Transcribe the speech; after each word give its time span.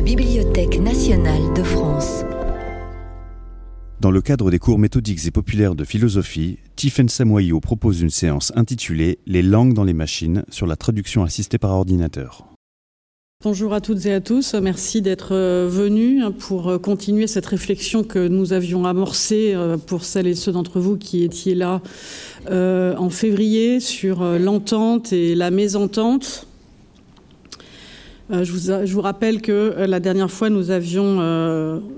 la 0.00 0.06
Bibliothèque 0.06 0.80
nationale 0.80 1.52
de 1.54 1.62
France. 1.62 2.24
Dans 4.00 4.10
le 4.10 4.22
cadre 4.22 4.50
des 4.50 4.58
cours 4.58 4.78
méthodiques 4.78 5.26
et 5.26 5.30
populaires 5.30 5.74
de 5.74 5.84
philosophie, 5.84 6.56
Tiffaine 6.74 7.10
Samoyo 7.10 7.60
propose 7.60 8.00
une 8.00 8.08
séance 8.08 8.50
intitulée 8.56 9.18
Les 9.26 9.42
langues 9.42 9.74
dans 9.74 9.84
les 9.84 9.92
machines 9.92 10.42
sur 10.48 10.66
la 10.66 10.76
traduction 10.76 11.22
assistée 11.22 11.58
par 11.58 11.72
ordinateur. 11.72 12.46
Bonjour 13.44 13.74
à 13.74 13.82
toutes 13.82 14.06
et 14.06 14.14
à 14.14 14.22
tous, 14.22 14.54
merci 14.54 15.02
d'être 15.02 15.34
euh, 15.34 15.68
venus 15.70 16.24
pour 16.38 16.70
euh, 16.70 16.78
continuer 16.78 17.26
cette 17.26 17.46
réflexion 17.46 18.02
que 18.02 18.26
nous 18.26 18.54
avions 18.54 18.86
amorcée 18.86 19.52
euh, 19.54 19.76
pour 19.76 20.04
celles 20.04 20.28
et 20.28 20.34
ceux 20.34 20.52
d'entre 20.52 20.80
vous 20.80 20.96
qui 20.96 21.24
étiez 21.24 21.54
là 21.54 21.82
en 22.48 23.10
février 23.10 23.80
sur 23.80 24.24
l'entente 24.24 25.12
et 25.12 25.34
la 25.34 25.50
mésentente. 25.50 26.46
Je 28.32 28.52
vous, 28.52 28.86
je 28.86 28.92
vous, 28.92 29.00
rappelle 29.00 29.42
que 29.42 29.74
la 29.86 29.98
dernière 29.98 30.30
fois, 30.30 30.50
nous 30.50 30.70
avions 30.70 31.16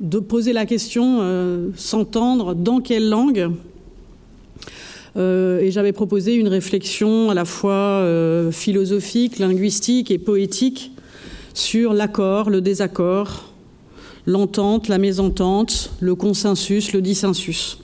de 0.01 0.19
posé 0.19 0.53
la 0.53 0.65
question 0.65 1.71
s'entendre 1.77 2.55
dans 2.55 2.81
quelle 2.81 3.09
langue 3.11 3.51
et 5.15 5.71
j'avais 5.71 5.93
proposé 5.93 6.35
une 6.35 6.49
réflexion 6.49 7.31
à 7.31 7.35
la 7.35 7.45
fois 7.45 8.03
philosophique, 8.51 9.39
linguistique 9.39 10.11
et 10.11 10.19
poétique 10.19 10.93
sur 11.55 11.93
l'accord, 11.93 12.51
le 12.51 12.61
désaccord, 12.61 13.53
l'entente, 14.27 14.89
la 14.89 14.99
mésentente, 14.99 15.93
le 16.01 16.15
consensus, 16.15 16.93
le 16.93 17.03
dissensus. 17.03 17.79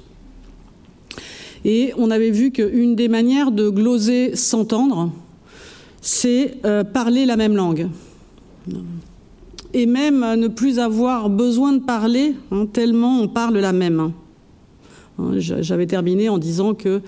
Et 1.65 1.93
on 1.97 2.11
avait 2.11 2.31
vu 2.31 2.51
qu'une 2.51 2.95
des 2.95 3.09
manières 3.09 3.51
de 3.51 3.69
gloser 3.69 4.37
s'entendre, 4.37 5.13
c'est 6.01 6.55
euh, 6.65 6.85
parler 6.85 7.27
la 7.27 7.37
même 7.37 7.57
langue. 7.57 7.89
Et 9.75 9.87
même 9.87 10.21
ne 10.21 10.49
plus 10.49 10.79
avoir 10.79 11.29
besoin 11.29 11.73
de 11.73 11.81
parler, 11.81 12.35
hein, 12.51 12.67
tellement 12.67 13.21
on 13.21 13.29
parle 13.29 13.59
la 13.59 13.73
même. 13.73 14.13
Hein, 15.19 15.33
j'avais 15.37 15.87
terminé 15.87 16.29
en 16.29 16.39
disant 16.39 16.75
que 16.75 17.03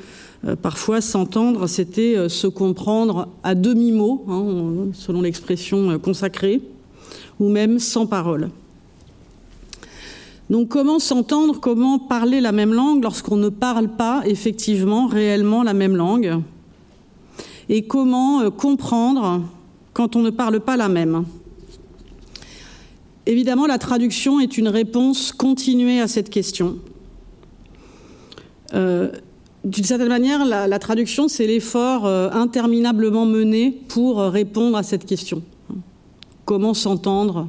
euh, 0.46 0.56
parfois 0.56 1.00
s'entendre, 1.00 1.66
c'était 1.66 2.16
euh, 2.16 2.28
se 2.28 2.46
comprendre 2.46 3.28
à 3.42 3.54
demi-mot, 3.54 4.24
hein, 4.28 4.90
selon 4.94 5.20
l'expression 5.20 5.90
euh, 5.90 5.98
consacrée, 5.98 6.62
ou 7.38 7.50
même 7.50 7.78
sans 7.78 8.06
parole. 8.06 8.50
Donc 10.48 10.68
comment 10.68 10.98
s'entendre, 10.98 11.60
comment 11.60 11.98
parler 11.98 12.40
la 12.40 12.52
même 12.52 12.72
langue 12.72 13.02
lorsqu'on 13.04 13.36
ne 13.36 13.50
parle 13.50 13.88
pas 13.88 14.22
effectivement, 14.24 15.06
réellement 15.06 15.62
la 15.62 15.74
même 15.74 15.94
langue? 15.94 16.40
Et 17.68 17.82
comment 17.82 18.50
comprendre 18.50 19.42
quand 19.92 20.16
on 20.16 20.22
ne 20.22 20.30
parle 20.30 20.58
pas 20.58 20.76
la 20.76 20.88
même? 20.88 21.24
Évidemment, 23.30 23.66
la 23.66 23.78
traduction 23.78 24.40
est 24.40 24.58
une 24.58 24.68
réponse 24.68 25.30
continuée 25.32 26.00
à 26.00 26.08
cette 26.08 26.30
question. 26.30 26.78
D'une 29.64 29.84
certaine 29.84 30.08
manière, 30.08 30.46
la, 30.46 30.78
traduction, 30.78 31.28
c'est 31.28 31.46
l'effort 31.46 32.06
euh, 32.06 32.30
interminablement 32.32 33.26
mené 33.26 33.78
pour 33.88 34.18
euh, 34.18 34.30
répondre 34.30 34.76
à 34.76 34.82
cette 34.82 35.04
question. 35.04 35.42
Comment 36.46 36.72
s'entendre, 36.72 37.46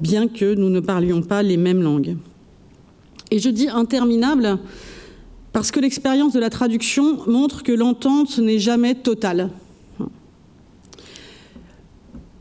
bien 0.00 0.26
que 0.26 0.54
nous 0.54 0.70
ne 0.70 0.80
parlions 0.80 1.22
pas 1.22 1.44
les 1.44 1.56
mêmes 1.56 1.82
langues 1.82 2.16
Et 3.30 3.38
je 3.38 3.48
dis 3.48 3.68
interminable 3.68 4.58
parce 5.52 5.70
que 5.70 5.78
l'expérience 5.78 6.32
de 6.32 6.40
la 6.40 6.50
traduction 6.50 7.24
montre 7.28 7.62
que 7.62 7.72
l'entente 7.72 8.38
n'est 8.38 8.58
jamais 8.58 8.96
totale, 8.96 9.50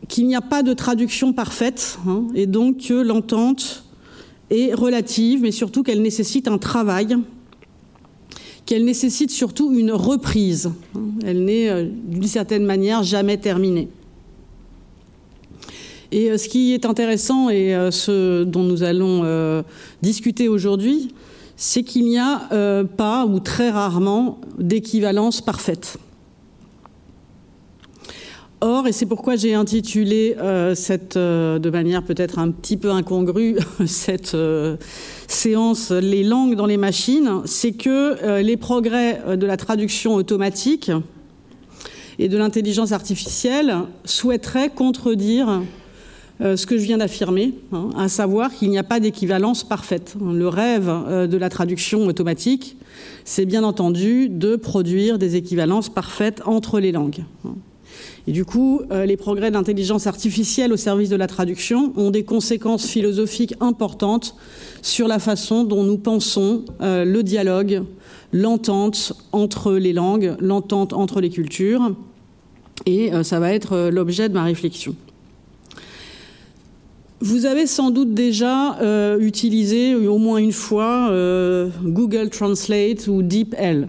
qu'il 0.08 0.28
n'y 0.28 0.36
a 0.36 0.42
pas 0.42 0.64
de 0.64 0.74
traduction 0.74 1.34
parfaite, 1.34 1.98
hein, 2.08 2.26
et 2.36 2.48
donc 2.48 2.88
que 2.88 2.94
l'entente 2.94 3.84
est 4.50 4.74
relative, 4.74 5.42
mais 5.42 5.52
surtout 5.52 5.84
qu'elle 5.84 6.02
nécessite 6.02 6.48
un 6.48 6.58
travail 6.58 7.18
qu'elle 8.66 8.86
nécessite 8.86 9.32
surtout 9.32 9.72
une 9.78 9.92
reprise. 9.92 10.72
Elle 11.24 11.46
n'est 11.46 11.70
euh, 11.70 11.86
d'une 12.06 12.28
certaine 12.28 12.66
manière 12.66 13.04
jamais 13.04 13.38
terminée. 13.38 13.88
Et 16.12 16.32
euh, 16.32 16.38
ce 16.38 16.50
qui 16.50 16.74
est 16.74 16.86
intéressant 16.86 17.50
et 17.50 17.76
euh, 17.76 17.92
ce 17.92 18.44
dont 18.44 18.64
nous 18.64 18.84
allons 18.84 19.64
discuter 20.02 20.48
aujourd'hui, 20.48 21.14
c'est 21.58 21.84
qu'il 21.84 22.06
n'y 22.06 22.20
a 22.20 22.84
pas 22.98 23.26
ou 23.26 23.40
très 23.40 23.70
rarement 23.70 24.40
d'équivalence 24.58 25.42
parfaite. 25.42 25.98
Or, 28.68 28.88
et 28.88 28.92
c'est 28.92 29.06
pourquoi 29.06 29.36
j'ai 29.36 29.54
intitulé 29.54 30.36
cette, 30.74 31.16
de 31.18 31.70
manière 31.70 32.02
peut-être 32.02 32.40
un 32.40 32.50
petit 32.50 32.78
peu 32.78 32.90
incongrue, 32.90 33.58
cette 33.86 34.36
séance 35.28 35.92
Les 35.92 36.24
langues 36.24 36.56
dans 36.56 36.66
les 36.66 36.78
machines, 36.78 37.42
c'est 37.46 37.74
que 37.74 38.24
euh, 38.24 38.42
les 38.42 38.58
progrès 38.58 39.22
euh, 39.26 39.36
de 39.36 39.46
la 39.46 39.58
traduction 39.58 40.16
automatique 40.16 40.92
et 42.20 42.30
de 42.30 42.38
l'intelligence 42.38 42.92
artificielle 42.92 43.76
souhaiteraient 44.06 44.70
contredire 44.70 45.62
euh, 46.42 46.56
ce 46.56 46.66
que 46.66 46.78
je 46.78 46.84
viens 46.84 46.98
d'affirmer, 46.98 47.54
hein, 47.72 47.90
à 47.98 48.08
savoir 48.08 48.54
qu'il 48.54 48.70
n'y 48.70 48.78
a 48.78 48.84
pas 48.84 49.00
d'équivalence 49.00 49.64
parfaite. 49.64 50.16
Le 50.22 50.48
rêve 50.48 50.92
de 51.30 51.38
la 51.38 51.50
traduction 51.50 52.06
automatique, 52.06 52.78
c'est 53.24 53.46
bien 53.46 53.64
entendu 53.64 54.30
de 54.30 54.56
produire 54.56 55.18
des 55.18 55.36
équivalences 55.36 55.90
parfaites 55.90 56.42
entre 56.46 56.80
les 56.80 56.92
langues. 56.92 57.24
Et 58.28 58.32
du 58.32 58.44
coup, 58.44 58.82
euh, 58.92 59.06
les 59.06 59.18
progrès 59.18 59.50
de 59.50 59.56
l'intelligence 59.56 60.08
artificielle 60.08 60.74
au 60.74 60.78
service 60.78 61.10
de 61.10 61.16
la 61.16 61.28
traduction 61.28 61.94
ont 61.96 62.10
des 62.10 62.24
conséquences 62.24 62.88
philosophiques 62.88 63.54
importantes 63.60 64.36
sur 64.82 65.08
la 65.08 65.20
façon 65.20 65.64
dont 65.64 65.84
nous 65.84 66.00
pensons 66.00 66.66
euh, 66.82 67.06
le 67.06 67.22
dialogue, 67.22 67.84
l'entente 68.34 69.14
entre 69.32 69.74
les 69.74 69.94
langues, 69.94 70.36
l'entente 70.40 70.94
entre 70.94 71.22
les 71.22 71.30
cultures. 71.30 71.96
Et 72.88 73.14
euh, 73.14 73.24
ça 73.24 73.40
va 73.40 73.54
être 73.54 73.90
l'objet 73.92 74.28
de 74.28 74.34
ma 74.34 74.44
réflexion. 74.44 74.96
Vous 77.22 77.46
avez 77.46 77.66
sans 77.68 77.92
doute 77.92 78.14
déjà 78.14 78.78
utilisé 79.20 79.96
au 79.96 80.18
moins 80.18 80.38
une 80.38 80.52
fois 80.52 81.10
Google 81.84 82.30
Translate 82.30 83.08
ou 83.08 83.24
DeepL. 83.24 83.88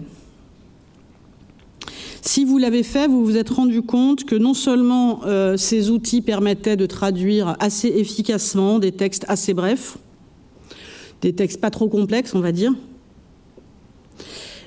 Si 2.27 2.43
vous 2.43 2.57
l'avez 2.57 2.83
fait, 2.83 3.07
vous 3.07 3.23
vous 3.23 3.37
êtes 3.37 3.49
rendu 3.49 3.81
compte 3.81 4.25
que 4.25 4.35
non 4.35 4.53
seulement 4.53 5.21
euh, 5.23 5.55
ces 5.55 5.89
outils 5.89 6.21
permettaient 6.21 6.75
de 6.75 6.85
traduire 6.85 7.55
assez 7.61 7.87
efficacement 7.87 8.79
des 8.79 8.91
textes 8.91 9.23
assez 9.29 9.53
brefs, 9.53 9.97
des 11.21 11.31
textes 11.31 11.61
pas 11.61 11.69
trop 11.71 11.87
complexes, 11.87 12.35
on 12.35 12.41
va 12.41 12.51
dire, 12.51 12.73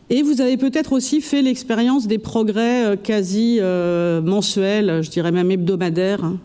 et 0.09 0.22
vous 0.22 0.41
avez 0.41 0.56
peut-être 0.56 0.94
aussi 0.94 1.21
fait 1.21 1.43
l'expérience 1.43 2.06
des 2.06 2.16
progrès 2.16 2.87
euh, 2.87 2.97
quasi 2.97 3.59
euh, 3.60 4.22
mensuels, 4.22 5.03
je 5.03 5.10
dirais 5.10 5.31
même 5.31 5.50
hebdomadaires, 5.50 6.25
hein, 6.25 6.38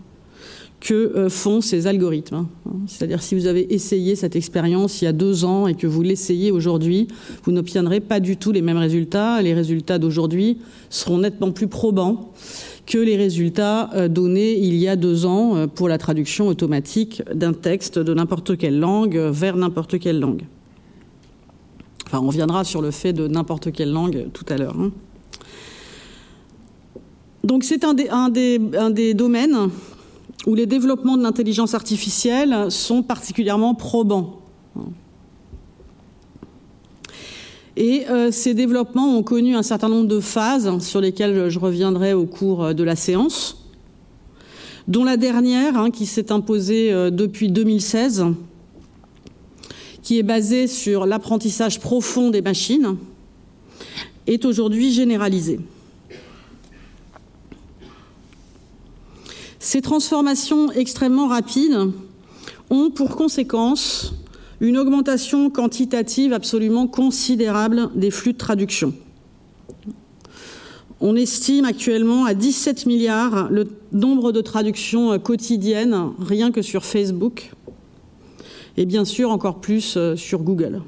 que 0.85 0.93
euh, 0.93 1.29
font 1.29 1.61
ces 1.61 1.87
algorithmes. 1.87 2.35
Hein. 2.35 2.47
C'est-à-dire 2.85 3.23
si 3.23 3.33
vous 3.33 3.47
avez 3.47 3.73
essayé 3.73 4.15
cette 4.15 4.35
expérience 4.35 5.01
il 5.01 5.05
y 5.05 5.07
a 5.07 5.13
deux 5.13 5.43
ans 5.43 5.65
et 5.65 5.73
que 5.73 5.87
vous 5.87 6.03
l'essayez 6.03 6.51
aujourd'hui, 6.51 7.07
vous 7.43 7.51
n'obtiendrez 7.51 8.01
pas 8.01 8.19
du 8.19 8.37
tout 8.37 8.51
les 8.51 8.61
mêmes 8.61 8.77
résultats. 8.77 9.41
Les 9.41 9.55
résultats 9.55 9.97
d'aujourd'hui 9.97 10.59
seront 10.91 11.17
nettement 11.17 11.51
plus 11.51 11.67
probants 11.67 12.31
que 12.85 12.99
les 12.99 13.17
résultats 13.17 13.89
euh, 13.95 14.07
donnés 14.07 14.59
il 14.59 14.75
y 14.75 14.87
a 14.87 14.95
deux 14.95 15.25
ans 15.25 15.55
euh, 15.55 15.65
pour 15.65 15.89
la 15.89 15.97
traduction 15.97 16.47
automatique 16.47 17.23
d'un 17.33 17.53
texte 17.53 17.97
de 17.97 18.13
n'importe 18.13 18.55
quelle 18.55 18.79
langue 18.79 19.17
vers 19.17 19.57
n'importe 19.57 19.97
quelle 19.97 20.19
langue. 20.19 20.43
Enfin, 22.05 22.19
on 22.21 22.27
reviendra 22.27 22.63
sur 22.63 22.83
le 22.83 22.91
fait 22.91 23.11
de 23.11 23.27
n'importe 23.27 23.71
quelle 23.71 23.91
langue 23.91 24.27
tout 24.33 24.45
à 24.49 24.57
l'heure. 24.57 24.75
Hein. 24.79 24.91
Donc 27.43 27.63
c'est 27.63 27.83
un 27.83 28.29
des 28.29 29.13
domaines 29.15 29.71
où 30.45 30.55
les 30.55 30.65
développements 30.65 31.17
de 31.17 31.23
l'intelligence 31.23 31.73
artificielle 31.73 32.69
sont 32.69 33.03
particulièrement 33.03 33.73
probants. 33.73 34.41
Et 37.77 38.07
euh, 38.09 38.31
ces 38.31 38.53
développements 38.53 39.17
ont 39.17 39.23
connu 39.23 39.55
un 39.55 39.63
certain 39.63 39.89
nombre 39.89 40.07
de 40.07 40.19
phases 40.19 40.79
sur 40.79 41.01
lesquelles 41.01 41.49
je 41.49 41.59
reviendrai 41.59 42.13
au 42.13 42.25
cours 42.25 42.73
de 42.73 42.83
la 42.83 42.95
séance, 42.95 43.65
dont 44.87 45.03
la 45.03 45.17
dernière, 45.17 45.77
hein, 45.77 45.91
qui 45.91 46.05
s'est 46.05 46.31
imposée 46.31 46.93
euh, 46.93 47.09
depuis 47.09 47.49
2016, 47.49 48.25
qui 50.03 50.19
est 50.19 50.23
basée 50.23 50.67
sur 50.67 51.05
l'apprentissage 51.05 51.79
profond 51.79 52.29
des 52.29 52.41
machines, 52.41 52.95
est 54.27 54.45
aujourd'hui 54.45 54.91
généralisée. 54.91 55.59
Ces 59.65 59.81
transformations 59.81 60.71
extrêmement 60.73 61.27
rapides 61.27 61.91
ont 62.69 62.91
pour 62.91 63.15
conséquence 63.15 64.13
une 64.61 64.77
augmentation 64.77 65.49
quantitative 65.49 66.33
absolument 66.33 66.85
considérable 66.85 67.89
des 67.95 68.11
flux 68.11 68.33
de 68.33 68.37
traduction. 68.37 68.93
On 71.01 71.15
estime 71.15 71.65
actuellement 71.65 72.25
à 72.25 72.35
17 72.35 72.85
milliards 72.85 73.49
le 73.49 73.67
nombre 73.91 74.31
de 74.31 74.39
traductions 74.39 75.17
quotidiennes, 75.17 76.11
rien 76.19 76.51
que 76.51 76.61
sur 76.61 76.85
Facebook, 76.85 77.51
et 78.77 78.85
bien 78.85 79.03
sûr 79.03 79.31
encore 79.31 79.61
plus 79.61 79.97
sur 80.15 80.43
Google. 80.43 80.83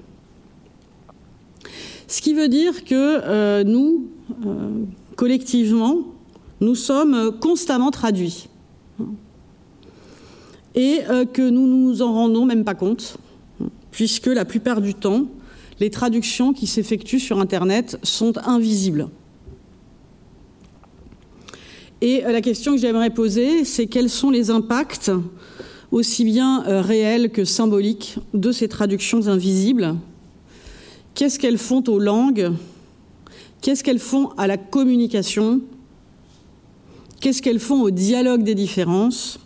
Ce 2.07 2.21
qui 2.21 2.35
veut 2.35 2.47
dire 2.47 2.85
que 2.85 2.93
euh, 2.93 3.63
nous, 3.63 4.05
euh, 4.45 4.69
collectivement, 5.15 5.97
nous 6.61 6.75
sommes 6.75 7.31
constamment 7.39 7.89
traduits. 7.89 8.49
Et 10.75 11.01
euh, 11.09 11.25
que 11.25 11.41
nous 11.41 11.67
ne 11.67 11.73
nous 11.73 12.01
en 12.01 12.13
rendons 12.13 12.45
même 12.45 12.63
pas 12.63 12.75
compte, 12.75 13.17
puisque 13.91 14.27
la 14.27 14.45
plupart 14.45 14.81
du 14.81 14.93
temps, 14.93 15.25
les 15.79 15.89
traductions 15.89 16.53
qui 16.53 16.67
s'effectuent 16.67 17.19
sur 17.19 17.39
Internet 17.39 17.99
sont 18.03 18.37
invisibles. 18.39 19.09
Et 22.01 22.21
la 22.21 22.41
question 22.41 22.73
que 22.73 22.77
j'aimerais 22.79 23.09
poser, 23.09 23.65
c'est 23.65 23.87
quels 23.87 24.09
sont 24.09 24.29
les 24.29 24.51
impacts, 24.51 25.11
aussi 25.91 26.25
bien 26.25 26.61
réels 26.81 27.31
que 27.31 27.43
symboliques, 27.43 28.17
de 28.35 28.51
ces 28.51 28.67
traductions 28.67 29.27
invisibles? 29.27 29.95
Qu'est-ce 31.15 31.39
qu'elles 31.39 31.57
font 31.57 31.83
aux 31.87 31.97
langues? 31.97 32.51
Qu'est-ce 33.61 33.83
qu'elles 33.83 33.97
font 33.97 34.29
à 34.37 34.45
la 34.45 34.57
communication? 34.57 35.61
Qu'est-ce 37.19 37.41
qu'elles 37.41 37.59
font 37.59 37.81
au 37.81 37.89
dialogue 37.89 38.43
des 38.43 38.55
différences 38.55 39.39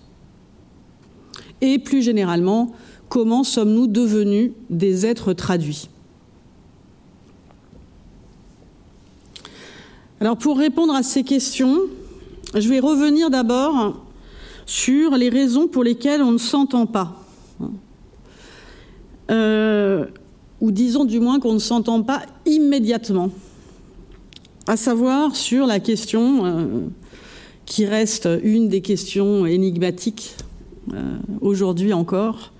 Et 1.61 1.79
plus 1.79 2.01
généralement, 2.01 2.71
comment 3.09 3.43
sommes-nous 3.43 3.87
devenus 3.87 4.51
des 4.69 5.05
êtres 5.05 5.33
traduits 5.33 5.89
Alors 10.19 10.37
pour 10.37 10.57
répondre 10.57 10.93
à 10.93 11.01
ces 11.01 11.23
questions, 11.23 11.79
je 12.53 12.69
vais 12.69 12.79
revenir 12.79 13.29
d'abord 13.29 14.05
sur 14.65 15.17
les 15.17 15.29
raisons 15.29 15.67
pour 15.67 15.83
lesquelles 15.83 16.21
on 16.21 16.31
ne 16.31 16.37
s'entend 16.37 16.85
pas. 16.85 17.15
Euh, 19.31 20.05
ou 20.59 20.71
disons 20.71 21.05
du 21.05 21.19
moins 21.19 21.39
qu'on 21.39 21.53
ne 21.53 21.59
s'entend 21.59 22.03
pas 22.03 22.21
immédiatement, 22.45 23.31
à 24.67 24.77
savoir 24.77 25.35
sur 25.35 25.65
la 25.65 25.79
question 25.79 26.45
euh, 26.45 26.65
qui 27.65 27.85
reste 27.85 28.27
une 28.43 28.69
des 28.69 28.81
questions 28.81 29.45
énigmatiques 29.45 30.35
euh, 30.93 31.17
aujourd'hui 31.41 31.93
encore, 31.93 32.51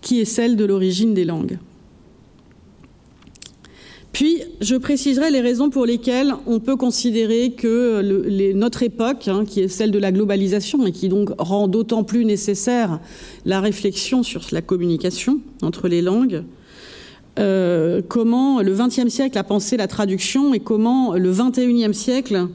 qui 0.00 0.20
est 0.20 0.24
celle 0.24 0.56
de 0.56 0.64
l'origine 0.64 1.14
des 1.14 1.24
langues. 1.24 1.58
Puis, 4.12 4.42
je 4.60 4.76
préciserai 4.76 5.30
les 5.30 5.40
raisons 5.40 5.70
pour 5.70 5.86
lesquelles 5.86 6.34
on 6.46 6.60
peut 6.60 6.76
considérer 6.76 7.52
que 7.52 8.52
notre 8.52 8.82
époque, 8.82 9.26
hein, 9.26 9.44
qui 9.46 9.60
est 9.60 9.68
celle 9.68 9.90
de 9.90 9.98
la 9.98 10.12
globalisation 10.12 10.86
et 10.86 10.92
qui 10.92 11.08
donc 11.08 11.30
rend 11.38 11.66
d'autant 11.66 12.04
plus 12.04 12.26
nécessaire 12.26 13.00
la 13.46 13.60
réflexion 13.60 14.22
sur 14.22 14.42
la 14.52 14.60
communication 14.60 15.40
entre 15.62 15.88
les 15.88 16.02
langues, 16.02 16.44
euh, 17.38 18.02
comment 18.06 18.60
le 18.60 18.74
XXe 18.74 19.08
siècle 19.08 19.38
a 19.38 19.44
pensé 19.44 19.78
la 19.78 19.88
traduction 19.88 20.52
et 20.52 20.60
comment 20.60 21.14
le 21.14 21.32
XXIe 21.32 21.94
siècle 21.94 22.48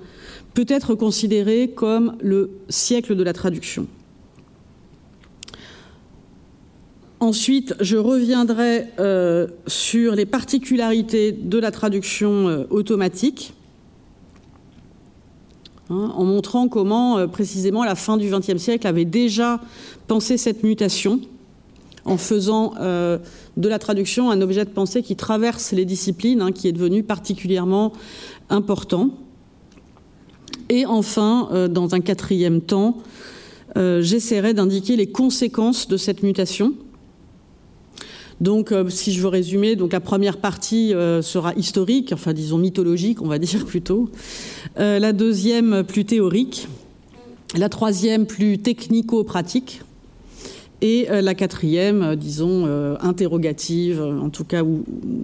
peut 0.57 0.65
être 0.69 0.95
considéré 0.95 1.69
comme 1.69 2.17
le 2.19 2.49
siècle 2.67 3.15
de 3.15 3.21
la 3.21 3.31
traduction. 3.31 3.85
Ensuite, 7.19 7.75
je 7.79 7.95
reviendrai 7.95 8.85
euh, 8.97 9.45
sur 9.67 10.15
les 10.15 10.25
particularités 10.25 11.31
de 11.31 11.59
la 11.59 11.69
traduction 11.69 12.47
euh, 12.47 12.63
automatique, 12.71 13.53
hein, 15.91 16.11
en 16.15 16.25
montrant 16.25 16.67
comment 16.69 17.27
précisément 17.27 17.83
la 17.83 17.93
fin 17.93 18.17
du 18.17 18.27
XXe 18.27 18.57
siècle 18.57 18.87
avait 18.87 19.05
déjà 19.05 19.61
pensé 20.07 20.37
cette 20.37 20.63
mutation 20.63 21.19
en 22.03 22.17
faisant 22.17 22.73
euh, 22.79 23.19
de 23.57 23.69
la 23.69 23.77
traduction 23.77 24.31
un 24.31 24.41
objet 24.41 24.65
de 24.65 24.71
pensée 24.71 25.03
qui 25.03 25.15
traverse 25.15 25.71
les 25.71 25.85
disciplines, 25.85 26.41
hein, 26.41 26.51
qui 26.51 26.67
est 26.67 26.71
devenu 26.71 27.03
particulièrement 27.03 27.93
important. 28.49 29.11
Et 30.69 30.85
enfin, 30.85 31.49
euh, 31.51 31.67
dans 31.67 31.95
un 31.95 31.99
quatrième 31.99 32.61
temps, 32.61 32.97
euh, 33.77 34.01
j'essaierai 34.01 34.53
d'indiquer 34.53 34.95
les 34.95 35.07
conséquences 35.07 35.87
de 35.87 35.97
cette 35.97 36.23
mutation. 36.23 36.73
Donc, 38.39 38.71
si 38.89 39.13
je 39.13 39.21
veux 39.21 39.29
résumer, 39.29 39.75
la 39.75 39.99
première 39.99 40.37
partie 40.37 40.89
sera 41.23 41.55
historique, 41.55 42.11
enfin 42.13 42.33
disons 42.33 42.59
mythologique, 42.59 43.19
on 43.19 43.27
va 43.27 43.39
dire 43.39 43.65
plutôt. 43.65 44.11
la 44.75 45.11
deuxième 45.11 45.83
plus 45.83 46.05
théorique. 46.05 46.67
La 47.55 47.67
troisième 47.67 48.27
plus 48.27 48.59
technico-pratique 48.59 49.81
et 50.81 51.09
euh, 51.09 51.21
la 51.21 51.33
quatrième, 51.33 52.03
euh, 52.03 52.15
disons, 52.15 52.65
euh, 52.67 52.95
interrogative, 52.99 54.01
en 54.01 54.29
tout 54.29 54.43
cas 54.43 54.63
où, 54.63 54.83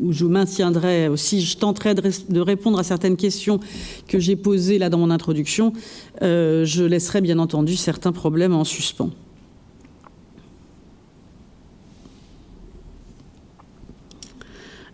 je 0.10 0.26
maintiendrai 0.26 1.08
aussi, 1.08 1.42
je 1.42 1.58
tenterai 1.58 1.94
de, 1.94 2.40
répondre 2.40 2.80
à 2.80 2.84
certaines 2.84 3.18
questions 3.18 3.60
que 4.08 4.20
j'ai 4.20 4.36
posées 4.36 4.80
là 4.80 4.90
dans 4.90 4.98
mon 4.98 5.12
introduction, 5.12 5.74
je 6.22 6.84
laisserai 6.84 7.22
bien 7.22 7.40
entendu 7.40 7.76
certains 7.76 8.12
problèmes 8.12 8.54
en 8.54 8.64
suspens. 8.64 9.12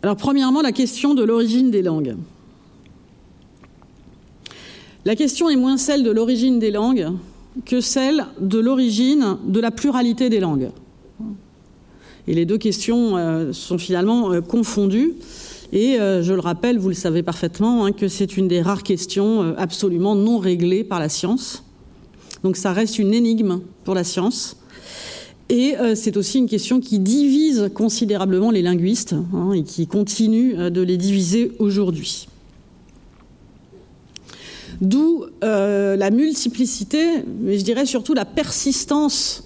Alors 0.01 0.15
premièrement, 0.15 0.61
la 0.61 0.71
question 0.71 1.13
de 1.13 1.23
l'origine 1.23 1.71
des 1.71 1.81
langues. 1.81 2.15
La 5.05 5.15
question 5.15 5.49
est 5.49 5.55
moins 5.55 5.77
celle 5.77 6.03
de 6.03 6.11
l'origine 6.11 6.59
des 6.59 6.71
langues 6.71 7.11
que 7.65 7.81
celle 7.81 8.25
de 8.39 8.59
l'origine 8.59 9.37
de 9.45 9.59
la 9.59 9.71
pluralité 9.71 10.29
des 10.29 10.39
langues. 10.39 10.69
Et 12.29 12.35
les 12.35 12.45
deux 12.45 12.59
questions 12.59 13.17
euh, 13.17 13.53
sont 13.53 13.79
finalement 13.79 14.31
euh, 14.31 14.41
confondues. 14.41 15.13
Et 15.73 15.99
euh, 15.99 16.21
je 16.21 16.33
le 16.33 16.39
rappelle, 16.39 16.77
vous 16.77 16.89
le 16.89 16.95
savez 16.95 17.23
parfaitement, 17.23 17.85
hein, 17.85 17.91
que 17.91 18.07
c'est 18.07 18.37
une 18.37 18.47
des 18.47 18.61
rares 18.61 18.83
questions 18.83 19.55
absolument 19.57 20.13
non 20.13 20.37
réglées 20.37 20.83
par 20.83 20.99
la 20.99 21.09
science. 21.09 21.63
Donc 22.43 22.55
ça 22.55 22.71
reste 22.71 22.99
une 22.99 23.15
énigme 23.15 23.61
pour 23.83 23.95
la 23.95 24.03
science. 24.03 24.57
Et 25.51 25.73
c'est 25.95 26.15
aussi 26.15 26.37
une 26.37 26.47
question 26.47 26.79
qui 26.79 26.99
divise 26.99 27.71
considérablement 27.73 28.51
les 28.51 28.61
linguistes 28.61 29.15
hein, 29.33 29.51
et 29.53 29.63
qui 29.63 29.87
continue 29.87 30.53
de 30.69 30.81
les 30.81 30.95
diviser 30.95 31.53
aujourd'hui. 31.57 32.27
D'où 34.81 35.25
euh, 35.43 35.95
la 35.97 36.09
multiplicité, 36.09 37.23
mais 37.41 37.57
je 37.57 37.63
dirais 37.63 37.85
surtout 37.85 38.13
la 38.13 38.25
persistance 38.25 39.43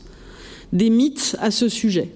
des 0.72 0.90
mythes 0.90 1.36
à 1.40 1.50
ce 1.52 1.70
sujet. 1.70 2.12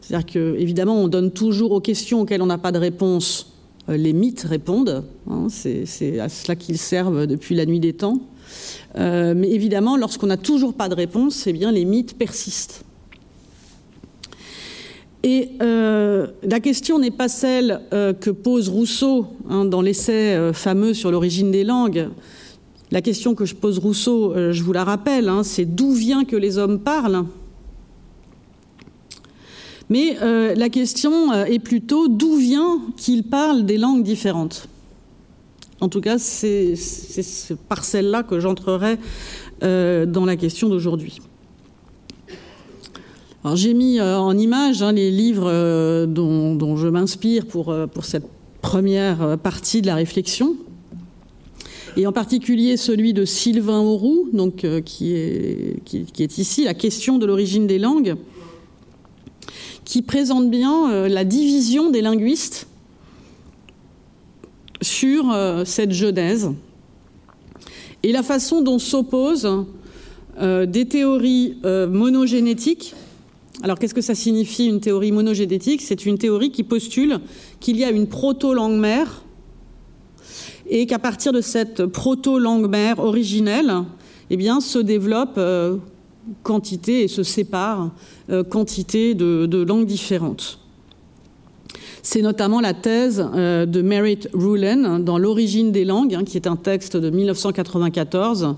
C'est-à-dire 0.00 0.26
qu'évidemment, 0.26 1.02
on 1.02 1.08
donne 1.08 1.30
toujours 1.32 1.72
aux 1.72 1.80
questions 1.80 2.20
auxquelles 2.20 2.42
on 2.42 2.46
n'a 2.46 2.58
pas 2.58 2.72
de 2.72 2.78
réponse, 2.78 3.52
euh, 3.88 3.96
les 3.96 4.12
mythes 4.12 4.42
répondent. 4.42 5.04
Hein, 5.28 5.48
c'est 5.50 6.20
à 6.20 6.28
cela 6.28 6.56
qu'ils 6.56 6.78
servent 6.78 7.26
depuis 7.26 7.54
la 7.54 7.66
nuit 7.66 7.80
des 7.80 7.92
temps. 7.92 8.20
Euh, 8.96 9.34
mais 9.36 9.50
évidemment, 9.50 9.96
lorsqu'on 9.96 10.28
n'a 10.28 10.36
toujours 10.36 10.74
pas 10.74 10.88
de 10.88 10.94
réponse, 10.94 11.46
eh 11.46 11.52
bien, 11.52 11.72
les 11.72 11.84
mythes 11.84 12.16
persistent. 12.16 12.84
Et 15.30 15.50
la 15.60 16.60
question 16.60 16.98
n'est 16.98 17.10
pas 17.10 17.28
celle 17.28 17.82
que 17.90 18.30
pose 18.30 18.70
Rousseau 18.70 19.26
hein, 19.50 19.66
dans 19.66 19.82
l'essai 19.82 20.52
fameux 20.54 20.94
sur 20.94 21.10
l'origine 21.10 21.50
des 21.50 21.64
langues, 21.64 22.08
la 22.90 23.02
question 23.02 23.34
que 23.34 23.44
je 23.44 23.54
pose 23.54 23.78
Rousseau, 23.78 24.32
euh, 24.32 24.52
je 24.52 24.62
vous 24.62 24.72
la 24.72 24.82
rappelle, 24.82 25.28
hein, 25.28 25.42
c'est 25.42 25.66
d'où 25.66 25.92
vient 25.92 26.24
que 26.24 26.36
les 26.36 26.56
hommes 26.56 26.78
parlent. 26.78 27.26
Mais 29.90 30.16
euh, 30.22 30.54
la 30.54 30.70
question 30.70 31.32
euh, 31.32 31.44
est 31.44 31.58
plutôt 31.58 32.08
d'où 32.08 32.36
vient 32.36 32.80
qu'ils 32.96 33.24
parlent 33.24 33.66
des 33.66 33.76
langues 33.76 34.02
différentes. 34.02 34.68
En 35.80 35.88
tout 35.88 36.00
cas, 36.00 36.18
c'est 36.18 36.74
par 37.68 37.84
celle-là 37.84 38.22
que 38.24 38.40
j'entrerai 38.40 38.98
dans 39.60 40.24
la 40.24 40.36
question 40.36 40.68
d'aujourd'hui. 40.68 41.20
J'ai 43.54 43.72
mis 43.72 44.00
en 44.00 44.36
image 44.36 44.82
hein, 44.82 44.92
les 44.92 45.10
livres 45.10 46.06
dont, 46.06 46.76
je 46.76 46.88
m'inspire 46.88 47.46
pour, 47.46 47.74
pour 47.94 48.04
cette 48.04 48.26
première 48.60 49.38
partie 49.38 49.80
de 49.80 49.86
la 49.86 49.94
réflexion 49.94 50.56
et 51.98 52.06
en 52.06 52.12
particulier 52.12 52.76
celui 52.76 53.12
de 53.12 53.24
Sylvain 53.24 53.80
Auroux, 53.80 54.28
donc, 54.32 54.64
euh, 54.64 54.80
qui, 54.80 55.14
est, 55.14 55.82
qui, 55.84 56.22
est 56.22 56.38
ici, 56.38 56.62
la 56.62 56.74
question 56.74 57.18
de 57.18 57.26
l'origine 57.26 57.66
des 57.66 57.80
langues, 57.80 58.14
qui 59.84 60.02
présente 60.02 60.48
bien 60.48 60.92
euh, 60.92 61.08
la 61.08 61.24
division 61.24 61.90
des 61.90 62.00
linguistes 62.00 62.68
sur 64.80 65.32
euh, 65.32 65.64
cette 65.64 65.90
genèse 65.90 66.52
et 68.04 68.12
la 68.12 68.22
façon 68.22 68.62
dont 68.62 68.78
s'opposent 68.78 69.66
des 70.40 70.86
théories 70.86 71.56
monogénétiques. 71.64 72.94
Alors 73.62 73.78
qu'est-ce 73.78 73.94
que 73.94 74.00
ça 74.00 74.14
signifie 74.14 74.66
une 74.66 74.80
théorie 74.80 75.12
monogénétique? 75.12 75.82
C'est 75.82 76.06
une 76.06 76.18
théorie 76.18 76.50
qui 76.50 76.62
postule 76.62 77.20
qu'il 77.60 77.76
y 77.76 77.84
a 77.84 77.90
une 77.90 78.06
proto-langue 78.06 78.78
mère 78.78 79.22
et 80.68 80.86
qu'à 80.86 80.98
partir 80.98 81.32
de 81.32 81.40
cette 81.40 81.86
proto-langue 81.86 82.68
mère 82.68 82.98
originelle, 82.98 83.72
eh 84.30 84.36
bien, 84.36 84.60
se 84.60 84.78
développe 84.78 85.40
quantité 86.42 87.02
et 87.02 87.08
se 87.08 87.22
sépare 87.22 87.90
quantité 88.50 89.14
de 89.14 89.62
langues 89.62 89.86
différentes. 89.86 90.58
C'est 92.10 92.22
notamment 92.22 92.60
la 92.60 92.74
thèse 92.74 93.22
euh, 93.34 93.66
de 93.66 93.82
Merritt 93.82 94.30
Rulen 94.32 95.04
dans 95.04 95.18
L'origine 95.18 95.72
des 95.72 95.84
langues, 95.84 96.14
hein, 96.14 96.24
qui 96.24 96.38
est 96.38 96.46
un 96.46 96.56
texte 96.56 96.96
de 96.96 97.10
1994 97.10 98.54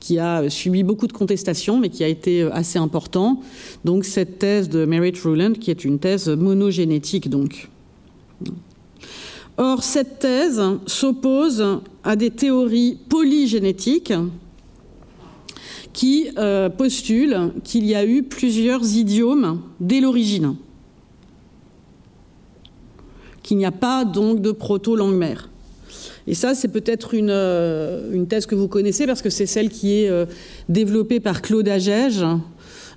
qui 0.00 0.18
a 0.18 0.48
subi 0.50 0.82
beaucoup 0.82 1.06
de 1.06 1.12
contestations, 1.12 1.78
mais 1.78 1.90
qui 1.90 2.02
a 2.02 2.08
été 2.08 2.42
euh, 2.42 2.52
assez 2.52 2.78
important. 2.78 3.40
Donc 3.84 4.04
cette 4.04 4.38
thèse 4.38 4.68
de 4.68 4.84
Merritt 4.84 5.18
Rulen, 5.18 5.56
qui 5.56 5.70
est 5.70 5.84
une 5.84 5.98
thèse 5.98 6.28
monogénétique, 6.28 7.28
donc. 7.28 7.68
Or, 9.56 9.82
cette 9.82 10.18
thèse 10.20 10.62
s'oppose 10.86 11.80
à 12.02 12.16
des 12.16 12.30
théories 12.30 12.98
polygénétiques 13.08 14.14
qui 15.92 16.28
euh, 16.38 16.70
postulent 16.70 17.52
qu'il 17.62 17.84
y 17.84 17.94
a 17.94 18.06
eu 18.06 18.22
plusieurs 18.22 18.96
idiomes 18.96 19.60
dès 19.78 20.00
l'origine 20.00 20.54
qu'il 23.50 23.58
n'y 23.58 23.66
a 23.66 23.72
pas 23.72 24.04
donc 24.04 24.40
de 24.40 24.52
proto-langue 24.52 25.16
mère. 25.16 25.49
Et 26.30 26.34
ça, 26.34 26.54
c'est 26.54 26.68
peut-être 26.68 27.12
une, 27.12 27.28
euh, 27.28 28.12
une, 28.12 28.28
thèse 28.28 28.46
que 28.46 28.54
vous 28.54 28.68
connaissez 28.68 29.04
parce 29.04 29.20
que 29.20 29.30
c'est 29.30 29.46
celle 29.46 29.68
qui 29.68 29.94
est 29.94 30.08
euh, 30.08 30.26
développée 30.68 31.18
par 31.18 31.42
Claude 31.42 31.68
Agege 31.68 32.24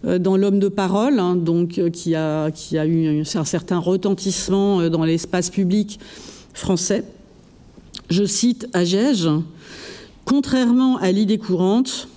euh, 0.06 0.20
dans 0.20 0.38
L'homme 0.38 0.60
de 0.60 0.68
parole, 0.68 1.18
hein, 1.18 1.36
qui 1.92 2.14
a, 2.14 2.52
eu 2.86 3.24
un 3.36 3.44
certain 3.44 3.80
retentissement 3.80 4.88
dans 4.88 5.04
l'espace 5.04 5.50
public 5.50 6.00
français. 6.54 7.06
Je 8.12 8.24
cite 8.24 8.68
Agege 8.72 9.28
Contrairement 10.26 10.98
à 10.98 11.12
l'idée 11.12 11.40
courante, 11.40 12.08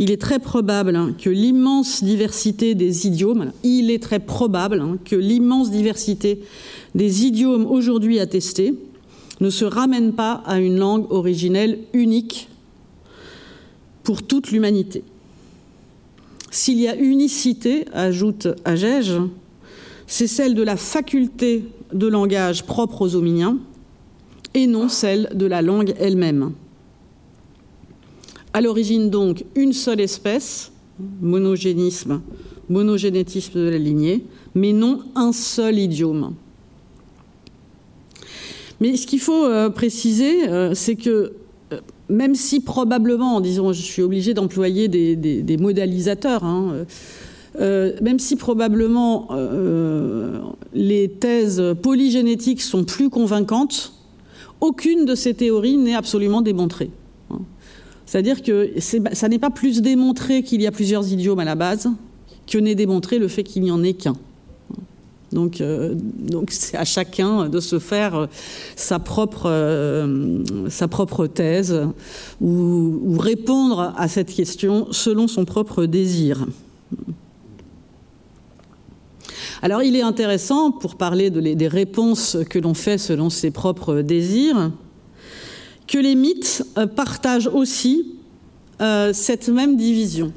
il 0.00 0.10
est 0.10 0.20
très 0.20 0.40
probable 0.40 0.96
hein, 0.96 1.14
que 1.16 1.30
l'immense 1.30 2.02
diversité 2.02 2.74
des 2.74 3.06
idiomes, 3.06 3.52
il 3.62 3.92
est 3.92 4.02
très 4.02 4.18
probable 4.18 4.80
hein, 4.80 4.98
que 5.04 5.14
l'immense 5.14 5.70
diversité 5.70 6.40
des 6.96 7.26
idiomes 7.26 7.64
aujourd'hui 7.64 8.18
attestés 8.18 8.74
ne 9.40 9.50
se 9.50 9.64
ramènent 9.64 10.12
pas 10.12 10.42
à 10.46 10.58
une 10.58 10.78
langue 10.78 11.10
originelle 11.10 11.78
unique 11.92 12.48
pour 14.02 14.22
toute 14.22 14.50
l'humanité. 14.50 15.04
S'il 16.50 16.80
y 16.80 16.88
a 16.88 16.96
unicité, 16.96 17.84
ajoute 17.92 18.48
Agege, 18.64 19.20
c'est 20.06 20.26
celle 20.26 20.54
de 20.54 20.62
la 20.62 20.76
faculté 20.76 21.64
de 21.92 22.06
langage 22.06 22.64
propre 22.64 23.02
aux 23.02 23.14
hominiens 23.14 23.58
et 24.54 24.66
non 24.66 24.88
celle 24.88 25.30
de 25.34 25.46
la 25.46 25.62
langue 25.62 25.94
elle-même. 25.98 26.52
À 28.52 28.60
l'origine 28.60 29.10
donc 29.10 29.44
une 29.54 29.74
seule 29.74 30.00
espèce, 30.00 30.72
monogénisme, 31.20 32.22
monogénétisme 32.68 33.58
de 33.58 33.68
la 33.68 33.78
lignée, 33.78 34.24
mais 34.54 34.72
non 34.72 35.00
un 35.14 35.32
seul 35.32 35.78
idiome. 35.78 36.34
Mais 38.80 38.96
ce 38.96 39.06
qu'il 39.06 39.20
faut 39.20 39.44
euh, 39.44 39.70
préciser, 39.70 40.48
euh, 40.48 40.74
c'est 40.74 40.96
que 40.96 41.32
euh, 41.72 41.80
même 42.08 42.34
si 42.34 42.60
probablement, 42.60 43.40
disons, 43.40 43.72
je 43.72 43.82
suis 43.82 44.02
obligé 44.02 44.34
d'employer 44.34 44.88
des, 44.88 45.56
modalisateurs, 45.58 46.44
hein, 46.44 46.86
même 47.58 48.18
si 48.18 48.36
probablement 48.36 49.28
les 50.72 51.10
thèses 51.10 51.62
polygénétiques 51.82 52.62
sont 52.62 52.84
plus 52.84 53.10
convaincantes, 53.10 53.92
aucune 54.62 55.04
de 55.04 55.14
ces 55.14 55.34
théories 55.34 55.76
n'est 55.76 55.94
absolument 55.94 56.40
démontrée. 56.40 56.90
Hein. 57.30 57.40
C'est-à-dire 58.06 58.42
que 58.42 58.70
ça 58.78 59.28
n'est 59.28 59.38
pas 59.38 59.50
plus 59.50 59.82
démontré 59.82 60.42
qu'il 60.42 60.62
y 60.62 60.66
a 60.66 60.72
plusieurs 60.72 61.12
idiomes 61.12 61.40
à 61.40 61.44
la 61.44 61.56
base 61.56 61.90
que 62.46 62.56
n'est 62.56 62.74
démontré 62.74 63.18
le 63.18 63.28
fait 63.28 63.42
qu'il 63.42 63.62
n'y 63.62 63.70
en 63.70 63.82
ait 63.82 63.92
qu'un. 63.92 64.16
Donc, 65.32 65.60
euh, 65.60 65.94
donc 65.94 66.50
c'est 66.50 66.76
à 66.76 66.84
chacun 66.84 67.48
de 67.48 67.60
se 67.60 67.78
faire 67.78 68.14
euh, 68.14 68.26
sa 68.76 68.98
propre, 68.98 69.46
euh, 69.46 70.42
sa 70.70 70.88
propre 70.88 71.26
thèse 71.26 71.86
ou, 72.40 73.16
répondre 73.18 73.92
à 73.96 74.08
cette 74.08 74.32
question 74.32 74.88
selon 74.90 75.28
son 75.28 75.44
propre 75.44 75.84
désir. 75.84 76.46
Alors, 79.60 79.82
il 79.82 79.96
est 79.96 80.02
intéressant, 80.02 80.70
pour 80.70 80.94
parler 80.94 81.30
des 81.30 81.68
réponses 81.68 82.36
que 82.48 82.60
l'on 82.60 82.74
fait 82.74 82.96
selon 82.96 83.28
ses 83.28 83.50
propres 83.50 84.02
désirs, 84.02 84.70
que 85.88 85.98
les 85.98 86.14
mythes 86.14 86.64
partagent 86.94 87.48
aussi 87.48 88.14
cette 88.78 89.48
même 89.48 89.76
division. 89.76 90.32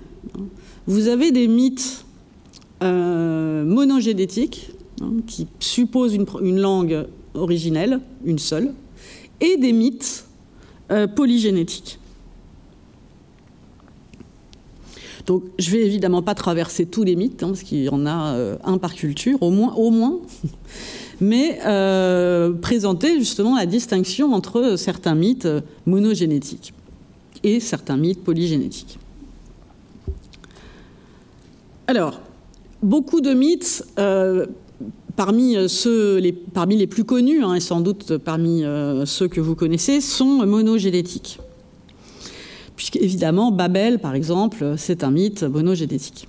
Vous 0.87 1.07
avez 1.07 1.31
des 1.31 1.47
mythes 1.47 2.03
monogénétiques, 2.81 4.71
Hein, 5.01 5.21
qui 5.25 5.47
suppose 5.59 6.13
une, 6.13 6.59
langue 6.59 7.07
originelle, 7.33 8.01
une 8.23 8.37
seule, 8.37 8.73
et 9.39 9.57
des 9.57 9.73
mythes 9.73 10.25
euh, 10.91 11.07
polygénétiques. 11.07 11.97
Donc, 15.25 15.43
je 15.57 15.71
vais 15.71 15.85
évidemment 15.85 16.21
pas 16.21 16.35
traverser 16.35 16.85
tous 16.85 17.03
les 17.03 17.15
mythes, 17.15 17.41
hein, 17.41 17.47
parce 17.47 17.63
qu'il 17.63 17.83
y 17.83 17.89
en 17.89 18.05
a 18.05 18.33
euh, 18.33 18.57
un 18.63 18.77
par 18.77 18.93
culture, 18.93 19.41
au 19.41 19.49
moins, 19.49 19.73
au 19.73 19.89
moins, 19.89 20.19
mais 21.21 21.59
euh, 21.65 22.51
présenter 22.53 23.17
justement 23.17 23.55
la 23.55 23.65
distinction 23.65 24.33
entre 24.33 24.75
certains 24.77 25.15
mythes 25.15 25.47
monogénétiques 25.87 26.73
et 27.43 27.59
certains 27.59 27.97
mythes 27.97 28.23
polygénétiques. 28.23 28.99
Alors, 31.87 32.21
beaucoup 32.83 33.21
de 33.21 33.33
mythes 33.33 33.83
parmi 35.15 35.55
euh, 35.57 36.31
parmi 36.53 36.77
les 36.77 36.87
plus 36.87 37.03
connus, 37.03 37.43
hein, 37.43 37.55
et 37.55 37.59
sans 37.59 37.81
doute 37.81 38.17
parmi 38.17 38.63
euh, 38.63 39.05
ceux 39.05 39.27
que 39.27 39.41
vous 39.41 39.55
connaissez, 39.55 40.01
sont 40.01 40.45
monogénétiques. 40.45 41.39
Puisqu'évidemment, 42.75 43.51
Babel, 43.51 43.99
par 43.99 44.15
exemple, 44.15 44.75
c'est 44.77 45.03
un 45.03 45.11
mythe 45.11 45.43
monogénétique. 45.43 46.27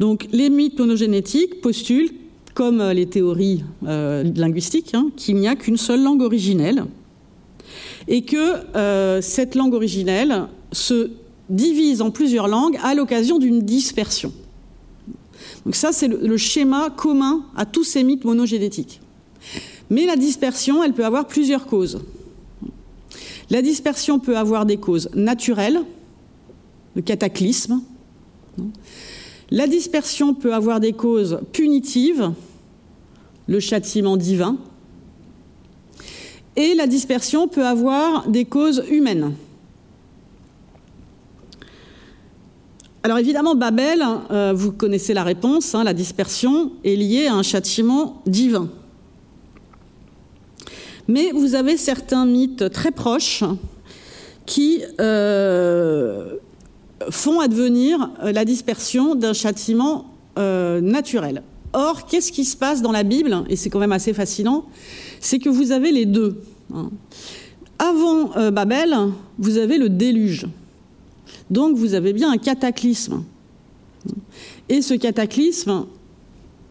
Donc, 0.00 0.26
les 0.32 0.50
mythes 0.50 0.78
monogénétiques 0.78 1.60
postulent, 1.60 2.10
comme 2.54 2.82
les 2.90 3.06
théories 3.06 3.62
euh, 3.86 4.24
linguistiques, 4.34 4.94
hein, 4.94 5.10
qu'il 5.16 5.36
n'y 5.36 5.46
a 5.46 5.54
qu'une 5.54 5.76
seule 5.76 6.02
langue 6.02 6.22
originelle, 6.22 6.84
et 8.08 8.22
que 8.22 9.20
cette 9.20 9.54
langue 9.54 9.74
originelle 9.74 10.46
se 10.72 11.10
divise 11.50 12.00
en 12.00 12.10
plusieurs 12.10 12.48
langues 12.48 12.78
à 12.82 12.94
l'occasion 12.94 13.38
d'une 13.38 13.60
dispersion. 13.60 14.32
Donc 15.68 15.76
ça, 15.76 15.92
c'est 15.92 16.08
le, 16.08 16.36
schéma 16.38 16.88
commun 16.88 17.44
à 17.54 17.66
tous 17.66 17.84
ces 17.84 18.02
mythes 18.02 18.24
monogénétiques. 18.24 19.02
Mais 19.90 20.06
la 20.06 20.16
dispersion, 20.16 20.82
elle 20.82 20.94
peut 20.94 21.04
avoir 21.04 21.26
plusieurs 21.26 21.66
causes. 21.66 22.00
La 23.50 23.60
dispersion 23.60 24.18
peut 24.18 24.38
avoir 24.38 24.64
des 24.64 24.78
causes 24.78 25.10
naturelles, 25.12 25.82
le 26.94 27.02
cataclysme. 27.02 27.82
La 29.50 29.66
dispersion 29.66 30.32
peut 30.32 30.54
avoir 30.54 30.80
des 30.80 30.94
causes 30.94 31.38
punitives, 31.52 32.32
le 33.46 33.60
châtiment 33.60 34.16
divin. 34.16 34.56
Et 36.56 36.74
la 36.76 36.86
dispersion 36.86 37.46
peut 37.46 37.66
avoir 37.66 38.26
des 38.26 38.46
causes 38.46 38.84
humaines. 38.90 39.34
Alors 43.08 43.20
évidemment, 43.20 43.54
Babel, 43.54 44.04
euh, 44.30 44.52
vous 44.54 44.70
connaissez 44.70 45.14
la 45.14 45.24
réponse, 45.24 45.74
hein, 45.74 45.82
la 45.82 45.94
dispersion 45.94 46.72
est 46.84 46.94
liée 46.94 47.26
à 47.26 47.32
un 47.36 47.42
châtiment 47.42 48.20
divin. 48.26 48.68
Mais 51.08 51.30
vous 51.32 51.54
avez 51.54 51.78
certains 51.78 52.26
mythes 52.26 52.70
très 52.70 52.90
proches 52.90 53.44
qui 54.44 54.82
euh, 55.00 56.34
font 57.08 57.40
advenir 57.40 58.10
euh, 58.22 58.30
la 58.30 58.44
dispersion 58.44 59.14
d'un 59.14 59.32
châtiment 59.32 60.12
naturel. 60.36 61.42
Or, 61.72 62.06
qu'est-ce 62.06 62.30
qui 62.30 62.44
se 62.44 62.58
passe 62.58 62.82
dans 62.82 62.92
la 62.92 63.04
Bible 63.04 63.42
Et 63.48 63.56
c'est 63.56 63.70
quand 63.70 63.80
même 63.80 63.90
assez 63.90 64.12
fascinant, 64.12 64.66
c'est 65.18 65.38
que 65.38 65.48
vous 65.48 65.72
avez 65.72 65.92
les 65.92 66.04
deux. 66.04 66.42
Hein. 66.74 66.90
Avant 67.78 68.50
Babel, 68.50 68.94
vous 69.38 69.56
avez 69.56 69.78
le 69.78 69.88
déluge. 69.88 70.46
Donc 71.50 71.76
vous 71.76 71.94
avez 71.94 72.12
bien 72.12 72.30
un 72.30 72.38
cataclysme. 72.38 73.24
Et 74.68 74.82
ce 74.82 74.94
cataclysme 74.94 75.86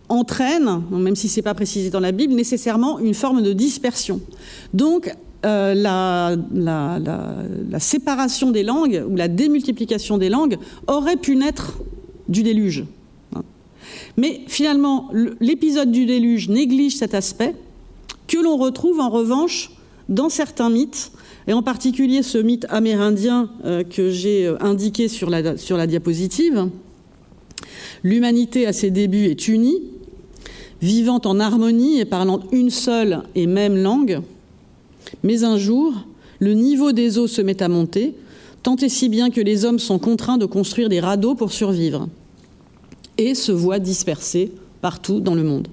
entraîne, 0.09 0.83
même 0.91 1.15
si 1.15 1.27
ce 1.27 1.37
n'est 1.37 1.43
pas 1.43 1.53
précisé 1.53 1.89
dans 1.89 1.99
la 1.99 2.11
Bible, 2.11 2.33
nécessairement 2.33 2.99
une 2.99 3.13
forme 3.13 3.41
de 3.41 3.53
dispersion. 3.53 4.21
Donc 4.73 5.13
euh, 5.45 5.73
la, 5.75 6.35
séparation 7.79 8.51
des 8.51 8.63
langues 8.63 9.03
ou 9.07 9.15
la 9.15 9.27
démultiplication 9.27 10.17
des 10.17 10.29
langues 10.29 10.57
aurait 10.87 11.17
pu 11.17 11.35
naître 11.35 11.79
du 12.27 12.43
déluge. 12.43 12.85
Mais 14.17 14.41
finalement, 14.47 15.09
l'épisode 15.39 15.91
du 15.91 16.05
déluge 16.05 16.49
néglige 16.49 16.97
cet 16.97 17.13
aspect 17.13 17.55
que 18.27 18.37
l'on 18.37 18.57
retrouve 18.57 18.99
en 18.99 19.09
revanche 19.09 19.71
dans 20.09 20.29
certains 20.29 20.69
mythes, 20.69 21.11
et 21.47 21.53
en 21.53 21.63
particulier 21.63 22.23
ce 22.23 22.37
mythe 22.37 22.65
amérindien 22.69 23.49
euh, 23.65 23.83
que 23.83 24.09
j'ai 24.09 24.45
euh, 24.45 24.61
indiqué 24.61 25.07
sur 25.07 25.29
la, 25.29 25.57
sur 25.57 25.77
la 25.77 25.87
diapositive, 25.87 26.69
l'humanité 28.03 28.67
à 28.67 28.73
ses 28.73 28.91
débuts 28.91 29.25
est 29.25 29.47
unie, 29.47 29.81
vivant 30.81 31.21
en 31.25 31.39
harmonie 31.39 31.99
et 31.99 32.05
parlant 32.05 32.41
une 32.51 32.69
seule 32.69 33.23
et 33.33 33.47
même 33.47 33.81
langue, 33.81 34.21
mais 35.23 35.43
un 35.43 35.57
jour, 35.57 35.93
le 36.39 36.53
niveau 36.53 36.91
des 36.91 37.17
eaux 37.17 37.27
se 37.27 37.41
met 37.41 37.63
à 37.63 37.69
monter, 37.69 38.13
tant 38.61 38.75
et 38.75 38.89
si 38.89 39.09
bien 39.09 39.29
que 39.29 39.41
les 39.41 39.65
hommes 39.65 39.79
sont 39.79 39.99
contraints 39.99 40.37
de 40.37 40.45
construire 40.45 40.89
des 40.89 40.99
radeaux 40.99 41.33
pour 41.33 41.51
survivre, 41.51 42.09
et 43.17 43.33
se 43.33 43.51
voient 43.51 43.79
dispersés 43.79 44.51
partout 44.81 45.19
dans 45.19 45.33
le 45.33 45.43
monde. 45.43 45.67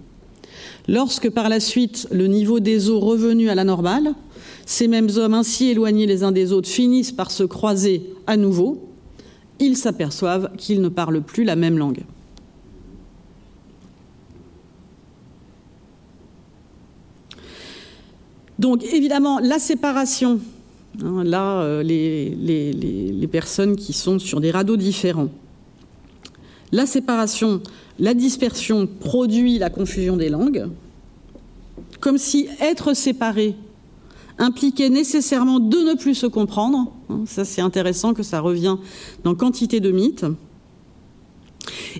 Lorsque 0.88 1.28
par 1.30 1.48
la 1.48 1.60
suite 1.60 2.06
le 2.10 2.26
niveau 2.26 2.60
des 2.60 2.88
eaux 2.88 3.00
revenu 3.00 3.50
à 3.50 3.54
la 3.54 3.64
normale, 3.64 4.14
ces 4.66 4.88
mêmes 4.88 5.10
hommes 5.16 5.34
ainsi 5.34 5.70
éloignés 5.70 6.06
les 6.06 6.22
uns 6.22 6.32
des 6.32 6.52
autres 6.52 6.68
finissent 6.68 7.12
par 7.12 7.30
se 7.30 7.44
croiser 7.44 8.14
à 8.26 8.36
nouveau, 8.36 8.88
ils 9.60 9.76
s'aperçoivent 9.76 10.50
qu'ils 10.56 10.80
ne 10.80 10.88
parlent 10.88 11.22
plus 11.22 11.44
la 11.44 11.56
même 11.56 11.78
langue. 11.78 12.04
Donc 18.58 18.84
évidemment, 18.84 19.40
la 19.40 19.58
séparation, 19.58 20.40
hein, 21.02 21.24
là, 21.24 21.62
euh, 21.62 21.82
les, 21.82 22.30
les, 22.30 23.26
personnes 23.26 23.74
qui 23.74 23.92
sont 23.92 24.20
sur 24.20 24.40
des 24.40 24.52
radeaux 24.52 24.76
différents, 24.76 25.28
la 26.70 26.86
séparation, 26.86 27.60
la 27.98 28.14
dispersion 28.14 28.86
produit 28.86 29.58
la 29.58 29.70
confusion 29.70 30.16
des 30.16 30.28
langues, 30.28 30.68
comme 32.00 32.16
si 32.16 32.48
être 32.60 32.94
séparé 32.94 33.56
impliquait 34.38 34.90
nécessairement 34.90 35.60
de 35.60 35.78
ne 35.78 35.94
plus 35.94 36.14
se 36.14 36.26
comprendre. 36.26 36.92
Hein, 37.08 37.22
ça, 37.26 37.44
c'est 37.44 37.60
intéressant 37.60 38.14
que 38.14 38.22
ça 38.22 38.40
revient 38.40 38.76
dans 39.22 39.34
quantité 39.34 39.80
de 39.80 39.90
mythes. 39.90 40.26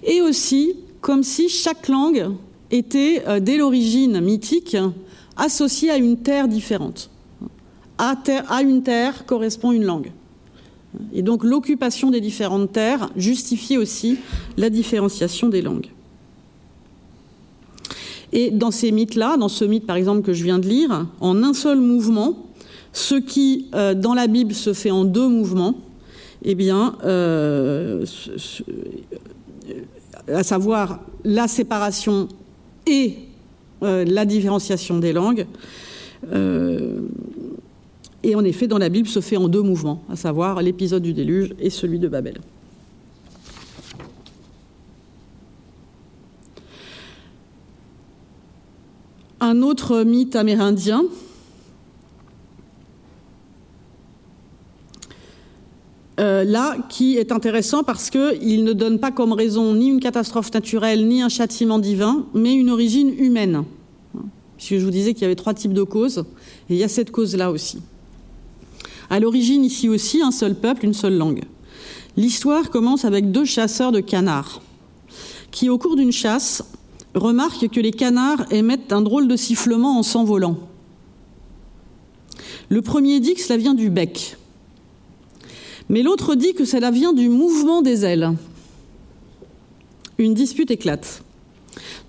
Et 0.03 0.21
aussi, 0.21 0.75
comme 1.01 1.23
si 1.23 1.49
chaque 1.49 1.89
langue 1.89 2.31
était, 2.71 3.23
euh, 3.27 3.41
dès 3.41 3.57
l'origine 3.57 4.21
mythique, 4.21 4.77
associée 5.37 5.91
à 5.91 5.97
une 5.97 6.17
terre 6.17 6.49
différente. 6.49 7.11
À, 7.99 8.17
à 8.49 8.63
une 8.63 8.83
terre 8.83 9.27
correspond 9.27 9.73
une 9.73 9.85
langue. 9.85 10.11
Et 11.13 11.23
donc 11.23 11.45
l'occupation 11.45 12.11
des 12.11 12.21
différentes 12.21 12.73
terres 12.73 13.11
justifie 13.17 13.77
aussi 13.77 14.19
la 14.57 14.71
différenciation 14.71 15.49
des 15.49 15.63
langues. 15.63 15.91
Et 18.35 18.51
dans 18.51 18.73
ces 18.73 18.91
mythes-là, 18.91 19.37
dans 19.37 19.49
ce 19.49 19.65
mythe 19.65 19.87
par 19.87 19.95
exemple 19.95 20.23
que 20.23 20.33
je 20.33 20.43
viens 20.43 20.59
de 20.59 20.69
lire, 20.69 21.07
en 21.21 21.43
un 21.45 21.55
seul 21.55 21.79
mouvement, 21.81 22.45
ce 22.93 23.15
qui 23.15 23.69
euh, 23.75 23.95
dans 23.95 24.13
la 24.13 24.27
Bible 24.27 24.53
se 24.53 24.73
fait 24.73 24.91
en 24.91 25.05
deux 25.05 25.29
mouvements, 25.29 25.77
eh 26.43 26.57
bien, 26.57 26.97
euh, 27.05 28.05
à 30.29 30.43
savoir 30.43 31.01
la 31.25 31.47
séparation 31.47 32.29
et 32.87 33.15
euh, 33.85 34.05
la 34.05 34.25
différenciation 34.25 34.99
des 34.99 35.13
langues, 35.13 35.47
et 38.23 38.35
en 38.35 38.43
effet, 38.43 38.67
dans 38.67 38.79
la 38.79 38.89
Bible, 38.89 39.07
se 39.07 39.21
fait 39.21 39.37
en 39.37 39.49
deux 39.49 39.61
mouvements, 39.61 40.03
à 40.11 40.17
savoir 40.17 40.63
l'épisode 40.63 41.03
du 41.03 41.13
déluge 41.13 41.55
et 41.61 41.69
celui 41.69 41.99
de 41.99 42.09
Babel. 42.09 42.39
Un 49.47 49.61
autre 49.61 50.05
mythe 50.05 50.37
amérindien, 50.37 51.05
euh, 56.19 56.45
là, 56.45 56.79
qui 56.89 57.19
est 57.19 57.31
intéressant 57.31 57.83
parce 57.83 58.09
qu'il 58.09 58.65
ne 58.65 58.73
donne 58.73 58.99
pas 58.99 59.11
comme 59.11 59.35
raison 59.35 59.75
ni 59.75 59.89
une 59.89 60.01
catastrophe 60.01 60.51
naturelle, 60.55 61.07
ni 61.07 61.21
un 61.21 61.29
châtiment 61.29 61.79
divin, 61.79 62.25
mais 62.33 62.55
une 62.55 62.71
origine 62.71 63.13
humaine. 63.19 63.65
Puisque 64.57 64.79
je 64.79 64.85
vous 64.87 64.91
disais 64.91 65.13
qu'il 65.13 65.25
y 65.25 65.27
avait 65.27 65.35
trois 65.35 65.53
types 65.53 65.75
de 65.75 65.83
causes, 65.83 66.25
et 66.71 66.77
il 66.77 66.77
y 66.79 66.83
a 66.83 66.89
cette 66.89 67.11
cause-là 67.11 67.51
aussi. 67.51 67.83
À 69.11 69.21
l'origine, 69.21 69.63
ici 69.63 69.91
aussi, 69.91 70.23
un 70.23 70.31
seul 70.31 70.55
peuple, 70.55 70.87
une 70.87 70.95
seule 70.95 71.19
langue. 71.19 71.43
L'histoire 72.17 72.71
commence 72.71 73.05
avec 73.05 73.31
deux 73.31 73.45
chasseurs 73.45 73.93
de 73.93 74.01
canards, 74.01 74.63
qui, 75.51 75.69
au 75.69 75.77
cours 75.77 75.97
d'une 75.97 76.13
chasse, 76.13 76.65
remarquent 77.15 77.69
que 77.69 77.81
les 77.81 77.93
canards 77.93 78.53
émettent 78.53 78.93
un 78.93 79.03
drôle 79.03 79.29
de 79.29 79.37
sifflement 79.37 79.99
en 79.99 80.03
s'envolant. 80.03 80.59
Le 82.69 82.83
premier 82.83 83.21
dit 83.21 83.35
que 83.35 83.41
cela 83.41 83.57
vient 83.57 83.75
du 83.75 83.91
bec, 83.91 84.37
mais 85.89 86.03
l'autre 86.03 86.35
dit 86.35 86.55
que 86.55 86.65
cela 86.65 86.91
vient 86.91 87.13
du 87.13 87.29
mouvement 87.29 87.83
des 87.83 88.05
ailes. 88.05 88.33
Une 90.19 90.35
dispute 90.35 90.71
éclate. 90.71 91.23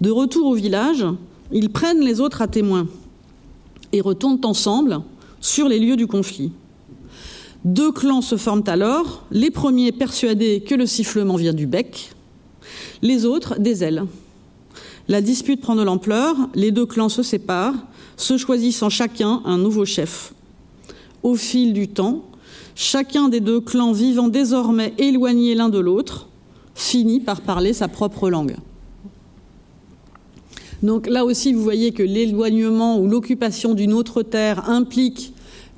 De 0.02 0.10
retour 0.10 0.48
au 0.48 0.54
village, 0.54 1.06
ils 1.52 1.70
prennent 1.70 2.02
les 2.02 2.22
autres 2.22 2.41
à 2.41 2.48
témoin 2.48 2.88
et 3.91 4.02
retournent 4.02 4.39
ensemble 4.44 5.02
sur 5.41 5.68
les 5.68 5.80
lieux 5.80 5.96
du 5.96 6.08
conflit. 6.08 6.52
Deux 7.65 7.91
clans 7.91 8.22
se 8.22 8.38
forment 8.38 8.63
alors, 8.68 9.26
les 9.32 9.50
premiers 9.50 9.91
persuadés 9.91 10.62
que 10.62 10.76
le 10.76 10.86
sifflement 10.86 11.36
vient 11.36 11.54
du 11.54 11.65
bec, 11.65 12.12
les 13.02 13.26
autres 13.26 13.60
des 13.60 13.84
ailes. 13.84 14.06
La 15.08 15.22
dispute 15.22 15.62
prend 15.62 15.76
de 15.76 15.84
l'ampleur, 15.84 16.36
les 16.56 16.72
deux 16.72 16.88
clans 16.88 17.10
se 17.10 17.22
séparent, 17.22 17.76
se 18.18 18.38
choisissant 18.38 18.89
chacun 18.89 19.41
un 19.46 19.58
nouveau 19.58 19.86
chef. 19.86 20.34
Au 21.22 21.36
fil 21.36 21.74
du 21.74 21.88
temps, 21.88 22.24
chacun 22.74 23.30
des 23.30 23.39
deux 23.39 23.62
clans 23.62 23.91
vivant 23.91 24.30
désormais 24.30 24.94
éloignés 24.98 25.54
l'un 25.54 25.70
de 25.70 25.80
l'autre 25.80 26.28
finit 26.74 27.20
par 27.20 27.41
parler 27.41 27.74
sa 27.74 27.88
propre 27.88 28.30
langue. 28.30 28.56
Donc 30.82 31.08
là 31.08 31.24
aussi, 31.24 31.54
vous 31.54 31.63
voyez 31.63 31.91
que 31.91 32.04
l'éloignement 32.04 33.00
ou 33.00 33.08
l'occupation 33.08 33.74
d'une 33.76 33.94
autre 33.94 34.24
terre 34.24 34.70
implique 34.70 35.34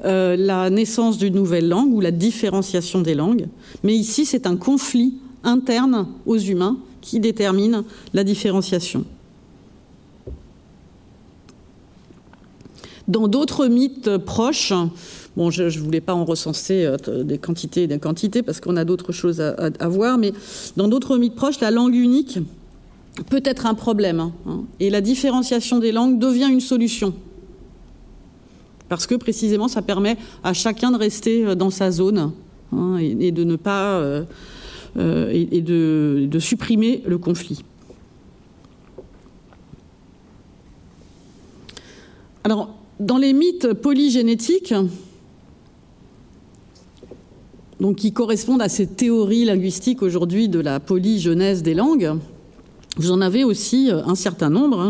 euh, 0.05 0.35
la 0.37 0.69
naissance 0.69 1.17
d'une 1.17 1.35
nouvelle 1.35 1.67
langue 1.67 1.93
ou 1.93 1.99
la 2.01 2.11
différenciation 2.11 3.01
des 3.01 3.13
langues. 3.13 3.47
Mais 3.83 3.95
ici, 3.95 4.25
c'est 4.25 4.47
un 4.47 4.55
conflit 4.55 5.15
interne 5.43 6.07
aux 6.25 6.37
humains 6.37 6.77
qui 7.01 7.19
détermine 7.19 7.83
la 8.13 8.23
différenciation. 8.23 9.05
Dans 13.07 13.27
d'autres 13.27 13.67
mythes 13.67 14.17
proches, 14.17 14.73
bon, 15.37 15.49
je 15.49 15.63
ne 15.63 15.83
voulais 15.83 16.01
pas 16.01 16.13
en 16.13 16.25
recenser 16.25 16.85
euh, 16.85 17.23
des 17.23 17.37
quantités 17.37 17.83
et 17.83 17.87
des 17.87 17.99
quantités 17.99 18.43
parce 18.43 18.59
qu'on 18.59 18.75
a 18.75 18.83
d'autres 18.83 19.13
choses 19.13 19.39
à, 19.39 19.87
voir, 19.87 20.17
mais 20.17 20.33
dans 20.75 20.87
d'autres 20.87 21.17
mythes 21.17 21.35
proches, 21.35 21.61
la 21.61 21.71
langue 21.71 21.95
unique 21.95 22.39
peut 23.29 23.41
être 23.45 23.65
un 23.65 23.75
problème. 23.75 24.31
Hein, 24.45 24.63
et 24.79 24.89
la 24.89 25.01
différenciation 25.01 25.79
des 25.79 25.91
langues 25.91 26.19
devient 26.19 26.49
une 26.51 26.61
solution 26.61 27.13
parce 28.89 29.05
que 29.05 29.15
précisément 29.15 29.67
ça 29.67 29.81
permet 29.81 30.17
à 30.43 30.53
chacun 30.53 30.91
de 30.91 30.97
rester 30.97 31.45
euh, 31.45 31.55
dans 31.55 31.69
sa 31.69 31.91
zone 31.91 32.31
hein, 32.73 32.97
et, 32.97 33.31
de 33.31 33.43
ne 33.43 33.55
pas 33.55 33.99
euh, 33.99 34.23
de, 34.95 36.39
supprimer 36.39 37.03
le 37.05 37.17
conflit. 37.17 37.63
Alors, 42.43 42.76
dans 42.99 43.17
les 43.17 43.33
mythes 43.33 43.73
polygénétiques, 43.73 44.73
qui 47.95 48.11
correspondent 48.11 48.61
à 48.61 48.69
ces 48.69 48.87
théories 48.87 49.45
linguistiques 49.45 50.01
aujourd'hui 50.01 50.49
de 50.49 50.59
la 50.59 50.79
polygenèse 50.79 51.61
des 51.61 51.75
langues, 51.75 52.13
vous 52.97 53.11
en 53.11 53.21
avez 53.21 53.43
aussi 53.43 53.91
un 53.91 54.15
certain 54.15 54.49
nombre. 54.49 54.79
Hein. 54.79 54.89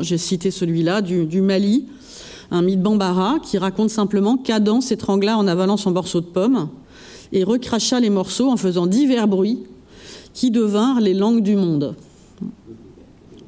J'ai 0.00 0.18
cité 0.18 0.52
celui-là 0.52 1.02
du 1.02 1.42
Mali, 1.42 1.86
un 2.50 2.62
mythe 2.62 2.80
Bambara 2.80 3.38
qui 3.42 3.58
raconte 3.58 3.90
simplement 3.90 4.36
qu'Adam 4.36 4.80
s'étrangla 4.80 5.36
en 5.36 5.48
avalant 5.48 5.76
son 5.76 5.90
morceau 5.90 6.20
de 6.20 6.26
pomme 6.26 6.68
et 7.32 7.42
recracha 7.42 7.98
les 7.98 8.10
morceaux 8.10 8.48
en 8.48 8.56
faisant 8.56 8.86
divers 8.86 9.26
bruits 9.26 9.64
qui 10.32 10.50
devinrent 10.52 11.00
les 11.00 11.14
langues 11.14 11.42
du 11.42 11.56
monde. 11.56 11.96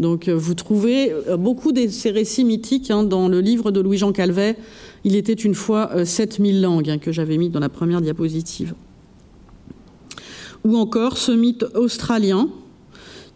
Donc 0.01 0.29
euh, 0.29 0.35
vous 0.35 0.55
trouvez 0.55 1.13
euh, 1.13 1.37
beaucoup 1.37 1.73
de 1.73 1.87
ces 1.89 2.11
récits 2.11 2.45
mythiques 2.45 2.91
hein, 2.91 3.05
dans 3.05 3.29
le 3.29 3.41
livre 3.41 3.71
de 3.71 3.81
Louis-Jean 3.81 4.13
Calvet. 4.13 4.57
Il 5.05 5.15
était 5.15 5.35
une 5.35 5.55
fois 5.55 6.05
7000 6.05 6.57
euh, 6.57 6.61
langues 6.63 6.91
hein, 6.91 6.99
que 6.99 7.13
j'avais 7.13 7.37
mis 7.37 7.51
dans 7.51 7.61
la 7.61 7.69
première 7.69 8.01
diapositive. 8.01 8.75
Ou 10.65 10.77
encore 10.79 11.19
ce 11.19 11.33
mythe 11.33 11.67
australien 11.75 12.49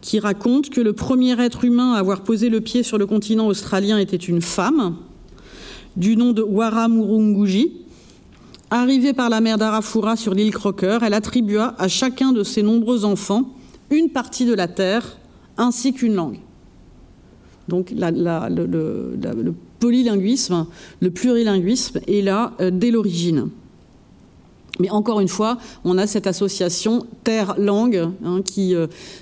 qui 0.00 0.18
raconte 0.18 0.70
que 0.70 0.80
le 0.80 0.94
premier 0.94 1.38
être 1.40 1.64
humain 1.64 1.92
à 1.92 1.98
avoir 1.98 2.22
posé 2.22 2.48
le 2.48 2.62
pied 2.62 2.82
sur 2.82 2.96
le 2.96 3.06
continent 3.06 3.46
australien 3.46 3.98
était 3.98 4.16
une 4.16 4.42
femme, 4.42 4.96
du 5.96 6.16
nom 6.16 6.32
de 6.32 6.42
Waramurunguji. 6.42 7.72
Arrivée 8.70 9.12
par 9.12 9.28
la 9.28 9.40
mer 9.40 9.58
d'Arafura 9.58 10.16
sur 10.16 10.34
l'île 10.34 10.52
Crocker, 10.52 10.98
elle 11.02 11.14
attribua 11.14 11.74
à 11.78 11.88
chacun 11.88 12.32
de 12.32 12.42
ses 12.42 12.62
nombreux 12.62 13.04
enfants 13.04 13.54
une 13.90 14.10
partie 14.10 14.46
de 14.46 14.54
la 14.54 14.66
terre 14.66 15.18
ainsi 15.56 15.92
qu'une 15.92 16.14
langue. 16.14 16.40
Donc 17.68 17.92
le, 17.96 19.52
polylinguisme, 19.80 20.66
le 21.00 21.10
plurilinguisme 21.10 22.00
est 22.06 22.22
là 22.22 22.52
dès 22.72 22.90
l'origine. 22.90 23.48
Mais 24.80 24.90
encore 24.90 25.20
une 25.20 25.28
fois, 25.28 25.58
on 25.84 25.98
a 25.98 26.06
cette 26.06 26.26
association 26.26 27.06
terre-langue 27.22 28.08
hein, 28.24 28.42
qui 28.44 28.74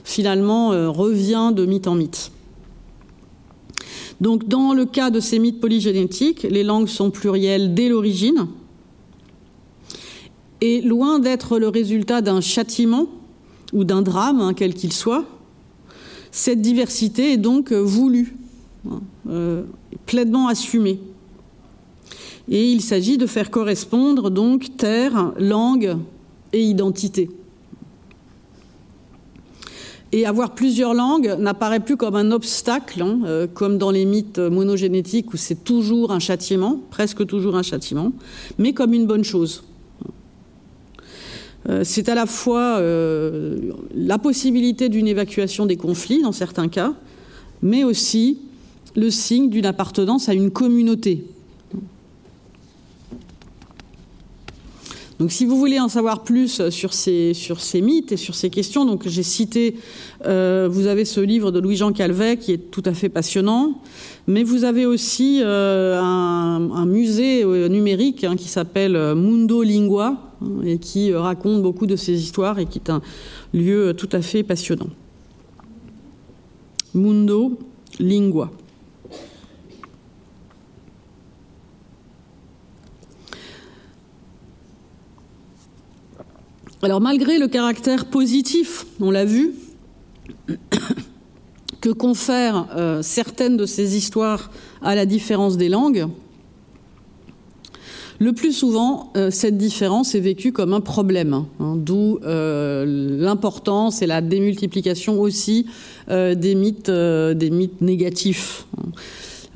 finalement 0.02 0.68
revient 0.90 1.52
de 1.54 1.66
mythe 1.66 1.86
en 1.86 1.94
mythe. 1.94 2.32
Donc 4.22 4.46
dans 4.46 4.72
le 4.72 4.84
cas 4.84 5.10
de 5.10 5.18
ces 5.18 5.40
mythes 5.40 5.60
polygénétiques, 5.60 6.44
les 6.48 6.62
langues 6.62 6.86
sont 6.86 7.10
plurielles 7.10 7.74
dès 7.74 7.88
l'origine. 7.88 8.46
Et 10.60 10.80
loin 10.80 11.18
d'être 11.18 11.58
le 11.58 11.66
résultat 11.66 12.20
d'un 12.20 12.40
châtiment 12.40 13.08
ou 13.72 13.82
d'un 13.82 14.00
drame, 14.00 14.40
hein, 14.40 14.54
quel 14.54 14.74
qu'il 14.74 14.92
soit, 14.92 15.24
cette 16.32 16.62
diversité 16.62 17.34
est 17.34 17.36
donc 17.36 17.72
voulue, 17.72 18.34
hein, 18.90 19.00
euh, 19.28 19.64
pleinement 20.06 20.48
assumée. 20.48 20.98
Et 22.48 22.72
il 22.72 22.80
s'agit 22.80 23.18
de 23.18 23.26
faire 23.26 23.50
correspondre 23.50 24.30
donc 24.30 24.76
terre, 24.76 25.32
langue 25.38 25.96
et 26.52 26.62
identité. 26.62 27.30
Et 30.10 30.26
avoir 30.26 30.54
plusieurs 30.54 30.94
langues 30.94 31.36
n'apparaît 31.38 31.80
plus 31.80 31.96
comme 31.96 32.16
un 32.16 32.32
obstacle, 32.32 33.02
hein, 33.02 33.20
euh, 33.24 33.46
comme 33.46 33.76
dans 33.76 33.90
les 33.90 34.06
mythes 34.06 34.38
monogénétiques 34.38 35.32
où 35.34 35.36
c'est 35.36 35.64
toujours 35.64 36.12
un 36.12 36.18
châtiment, 36.18 36.80
presque 36.90 37.26
toujours 37.26 37.56
un 37.56 37.62
châtiment, 37.62 38.12
mais 38.58 38.72
comme 38.72 38.94
une 38.94 39.06
bonne 39.06 39.24
chose. 39.24 39.64
Euh, 41.68 41.82
c'est 41.84 42.08
à 42.08 42.14
la 42.14 42.26
fois 42.26 42.78
euh, 42.78 43.72
la 43.94 44.18
possibilité 44.18 44.88
d'une 44.88 45.06
évacuation 45.06 45.66
des 45.66 45.76
conflits 45.76 46.22
dans 46.22 46.32
certains 46.32 46.68
cas, 46.68 46.94
mais 47.62 47.84
aussi 47.84 48.38
le 48.96 49.10
signe 49.10 49.48
d'une 49.48 49.66
appartenance 49.66 50.28
à 50.28 50.34
une 50.34 50.50
communauté. 50.50 51.24
Donc 55.22 55.30
si 55.30 55.44
vous 55.44 55.56
voulez 55.56 55.78
en 55.78 55.88
savoir 55.88 56.24
plus 56.24 56.68
sur 56.70 56.92
ces, 56.92 57.32
sur 57.32 57.60
ces 57.60 57.80
mythes 57.80 58.10
et 58.10 58.16
sur 58.16 58.34
ces 58.34 58.50
questions, 58.50 58.98
j'ai 59.06 59.22
cité, 59.22 59.76
euh, 60.26 60.68
vous 60.68 60.88
avez 60.88 61.04
ce 61.04 61.20
livre 61.20 61.52
de 61.52 61.60
Louis-Jean 61.60 61.92
Calvet 61.92 62.38
qui 62.38 62.50
est 62.50 62.72
tout 62.72 62.82
à 62.86 62.92
fait 62.92 63.08
passionnant, 63.08 63.80
mais 64.26 64.42
vous 64.42 64.64
avez 64.64 64.84
aussi 64.84 65.38
euh, 65.40 66.00
un, 66.00 66.86
musée 66.86 67.44
euh, 67.44 67.68
numérique 67.68 68.24
hein, 68.24 68.34
qui 68.34 68.48
s'appelle 68.48 69.14
Mundo 69.14 69.62
Lingua 69.62 70.16
hein, 70.42 70.46
et 70.64 70.78
qui 70.78 71.14
raconte 71.14 71.62
beaucoup 71.62 71.86
de 71.86 71.94
ces 71.94 72.20
histoires 72.20 72.58
et 72.58 72.66
qui 72.66 72.80
est 72.80 72.90
un 72.90 73.00
lieu 73.54 73.94
tout 73.96 74.08
à 74.10 74.22
fait 74.22 74.42
passionnant. 74.42 74.90
Mundo 76.94 77.60
Lingua. 78.00 78.50
Alors 86.84 87.00
malgré 87.00 87.38
le 87.38 87.46
caractère 87.46 88.06
positif, 88.06 88.86
on 88.98 89.12
l'a 89.12 89.24
vu, 89.24 89.52
que 91.80 91.90
confèrent 91.90 92.66
euh, 92.76 93.02
certaines 93.02 93.56
de 93.56 93.66
ces 93.66 93.96
histoires 93.96 94.50
à 94.82 94.96
la 94.96 95.06
différence 95.06 95.56
des 95.56 95.68
langues, 95.68 96.08
le 98.18 98.32
plus 98.32 98.52
souvent, 98.52 99.12
euh, 99.16 99.30
cette 99.30 99.56
différence 99.56 100.16
est 100.16 100.20
vécue 100.20 100.50
comme 100.50 100.74
un 100.74 100.80
problème, 100.80 101.44
hein, 101.60 101.76
d'où 101.76 102.18
euh, 102.24 102.84
l'importance 103.16 104.02
et 104.02 104.06
la 104.08 104.20
démultiplication 104.20 105.20
aussi 105.20 105.66
des 106.08 106.54
mythes, 106.56 106.90
des 106.90 107.50
mythes 107.50 107.80
négatifs. 107.80 108.66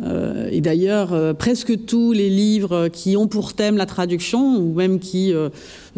Euh, 0.03 0.49
et 0.51 0.61
d'ailleurs, 0.61 1.13
euh, 1.13 1.33
presque 1.33 1.87
tous 1.87 2.13
les 2.13 2.29
livres 2.29 2.89
qui 2.89 3.17
ont 3.17 3.29
pour 3.29 3.55
thème 3.55 3.77
la 3.77 3.87
traduction, 3.87 4.59
ou 4.59 4.75
même 4.75 4.99
qui 4.99 5.33
euh, 5.33 5.49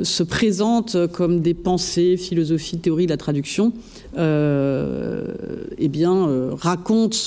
se 0.02 0.22
présentent 0.22 1.06
comme 1.12 1.40
des 1.40 1.54
pensées, 1.54 2.16
philosophies, 2.16 2.78
théories 2.78 3.06
de 3.06 3.10
la 3.10 3.16
traduction, 3.16 3.72
eh 4.16 5.88
bien, 5.88 6.28
racontent 6.52 7.18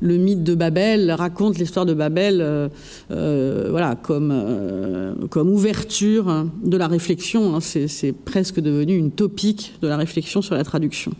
le 0.00 0.16
mythe 0.16 0.42
de 0.42 0.54
Babel, 0.54 1.10
racontent 1.10 1.58
l'histoire 1.58 1.86
de 1.86 1.94
Babel, 1.94 2.70
voilà, 3.08 3.96
comme, 3.96 5.16
comme 5.30 5.50
ouverture 5.50 6.46
de 6.62 6.76
la 6.76 6.88
réflexion. 6.88 7.56
Hein. 7.56 7.60
C'est 7.60 8.14
presque 8.24 8.60
devenu 8.60 8.96
une 8.96 9.10
topique 9.10 9.74
de 9.82 9.88
la 9.88 9.96
réflexion 9.96 10.42
sur 10.42 10.54
la 10.54 10.64
traduction. 10.64 11.12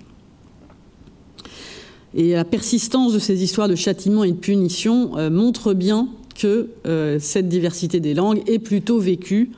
Et 2.14 2.32
la 2.32 2.44
persistance 2.44 3.12
de 3.12 3.18
ces 3.18 3.42
histoires 3.42 3.68
de 3.68 3.76
châtiment 3.76 4.24
et 4.24 4.32
de 4.32 4.36
punition 4.36 5.16
euh, 5.16 5.30
montre 5.30 5.74
bien 5.74 6.08
que 6.36 6.70
euh, 6.86 7.18
cette 7.20 7.48
diversité 7.48 8.00
des 8.00 8.14
langues 8.14 8.42
est 8.48 8.58
plutôt 8.58 8.98
vécue, 8.98 9.52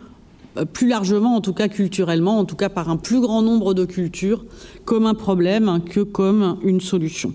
euh, 0.59 0.67
plus 0.67 0.87
largement, 0.87 1.35
en 1.35 1.41
tout 1.41 1.55
cas 1.55 1.69
culturellement, 1.69 2.39
en 2.39 2.45
tout 2.45 2.57
cas 2.57 2.69
par 2.69 2.91
un 2.91 2.99
plus 2.99 3.21
grand 3.21 3.41
nombre 3.41 3.73
de 3.73 3.87
cultures, 3.87 4.45
comme 4.85 5.07
un 5.07 5.15
problème 5.15 5.81
que 5.89 6.01
comme 6.01 6.59
une 6.63 6.81
solution. 6.81 7.33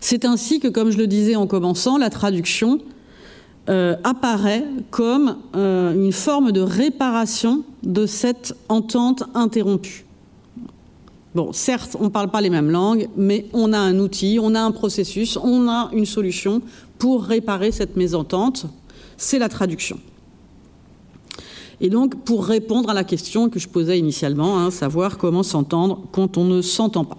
C'est 0.00 0.24
ainsi 0.24 0.60
que, 0.60 0.68
comme 0.68 0.90
je 0.90 0.98
le 0.98 1.08
disais 1.08 1.34
en 1.34 1.48
commençant, 1.48 1.98
la 1.98 2.10
traduction 2.10 2.78
apparaît 4.02 4.64
comme 4.90 5.36
une 5.54 6.12
forme 6.12 6.52
de 6.52 6.62
réparation 6.62 7.64
de 7.82 8.06
cette 8.06 8.54
entente 8.70 9.24
interrompue. 9.34 10.07
Certes, 11.52 11.96
on 11.98 12.04
ne 12.04 12.08
parle 12.08 12.30
pas 12.30 12.40
les 12.40 12.50
mêmes 12.50 12.70
langues, 12.70 13.08
mais 13.16 13.46
on 13.52 13.72
a 13.72 13.78
un 13.78 13.98
outil, 13.98 14.38
on 14.40 14.54
a 14.54 14.60
un 14.60 14.70
processus, 14.70 15.36
on 15.36 15.68
a 15.68 15.90
une 15.92 16.06
solution 16.06 16.62
pour 16.98 17.24
réparer 17.24 17.70
cette 17.72 17.96
mésentente. 17.96 18.66
C'est 19.16 19.38
la 19.38 19.48
traduction. 19.48 19.98
Et 21.80 21.90
donc, 21.90 22.24
pour 22.24 22.44
répondre 22.44 22.90
à 22.90 22.94
la 22.94 23.04
question 23.04 23.48
que 23.48 23.58
je 23.58 23.68
posais 23.68 23.98
initialement, 23.98 24.58
hein, 24.58 24.70
savoir 24.70 25.16
comment 25.16 25.42
s'entendre 25.42 26.02
quand 26.12 26.36
on 26.36 26.44
ne 26.44 26.60
s'entend 26.60 27.04
pas. 27.04 27.18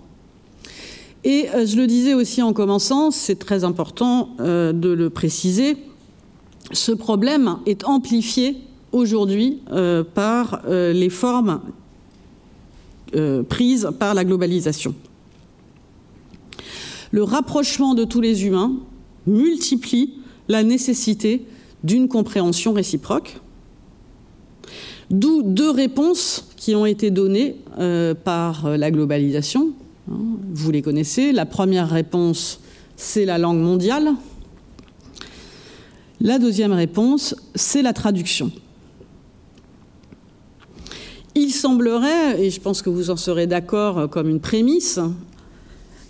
Et 1.23 1.47
euh, 1.53 1.65
je 1.65 1.75
le 1.75 1.87
disais 1.87 2.13
aussi 2.13 2.41
en 2.41 2.53
commençant, 2.53 3.11
c'est 3.11 3.39
très 3.39 3.63
important 3.63 4.29
euh, 4.39 4.73
de 4.73 4.89
le 4.89 5.09
préciser, 5.09 5.77
ce 6.71 6.91
problème 6.91 7.57
est 7.65 7.83
amplifié 7.85 8.57
aujourd'hui 8.91 9.59
euh, 9.71 10.03
par 10.03 10.61
les 10.67 11.09
formes 11.09 11.61
euh, 13.15 13.43
prise 13.43 13.89
par 13.97 14.13
la 14.13 14.23
globalisation. 14.23 14.93
Le 17.11 17.23
rapprochement 17.23 17.95
de 17.95 18.03
tous 18.03 18.21
les 18.21 18.45
humains 18.45 18.73
multiplie 19.25 20.13
la 20.47 20.63
nécessité 20.63 21.45
d'une 21.83 22.07
compréhension 22.07 22.73
réciproque, 22.73 23.39
d'où 25.09 25.41
deux 25.41 25.71
réponses 25.71 26.49
qui 26.55 26.75
ont 26.75 26.85
été 26.85 27.09
données 27.09 27.55
euh, 27.79 28.13
par 28.13 28.77
la 28.77 28.91
globalisation. 28.91 29.73
Hein, 30.11 30.17
vous 30.53 30.71
les 30.71 30.81
connaissez. 30.81 31.31
La 31.31 31.45
première 31.45 31.89
réponse, 31.89 32.59
c'est 32.95 33.25
la 33.25 33.37
langue 33.37 33.59
mondiale. 33.59 34.13
La 36.21 36.37
deuxième 36.37 36.73
réponse, 36.73 37.35
c'est 37.55 37.81
la 37.81 37.93
traduction. 37.93 38.51
Il 41.35 41.51
semblerait, 41.51 42.43
et 42.43 42.49
je 42.49 42.59
pense 42.59 42.81
que 42.81 42.89
vous 42.89 43.11
en 43.11 43.17
serez 43.17 43.45
d'accord 43.45 43.99
euh, 43.99 44.07
comme 44.07 44.29
une 44.29 44.39
prémisse, 44.39 44.99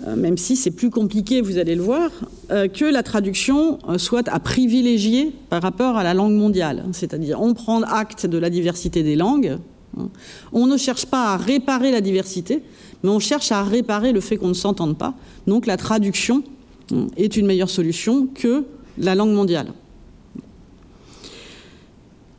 euh, 0.08 0.16
même 0.16 0.38
si 0.38 0.56
c'est 0.56 0.72
plus 0.72 0.90
compliqué, 0.90 1.42
vous 1.42 1.58
allez 1.58 1.76
le 1.76 1.82
voir, 1.82 2.10
euh, 2.52 2.68
que 2.70 2.86
la 2.86 3.04
traduction 3.04 3.80
soit 3.98 4.28
à 4.30 4.40
privilégier 4.40 5.34
par 5.50 5.62
rapport 5.62 5.98
à 5.98 6.04
la 6.04 6.14
langue 6.14 6.34
mondiale. 6.34 6.86
C'est-à-dire, 6.94 7.42
on 7.42 7.54
prend 7.54 7.82
acte 7.82 8.26
de 8.26 8.38
la 8.38 8.50
diversité 8.50 9.04
des 9.04 9.18
langues, 9.18 9.58
hein. 9.98 10.10
on 10.54 10.68
ne 10.68 10.78
cherche 10.78 11.06
pas 11.06 11.34
à 11.34 11.38
réparer 11.38 11.92
la 11.92 12.00
diversité, 12.00 12.64
mais 13.04 13.10
on 13.10 13.20
cherche 13.20 13.52
à 13.52 13.62
réparer 13.64 14.14
le 14.14 14.22
fait 14.22 14.38
qu'on 14.38 14.48
ne 14.48 14.54
s'entende 14.54 14.98
pas. 14.98 15.16
Donc 15.48 15.66
la 15.66 15.76
traduction 15.76 16.44
hein, 16.94 17.08
est 17.18 17.36
une 17.36 17.46
meilleure 17.46 17.70
solution 17.70 18.28
que 18.28 18.64
la 18.98 19.16
langue 19.16 19.34
mondiale. 19.34 19.74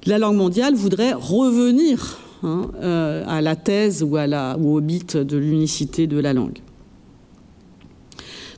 La 0.07 0.19
langue 0.19 0.37
mondiale 0.37 0.75
voudrait 0.75 1.12
revenir 1.12 2.19
Hein, 2.42 2.70
euh, 2.81 3.22
à 3.26 3.42
la 3.42 3.55
thèse 3.55 4.03
ou, 4.03 4.16
au 4.16 4.81
bit 4.81 5.14
de 5.18 5.37
l'unicité 5.37 6.07
de 6.07 6.18
la 6.18 6.33
langue. 6.33 6.61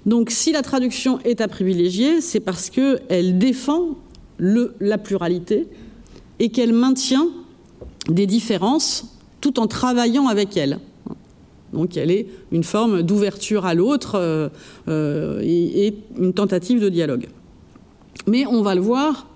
Donc 0.06 0.30
si 0.30 0.52
la 0.52 0.62
traduction 0.62 1.18
est 1.24 1.40
à 1.40 1.48
privilégier, 1.48 2.20
c'est 2.20 2.38
parce 2.38 2.70
qu'elle 2.70 3.38
défend 3.38 3.96
la 4.38 4.98
pluralité 4.98 5.66
et 6.38 6.50
qu'elle 6.50 6.72
maintient 6.72 7.26
des 8.08 8.26
différences 8.26 9.16
tout 9.40 9.58
en 9.58 9.66
travaillant 9.66 10.28
avec 10.28 10.56
elles. 10.56 10.78
Donc 11.72 11.96
elle 11.96 12.12
est 12.12 12.28
une 12.52 12.64
forme 12.64 13.02
d'ouverture 13.02 13.66
à 13.66 13.74
l'autre 13.74 14.14
euh, 14.14 14.48
euh, 14.86 15.40
et, 15.42 15.88
et, 15.88 15.98
une 16.18 16.34
tentative 16.34 16.80
de 16.80 16.88
dialogue. 16.88 17.26
Mais 18.28 18.46
on 18.46 18.62
va 18.62 18.76
le 18.76 18.80
voir, 18.80 19.26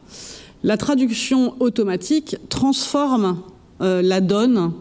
la 0.63 0.77
traduction 0.77 1.55
automatique 1.59 2.37
transforme 2.49 3.41
la 3.81 4.21
donne 4.21 4.73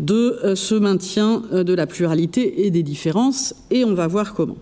de 0.00 0.38
euh, 0.44 0.56
ce 0.56 0.74
maintien 0.74 1.42
euh, 1.52 1.64
de 1.64 1.74
la 1.74 1.86
pluralité 1.86 2.66
et 2.66 2.70
des 2.70 2.82
différences, 2.82 3.54
et 3.70 3.84
on 3.84 3.94
va 3.94 4.06
voir 4.06 4.34
comment. 4.34 4.56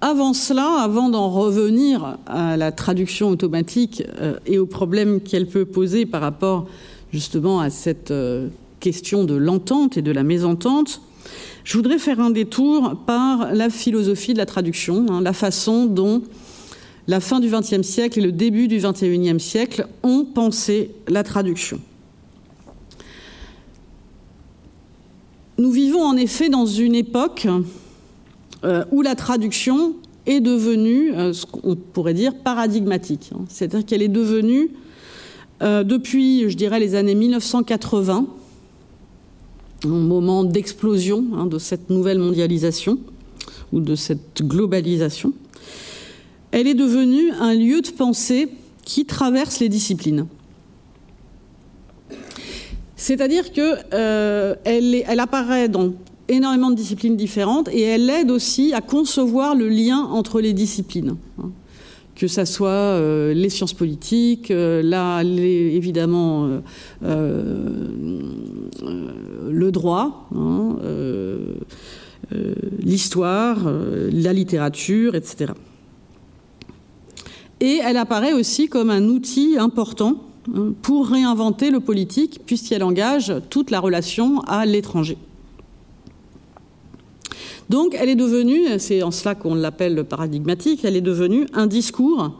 avant 0.00 0.32
cela, 0.32 0.80
avant 0.80 1.08
d'en 1.08 1.30
revenir 1.30 2.18
à 2.26 2.56
la 2.56 2.72
traduction 2.72 3.28
automatique 3.28 4.02
euh, 4.20 4.38
et 4.46 4.58
aux 4.58 4.66
problèmes 4.66 5.20
qu'elle 5.20 5.46
peut 5.46 5.64
poser 5.64 6.06
par 6.06 6.20
rapport 6.20 6.66
justement 7.12 7.60
à 7.60 7.70
cette 7.70 8.10
euh, 8.10 8.48
question 8.80 9.24
de 9.24 9.34
l'entente 9.34 9.96
et 9.96 10.02
de 10.02 10.10
la 10.10 10.24
mésentente, 10.24 11.00
je 11.62 11.76
voudrais 11.76 11.98
faire 11.98 12.18
un 12.18 12.30
détour 12.30 12.96
par 13.06 13.54
la 13.54 13.70
philosophie 13.70 14.32
de 14.32 14.38
la 14.38 14.46
traduction, 14.46 15.06
hein, 15.08 15.20
la 15.20 15.32
façon 15.32 15.86
dont 15.86 16.22
la 17.08 17.20
fin 17.20 17.40
du 17.40 17.48
XXe 17.48 17.82
siècle 17.82 18.20
et 18.20 18.22
le 18.22 18.32
début 18.32 18.68
du 18.68 18.78
XXIe 18.78 19.40
siècle 19.40 19.86
ont 20.02 20.24
pensé 20.24 20.90
la 21.08 21.22
traduction. 21.22 21.80
Nous 25.58 25.70
vivons 25.70 26.02
en 26.02 26.16
effet 26.16 26.48
dans 26.48 26.66
une 26.66 26.94
époque 26.94 27.46
euh, 28.64 28.84
où 28.90 29.02
la 29.02 29.14
traduction 29.14 29.94
est 30.26 30.40
devenue, 30.40 31.12
euh, 31.14 31.32
ce 31.32 31.46
pourrait 31.92 32.14
dire, 32.14 32.34
paradigmatique. 32.34 33.30
Hein. 33.34 33.44
C'est-à-dire 33.48 33.84
qu'elle 33.84 34.02
est 34.02 34.08
devenue, 34.08 34.70
euh, 35.62 35.84
depuis, 35.84 36.48
je 36.48 36.56
dirais, 36.56 36.80
les 36.80 36.94
années 36.94 37.14
1980, 37.14 38.26
un 39.84 39.88
moment 39.88 40.44
d'explosion 40.44 41.24
hein, 41.34 41.46
de 41.46 41.58
cette 41.58 41.90
nouvelle 41.90 42.18
mondialisation 42.18 42.98
ou 43.72 43.80
de 43.80 43.94
cette 43.94 44.42
globalisation, 44.42 45.32
elle 46.52 46.68
est 46.68 46.74
devenue 46.74 47.32
un 47.32 47.54
lieu 47.54 47.80
de 47.80 47.90
pensée 47.90 48.48
qui 48.84 49.04
traverse 49.04 49.58
les 49.60 49.68
disciplines. 49.68 50.26
C'est-à-dire 52.96 53.50
qu'elle 53.52 54.58
elle 54.64 55.20
apparaît 55.20 55.68
dans 55.68 55.92
énormément 56.28 56.70
de 56.70 56.76
disciplines 56.76 57.16
différentes 57.16 57.68
et 57.72 57.82
elle 57.82 58.08
aide 58.10 58.30
aussi 58.30 58.72
à 58.72 58.80
concevoir 58.80 59.54
le 59.54 59.68
lien 59.68 59.98
entre 59.98 60.40
les 60.40 60.52
disciplines. 60.52 61.16
Hein. 61.38 61.50
Que 62.14 62.28
ça 62.28 62.44
soit 62.44 62.68
euh, 62.68 63.32
les 63.32 63.48
sciences 63.48 63.72
politiques, 63.72 64.50
euh, 64.50 64.82
là, 64.82 65.22
évidemment, 65.22 66.60
euh, 67.04 67.88
le 69.50 69.72
droit, 69.72 70.28
hein, 70.34 70.76
l'histoire, 72.78 73.58
la 74.12 74.32
littérature, 74.32 75.14
etc. 75.14 75.52
Et 77.62 77.80
elle 77.80 77.96
apparaît 77.96 78.32
aussi 78.32 78.66
comme 78.66 78.90
un 78.90 79.04
outil 79.04 79.56
important 79.56 80.16
hein, 80.52 80.74
pour 80.82 81.06
réinventer 81.06 81.70
le 81.70 81.78
politique, 81.78 82.40
puisqu'elle 82.44 82.82
engage 82.82 83.32
toute 83.50 83.70
la 83.70 83.78
relation 83.78 84.40
à 84.40 84.66
l'étranger. 84.66 85.16
Donc 87.70 87.96
elle 87.96 88.08
est 88.08 88.16
devenue, 88.16 88.62
c'est 88.78 89.04
en 89.04 89.12
cela 89.12 89.36
qu'on 89.36 89.54
l'appelle 89.54 90.02
paradigmatique, 90.02 90.84
elle 90.84 90.96
est 90.96 91.00
devenue 91.00 91.46
un 91.54 91.68
discours 91.68 92.32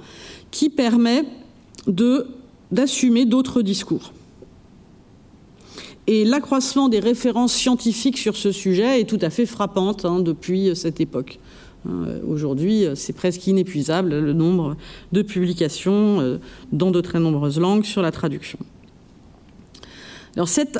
qui 0.50 0.70
permet 0.70 1.22
d'assumer 2.72 3.24
d'autres 3.24 3.62
discours. 3.62 4.12
Et 6.08 6.24
l'accroissement 6.24 6.88
des 6.88 6.98
références 6.98 7.52
scientifiques 7.52 8.18
sur 8.18 8.34
ce 8.34 8.50
sujet 8.50 9.00
est 9.00 9.08
tout 9.08 9.20
à 9.22 9.30
fait 9.30 9.46
frappante 9.46 10.04
hein, 10.04 10.18
depuis 10.18 10.74
cette 10.74 11.00
époque. 11.00 11.38
Euh, 11.88 12.20
aujourd'hui, 12.26 12.86
c'est 12.94 13.12
presque 13.12 13.46
inépuisable 13.46 14.10
le 14.18 14.32
nombre 14.32 14.76
de 15.12 15.22
publications 15.22 16.20
euh, 16.20 16.38
dans 16.72 16.90
de 16.90 17.00
très 17.00 17.18
nombreuses 17.18 17.58
langues 17.58 17.84
sur 17.84 18.02
la 18.02 18.12
traduction. 18.12 18.58
Alors 20.36 20.48
cet 20.48 20.78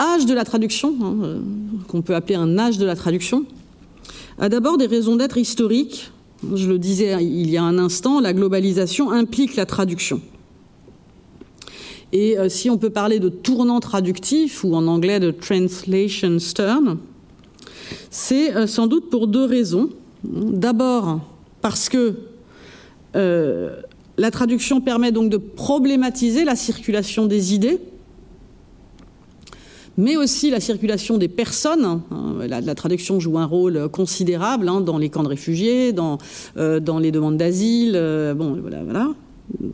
âge 0.00 0.26
de 0.26 0.34
la 0.34 0.44
traduction, 0.44 0.94
hein, 1.02 1.16
euh, 1.22 1.40
qu'on 1.88 2.02
peut 2.02 2.14
appeler 2.14 2.34
un 2.34 2.58
âge 2.58 2.78
de 2.78 2.86
la 2.86 2.96
traduction, 2.96 3.44
a 4.38 4.48
d'abord 4.48 4.78
des 4.78 4.86
raisons 4.86 5.16
d'être 5.16 5.38
historiques. 5.38 6.10
Je 6.54 6.68
le 6.68 6.78
disais 6.78 7.22
il 7.22 7.50
y 7.50 7.56
a 7.56 7.62
un 7.62 7.78
instant, 7.78 8.20
la 8.20 8.32
globalisation 8.32 9.10
implique 9.10 9.56
la 9.56 9.66
traduction. 9.66 10.20
Et 12.12 12.38
euh, 12.38 12.48
si 12.48 12.68
on 12.68 12.78
peut 12.78 12.90
parler 12.90 13.20
de 13.20 13.28
tournant 13.28 13.80
traductif, 13.80 14.64
ou 14.64 14.74
en 14.74 14.86
anglais 14.86 15.20
de 15.20 15.30
translation 15.30 16.38
stern, 16.38 16.98
c'est 18.10 18.54
euh, 18.54 18.66
sans 18.66 18.86
doute 18.86 19.08
pour 19.10 19.26
deux 19.26 19.44
raisons. 19.44 19.90
D'abord, 20.24 21.20
parce 21.60 21.88
que 21.88 22.14
euh, 23.16 23.76
la 24.16 24.30
traduction 24.30 24.80
permet 24.80 25.12
donc 25.12 25.30
de 25.30 25.36
problématiser 25.36 26.44
la 26.44 26.54
circulation 26.56 27.26
des 27.26 27.54
idées, 27.54 27.78
mais 29.98 30.16
aussi 30.16 30.50
la 30.50 30.60
circulation 30.60 31.18
des 31.18 31.28
personnes. 31.28 31.84
Hein. 31.84 32.02
La, 32.46 32.74
traduction 32.74 33.20
joue 33.20 33.38
un 33.38 33.44
rôle 33.44 33.88
considérable 33.88 34.68
hein, 34.68 34.80
dans 34.80 34.98
les 34.98 35.10
camps 35.10 35.22
de 35.22 35.28
réfugiés, 35.28 35.92
dans, 35.92 36.18
euh, 36.56 36.80
dans 36.80 36.98
les 36.98 37.10
demandes 37.10 37.36
d'asile, 37.36 37.92
euh, 37.96 38.34
bon, 38.34 38.58
voilà, 38.60 38.84
voilà. 38.84 39.08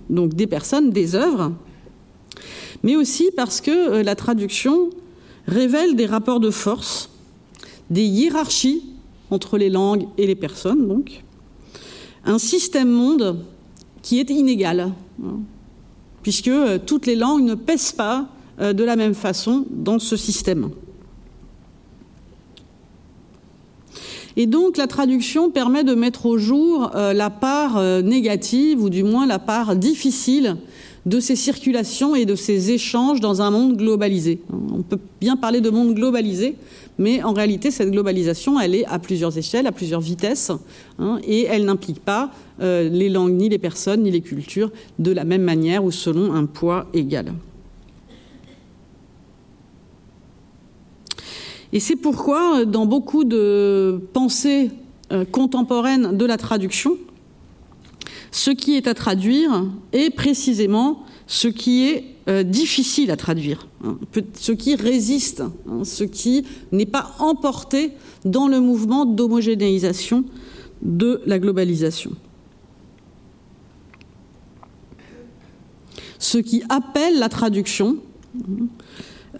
Donc 0.09 0.35
des 0.35 0.47
personnes, 0.47 0.91
des 0.91 1.15
œuvres, 1.15 1.53
mais 2.83 2.97
aussi 2.97 3.31
parce 3.37 3.61
que 3.61 4.03
la 4.03 4.15
traduction 4.15 4.91
révèle 5.47 5.95
des 5.95 6.07
rapports 6.07 6.41
de 6.41 6.51
force, 6.51 7.11
des 7.91 8.03
hiérarchies 8.03 8.83
entre 9.31 9.59
les 9.59 9.71
langues 9.71 10.07
et 10.17 10.27
les 10.27 10.35
personnes, 10.35 10.88
donc 10.88 11.23
un 12.25 12.38
système 12.38 12.91
monde 12.91 13.45
qui 14.03 14.21
est 14.21 14.31
inégal, 14.31 14.93
hein, 15.23 15.41
puisque 16.23 16.51
toutes 16.87 17.07
les 17.07 17.17
langues 17.17 17.45
ne 17.45 17.55
pèsent 17.55 17.93
pas 17.93 18.29
euh, 18.61 18.73
de 18.73 18.85
la 18.85 18.97
même 18.97 19.14
façon 19.14 19.64
dans 19.71 19.99
ce 19.99 20.17
système. 20.17 20.71
Et 24.37 24.47
donc 24.47 24.77
la 24.77 24.87
traduction 24.87 25.51
permet 25.51 25.83
de 25.83 25.95
mettre 25.95 26.27
au 26.27 26.38
jour 26.38 26.93
euh, 26.95 27.12
la 27.12 27.29
part 27.29 27.77
euh, 27.77 28.03
négative, 28.03 28.81
ou 28.81 28.88
du 28.88 29.03
moins 29.03 29.27
la 29.27 29.41
part 29.41 29.75
difficile 29.75 30.57
de 31.07 31.19
ces 31.19 31.35
circulations 31.35 32.14
et 32.14 32.25
de 32.25 32.37
ces 32.37 32.71
échanges 32.71 33.21
dans 33.21 33.43
un 33.43 33.51
monde 33.51 33.77
globalisé. 33.77 34.41
On 34.53 34.83
peut 34.83 35.01
bien 35.21 35.37
parler 35.37 35.61
de 35.61 35.71
monde 35.71 35.95
globalisé, 35.95 36.57
mais 36.99 37.23
en 37.23 37.33
réalité, 37.33 37.71
cette 37.71 37.91
globalisation, 37.91 38.59
elle 38.61 38.75
est 38.75 38.85
à 38.87 38.99
plusieurs 38.99 39.37
échelles, 39.39 39.67
à 39.67 39.73
plusieurs 39.73 40.01
vitesses, 40.01 40.53
hein, 40.99 41.19
et 41.27 41.45
elle 41.45 41.65
n'implique 41.65 42.01
pas 42.01 42.31
les 42.61 43.09
langues, 43.09 43.35
ni 43.35 43.49
les 43.49 43.59
personnes, 43.59 44.03
ni 44.03 44.11
les 44.11 44.21
cultures 44.21 44.73
de 44.99 45.13
la 45.13 45.23
même 45.23 45.43
manière 45.43 45.85
ou 45.85 45.93
selon 45.93 46.35
un 46.35 46.45
poids 46.45 46.89
égal. 46.93 47.33
Et 51.73 51.81
c'est 51.81 51.97
pourquoi, 51.97 52.65
dans 52.65 52.87
beaucoup 52.87 53.25
de 53.25 54.01
pensées 54.13 54.71
euh, 55.13 55.25
contemporaines 55.25 56.17
de 56.17 56.25
la 56.25 56.37
traduction, 56.37 56.97
ce 58.31 58.51
qui 58.51 58.77
est 58.77 58.87
à 58.87 58.95
traduire 58.95 59.65
est 59.93 60.11
précisément 60.11 61.05
ce 61.29 61.47
qui 61.47 61.87
est 61.88 62.05
euh, 62.29 62.43
difficile 62.43 63.11
à 63.11 63.17
traduire, 63.17 63.69
hein, 63.85 63.99
ce 64.35 64.51
qui 64.51 64.75
résiste, 64.75 65.43
hein, 65.43 65.85
ce 65.85 66.03
qui 66.03 66.45
n'est 66.73 66.87
pas 66.87 67.14
emporté 67.19 67.93
dans 68.25 68.49
le 68.49 68.61
mouvement 68.61 69.05
d'homogénéisation 69.05 70.25
de 70.83 71.21
la 71.27 71.38
globalisation. 71.38 72.12
Ce 76.19 76.38
qui 76.38 76.62
appelle 76.71 77.19
la 77.19 77.29
traduction, 77.29 77.99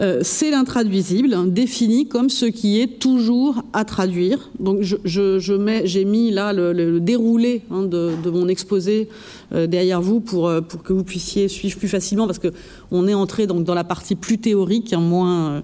euh, 0.01 0.21
c'est 0.23 0.51
l'intraduisible, 0.53 1.35
défini 1.53 2.07
comme 2.07 2.31
ce 2.31 2.47
qui 2.47 2.81
est 2.81 3.01
toujours 3.01 3.63
à 3.73 3.85
traduire. 3.85 4.51
Donc 4.61 4.83
j'ai 4.83 6.05
mis 6.05 6.31
là 6.31 6.53
le, 6.53 7.01
déroulé 7.01 7.63
hein, 7.71 7.83
de, 7.83 8.31
mon 8.31 8.47
exposé 8.47 9.09
euh, 9.53 9.67
derrière 9.67 10.01
vous 10.01 10.23
euh, 10.35 10.61
pour, 10.61 10.83
que 10.85 10.93
vous 10.93 11.03
puissiez 11.03 11.49
suivre 11.49 11.77
plus 11.79 11.89
facilement, 11.89 12.27
parce 12.27 12.39
qu'on 12.39 13.09
est 13.09 13.15
entré 13.15 13.49
donc, 13.49 13.65
dans 13.65 13.75
la 13.75 13.83
partie 13.83 14.15
plus 14.15 14.39
théorique, 14.39 14.93
hein, 14.93 15.01
moins, 15.01 15.63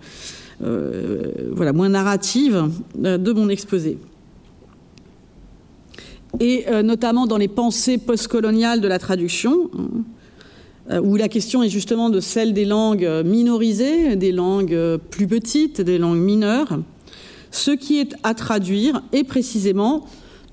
voilà, 0.60 1.72
moins 1.72 1.88
narrative 1.88 2.64
de 2.96 3.32
mon 3.32 3.48
exposé 3.48 3.98
et 6.40 6.64
notamment 6.82 7.26
dans 7.26 7.36
les 7.36 7.48
pensées 7.48 7.98
postcoloniales 7.98 8.80
de 8.80 8.88
la 8.88 8.98
traduction. 8.98 9.70
Euh, 10.90 11.00
où 11.00 11.16
la 11.16 11.28
question 11.28 11.62
est 11.62 11.70
justement 11.70 12.10
de 12.10 12.20
celle 12.20 12.52
des 12.52 12.66
langues 12.66 13.08
minorisées, 13.24 14.16
des 14.16 14.32
langues 14.32 14.98
plus 15.10 15.26
petites, 15.26 15.80
des 15.80 15.96
langues 15.96 16.18
mineures. 16.18 16.78
Ce 17.50 17.70
qui 17.70 17.98
est 17.98 18.14
à 18.22 18.34
traduire 18.34 19.02
est 19.12 19.24
précisément 19.24 20.04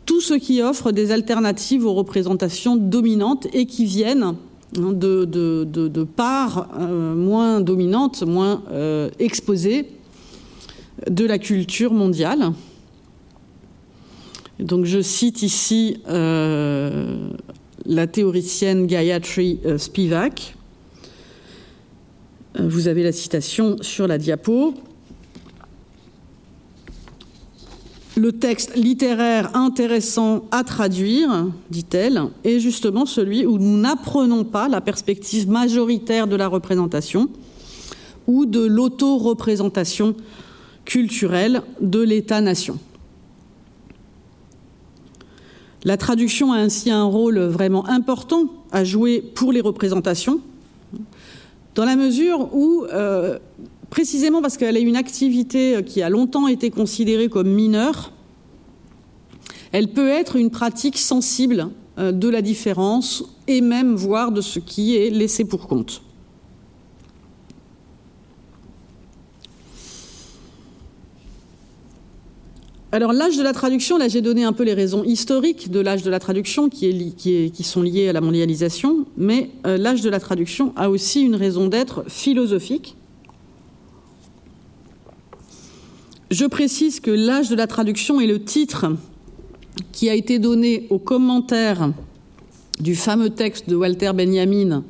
tout 0.06 0.22
ce 0.22 0.34
qui 0.34 0.62
offre 0.62 0.92
des 0.92 1.12
alternatives 1.12 1.86
aux 1.86 1.94
représentations 1.94 2.76
dominantes 2.78 3.48
et 3.54 3.66
qui 3.66 3.86
viennent 3.86 4.36
hein, 4.78 4.94
de, 4.94 6.04
parts 6.04 6.70
euh, 6.80 7.14
moins 7.14 7.60
dominantes, 7.60 8.24
moins 8.24 8.64
euh, 8.72 9.10
exposées 9.20 9.90
de 11.10 11.26
la 11.26 11.40
culture 11.40 11.94
mondiale. 11.94 12.54
Donc 14.60 14.86
je 14.86 15.02
cite 15.02 15.42
ici 15.42 15.98
la 17.86 18.08
théoricienne 18.08 18.88
Gayatri 18.88 19.60
euh, 19.66 19.78
Spivak. 19.78 20.56
Euh, 22.60 22.68
vous 22.68 22.88
avez 22.88 23.04
la 23.04 23.12
citation 23.12 23.78
sur 23.82 24.08
la 24.08 24.18
diapo. 24.18 24.74
le 28.18 28.34
texte 28.34 28.76
littéraire 28.76 29.56
intéressant 29.56 30.46
à 30.52 30.64
traduire, 30.64 31.48
dit-elle, 31.70 32.22
est 32.44 32.60
justement 32.60 33.06
celui 33.06 33.46
où 33.46 33.58
nous 33.58 33.78
n'apprenons 33.78 34.44
pas 34.44 34.68
la 34.68 34.82
perspective 34.82 35.50
majoritaire 35.50 36.28
de 36.28 36.36
la 36.36 36.48
représentation 36.48 37.30
ou 38.28 38.46
de 38.46 38.64
l'auto-représentation 38.64 40.16
culturelle 40.86 41.62
de 41.80 42.00
l'État-nation. 42.00 42.78
La 45.84 45.98
traduction 45.98 46.54
a 46.54 46.58
ainsi 46.58 46.92
un 46.92 47.04
rôle 47.04 47.40
vraiment 47.40 47.88
important 47.88 48.44
à 48.72 48.84
jouer 48.84 49.22
pour 49.22 49.52
les 49.52 49.62
représentations, 49.62 50.40
dans 51.76 51.86
la 51.86 51.96
mesure 51.96 52.54
où 52.54 52.86
euh, 52.86 53.40
précisément 53.90 54.42
parce 54.42 54.58
qu'elle 54.58 54.78
a 54.78 54.80
une 54.80 54.96
activité 54.96 55.84
qui 55.86 56.02
a 56.02 56.10
longtemps 56.10 56.48
été 56.48 56.70
considérée 56.70 57.30
comme 57.30 57.50
mineure, 57.50 58.12
elle 59.72 59.88
peut 59.88 60.10
être 60.10 60.36
une 60.36 60.50
pratique 60.50 60.98
sensible 60.98 61.70
euh, 61.98 62.12
de 62.12 62.30
la 62.30 62.42
différence 62.42 63.24
et 63.48 63.62
même 63.62 63.96
voire 63.96 64.32
de 64.32 64.42
ce 64.42 64.60
qui 64.60 64.98
est 64.98 65.10
laissé 65.10 65.46
pour 65.46 65.68
compte. 65.68 66.02
Alors 72.94 73.14
l'âge 73.14 73.38
de 73.38 73.44
la 73.44 73.54
traduction, 73.54 73.98
là 73.98 74.10
j'ai 74.10 74.22
donné 74.22 74.44
un 74.44 74.52
peu 74.52 74.64
les 74.64 74.74
raisons 74.74 75.04
historiques 75.06 75.72
de 75.72 75.80
l'âge 75.80 76.04
de 76.04 76.10
la 76.10 76.20
traduction 76.20 76.68
qui, 76.68 77.54
sont 77.64 77.82
liées 77.82 78.10
à 78.10 78.14
la 78.14 78.20
mondialisation, 78.20 79.06
mais 79.16 79.50
euh, 79.66 79.78
l'âge 79.78 80.02
de 80.02 80.10
la 80.10 80.20
traduction 80.20 80.74
a 80.76 80.90
aussi 80.90 81.22
une 81.22 81.36
raison 81.36 81.68
d'être 81.68 82.04
philosophique. 82.10 82.98
Je 86.32 86.46
précise 86.46 87.00
que 87.00 87.12
l'âge 87.12 87.50
de 87.50 87.56
la 87.56 87.68
traduction 87.68 88.20
est 88.20 88.28
le 88.28 88.44
titre 88.44 88.88
qui 89.94 90.10
a 90.10 90.14
été 90.14 90.38
donné 90.38 90.88
au 90.90 91.00
commentaire 91.00 91.92
du 92.82 92.96
fameux 92.96 93.30
texte 93.30 93.70
de 93.70 93.76
Walter 93.76 94.12
Benjamin, 94.14 94.84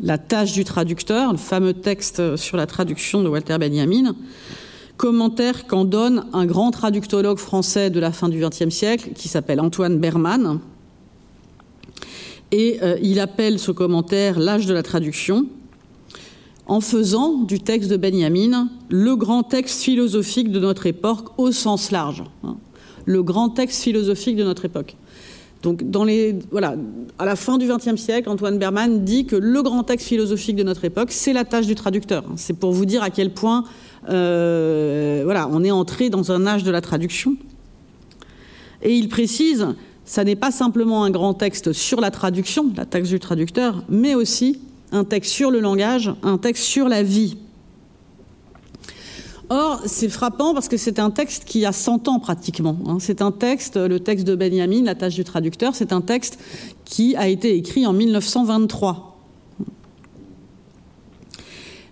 La 0.00 0.18
tâche 0.18 0.52
du 0.52 0.64
traducteur, 0.64 1.32
le 1.32 1.38
fameux 1.38 1.72
texte 1.72 2.36
sur 2.36 2.56
la 2.56 2.66
traduction 2.66 3.22
de 3.22 3.28
Walter 3.28 3.56
Benjamin, 3.58 4.14
commentaire 5.00 5.66
qu'en 5.66 5.86
donne 5.86 6.26
un 6.34 6.44
grand 6.44 6.70
traductologue 6.72 7.38
français 7.38 7.88
de 7.88 7.98
la 7.98 8.12
fin 8.12 8.28
du 8.28 8.38
XXe 8.38 8.68
siècle 8.68 9.12
qui 9.14 9.28
s'appelle 9.28 9.58
Antoine 9.58 9.96
Berman. 9.96 10.60
Et 12.52 12.80
euh, 12.82 12.98
il 13.00 13.18
appelle 13.18 13.58
ce 13.58 13.70
commentaire 13.70 14.38
l'âge 14.38 14.66
de 14.66 14.74
la 14.74 14.82
traduction 14.82 15.46
en 16.66 16.82
faisant 16.82 17.38
du 17.38 17.60
texte 17.60 17.88
de 17.88 17.96
Benjamin 17.96 18.68
le 18.90 19.16
grand 19.16 19.42
texte 19.42 19.80
philosophique 19.80 20.52
de 20.52 20.60
notre 20.60 20.84
époque 20.84 21.28
au 21.38 21.50
sens 21.50 21.90
large. 21.92 22.22
Hein. 22.44 22.56
Le 23.06 23.22
grand 23.22 23.48
texte 23.48 23.82
philosophique 23.82 24.36
de 24.36 24.44
notre 24.44 24.66
époque. 24.66 24.96
Donc, 25.62 25.82
à 27.18 27.24
la 27.24 27.36
fin 27.36 27.58
du 27.58 27.66
XXe 27.66 28.00
siècle, 28.00 28.30
Antoine 28.30 28.58
Berman 28.58 29.04
dit 29.04 29.26
que 29.26 29.36
le 29.36 29.62
grand 29.62 29.82
texte 29.82 30.06
philosophique 30.06 30.56
de 30.56 30.62
notre 30.62 30.84
époque, 30.86 31.08
c'est 31.10 31.34
la 31.34 31.44
tâche 31.44 31.66
du 31.66 31.74
traducteur. 31.74 32.24
C'est 32.36 32.54
pour 32.54 32.72
vous 32.72 32.86
dire 32.86 33.02
à 33.02 33.10
quel 33.10 33.30
point, 33.30 33.64
euh, 34.08 35.24
on 35.50 35.62
est 35.62 35.70
entré 35.70 36.08
dans 36.08 36.32
un 36.32 36.46
âge 36.46 36.64
de 36.64 36.70
la 36.70 36.80
traduction. 36.80 37.36
Et 38.82 38.96
il 38.96 39.08
précise, 39.08 39.66
ça 40.06 40.24
n'est 40.24 40.36
pas 40.36 40.50
simplement 40.50 41.04
un 41.04 41.10
grand 41.10 41.34
texte 41.34 41.74
sur 41.74 42.00
la 42.00 42.10
traduction, 42.10 42.72
la 42.76 42.86
tâche 42.86 43.08
du 43.08 43.20
traducteur, 43.20 43.84
mais 43.90 44.14
aussi 44.14 44.60
un 44.92 45.04
texte 45.04 45.32
sur 45.32 45.50
le 45.50 45.60
langage, 45.60 46.12
un 46.22 46.38
texte 46.38 46.64
sur 46.64 46.88
la 46.88 47.02
vie. 47.02 47.36
Or, 49.52 49.82
c'est 49.84 50.08
frappant 50.08 50.54
parce 50.54 50.68
que 50.68 50.76
c'est 50.76 51.00
un 51.00 51.10
texte 51.10 51.44
qui 51.44 51.66
a 51.66 51.72
100 51.72 52.06
ans 52.06 52.20
pratiquement. 52.20 52.76
Hein. 52.86 52.98
C'est 53.00 53.20
un 53.20 53.32
texte, 53.32 53.76
le 53.76 53.98
texte 53.98 54.24
de 54.24 54.36
Benjamin, 54.36 54.84
la 54.84 54.94
tâche 54.94 55.16
du 55.16 55.24
traducteur, 55.24 55.74
c'est 55.74 55.92
un 55.92 56.00
texte 56.00 56.38
qui 56.84 57.16
a 57.16 57.26
été 57.26 57.56
écrit 57.56 57.84
en 57.84 57.92
1923. 57.92 59.18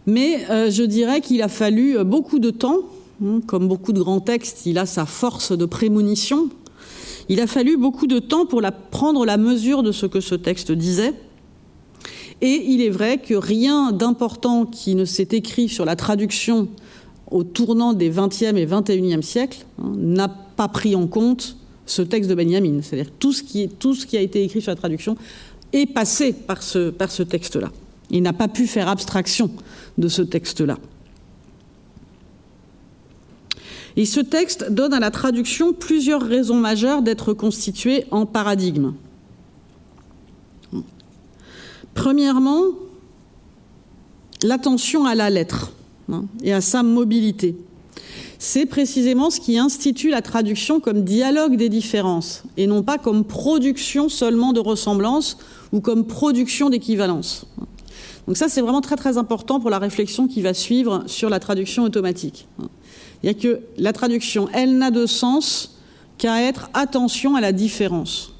Mais 0.06 0.48
euh, 0.50 0.70
je 0.70 0.84
dirais 0.84 1.20
qu'il 1.20 1.42
a 1.42 1.48
fallu 1.48 2.02
beaucoup 2.04 2.38
de 2.38 2.50
temps, 2.50 2.78
hein, 3.24 3.40
comme 3.44 3.66
beaucoup 3.66 3.92
de 3.92 4.00
grands 4.00 4.20
textes, 4.20 4.64
il 4.64 4.78
a 4.78 4.86
sa 4.86 5.04
force 5.04 5.50
de 5.50 5.64
prémonition. 5.64 6.50
Il 7.28 7.40
a 7.40 7.48
fallu 7.48 7.76
beaucoup 7.76 8.06
de 8.06 8.20
temps 8.20 8.46
pour 8.46 8.62
prendre 8.92 9.26
la 9.26 9.36
mesure 9.36 9.82
de 9.82 9.90
ce 9.90 10.06
que 10.06 10.20
ce 10.20 10.36
texte 10.36 10.70
disait 10.70 11.12
et 12.40 12.64
il 12.68 12.80
est 12.82 12.90
vrai 12.90 13.18
que 13.18 13.34
rien 13.34 13.90
d'important 13.90 14.64
qui 14.64 14.94
ne 14.94 15.04
s'est 15.04 15.28
écrit 15.32 15.68
sur 15.68 15.84
la 15.84 15.96
traduction 15.96 16.68
au 17.30 17.44
tournant 17.44 17.92
des 17.92 18.10
20e 18.10 18.56
et 18.56 18.66
21e 18.66 19.22
siècles 19.22 19.64
hein, 19.78 19.92
n'a 19.96 20.28
pas 20.28 20.68
pris 20.68 20.94
en 20.94 21.06
compte 21.06 21.56
ce 21.86 22.02
texte 22.02 22.30
de 22.30 22.34
Benjamin. 22.34 22.80
C'est-à-dire 22.82 23.10
tout 23.18 23.32
ce 23.32 23.42
qui 23.42 23.68
tout 23.68 23.94
ce 23.94 24.06
qui 24.06 24.16
a 24.16 24.20
été 24.20 24.42
écrit 24.42 24.60
sur 24.60 24.70
la 24.70 24.76
traduction 24.76 25.16
est 25.72 25.86
passé 25.86 26.32
par 26.32 26.62
ce, 26.62 26.90
par 26.90 27.10
ce 27.10 27.22
texte-là. 27.22 27.70
Il 28.10 28.22
n'a 28.22 28.32
pas 28.32 28.48
pu 28.48 28.66
faire 28.66 28.88
abstraction 28.88 29.50
de 29.98 30.08
ce 30.08 30.22
texte-là. 30.22 30.78
Et 33.96 34.04
ce 34.04 34.20
texte 34.20 34.70
donne 34.70 34.94
à 34.94 35.00
la 35.00 35.10
traduction 35.10 35.72
plusieurs 35.72 36.22
raisons 36.22 36.56
majeures 36.56 37.02
d'être 37.02 37.32
constituée 37.32 38.04
en 38.10 38.26
paradigme. 38.26 38.92
Premièrement, 41.94 42.62
l'attention 44.42 45.04
à 45.04 45.16
la 45.16 45.30
lettre 45.30 45.72
et 46.42 46.52
à 46.52 46.60
sa 46.60 46.82
mobilité. 46.82 47.56
C'est 48.38 48.66
précisément 48.66 49.30
ce 49.30 49.40
qui 49.40 49.58
institue 49.58 50.10
la 50.10 50.22
traduction 50.22 50.78
comme 50.78 51.02
dialogue 51.02 51.56
des 51.56 51.68
différences 51.68 52.44
et 52.56 52.66
non 52.66 52.82
pas 52.82 52.96
comme 52.96 53.24
production 53.24 54.08
seulement 54.08 54.52
de 54.52 54.60
ressemblance 54.60 55.38
ou 55.72 55.80
comme 55.80 56.06
production 56.06 56.70
d'équivalence. 56.70 57.46
Donc 58.28 58.36
ça, 58.36 58.48
c'est 58.48 58.60
vraiment 58.60 58.80
très 58.80 58.96
très 58.96 59.18
important 59.18 59.58
pour 59.58 59.70
la 59.70 59.78
réflexion 59.78 60.28
qui 60.28 60.42
va 60.42 60.54
suivre 60.54 61.02
sur 61.06 61.30
la 61.30 61.40
traduction 61.40 61.82
automatique. 61.82 62.46
Il 63.22 63.26
y 63.26 63.30
a 63.30 63.34
que 63.34 63.60
la 63.76 63.92
traduction, 63.92 64.48
elle 64.52 64.78
n'a 64.78 64.90
de 64.90 65.06
sens 65.06 65.78
qu'à 66.18 66.42
être 66.42 66.68
attention 66.74 67.36
à 67.36 67.40
la 67.40 67.52
différence. 67.52 68.34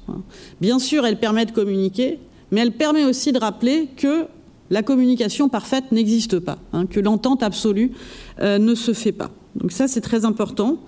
Bien 0.61 0.79
sûr, 0.79 1.05
elle 1.05 1.19
permet 1.19 1.45
de 1.45 1.51
communiquer, 1.51 2.19
mais 2.51 2.61
elle 2.61 2.71
permet 2.71 3.03
aussi 3.03 3.31
de 3.31 3.39
rappeler 3.39 3.89
que 3.97 4.27
la 4.69 4.83
communication 4.83 5.49
parfaite 5.49 5.91
n'existe 5.91 6.39
pas, 6.39 6.59
hein, 6.73 6.85
que 6.85 6.99
l'entente 6.99 7.43
absolue 7.43 7.91
euh, 8.41 8.57
ne 8.57 8.75
se 8.75 8.93
fait 8.93 9.11
pas. 9.11 9.31
Donc 9.55 9.71
ça, 9.71 9.87
c'est 9.87 10.01
très 10.01 10.25
important. 10.25 10.79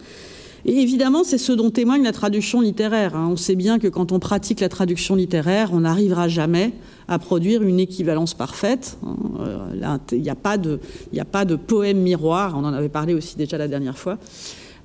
Et 0.66 0.80
évidemment, 0.80 1.24
c'est 1.24 1.40
ce 1.40 1.52
dont 1.52 1.72
témoigne 1.72 2.04
la 2.04 2.12
traduction 2.12 2.62
littéraire. 2.62 3.16
Hein. 3.16 3.30
On 3.32 3.38
sait 3.38 3.56
bien 3.56 3.80
que 3.80 3.88
quand 3.88 4.12
on 4.12 4.20
pratique 4.20 4.60
la 4.60 4.70
traduction 4.70 5.16
littéraire, 5.16 5.72
on 5.74 5.80
n'arrivera 5.82 6.28
jamais 6.28 6.74
à 7.08 7.18
produire 7.18 7.64
une 7.64 7.80
équivalence 7.80 8.36
parfaite. 8.36 8.98
Hein. 9.04 9.16
Euh, 9.40 9.98
il 10.12 10.22
n'y 10.22 10.30
a, 10.30 10.36
pas 10.36 10.58
de, 10.58 11.56
poème 11.56 11.98
miroir, 11.98 12.56
on 12.56 12.64
en 12.64 12.74
avait 12.74 12.90
parlé 12.90 13.14
aussi 13.16 13.38
déjà 13.38 13.58
la 13.58 13.68
dernière 13.68 13.98
fois. 13.98 14.20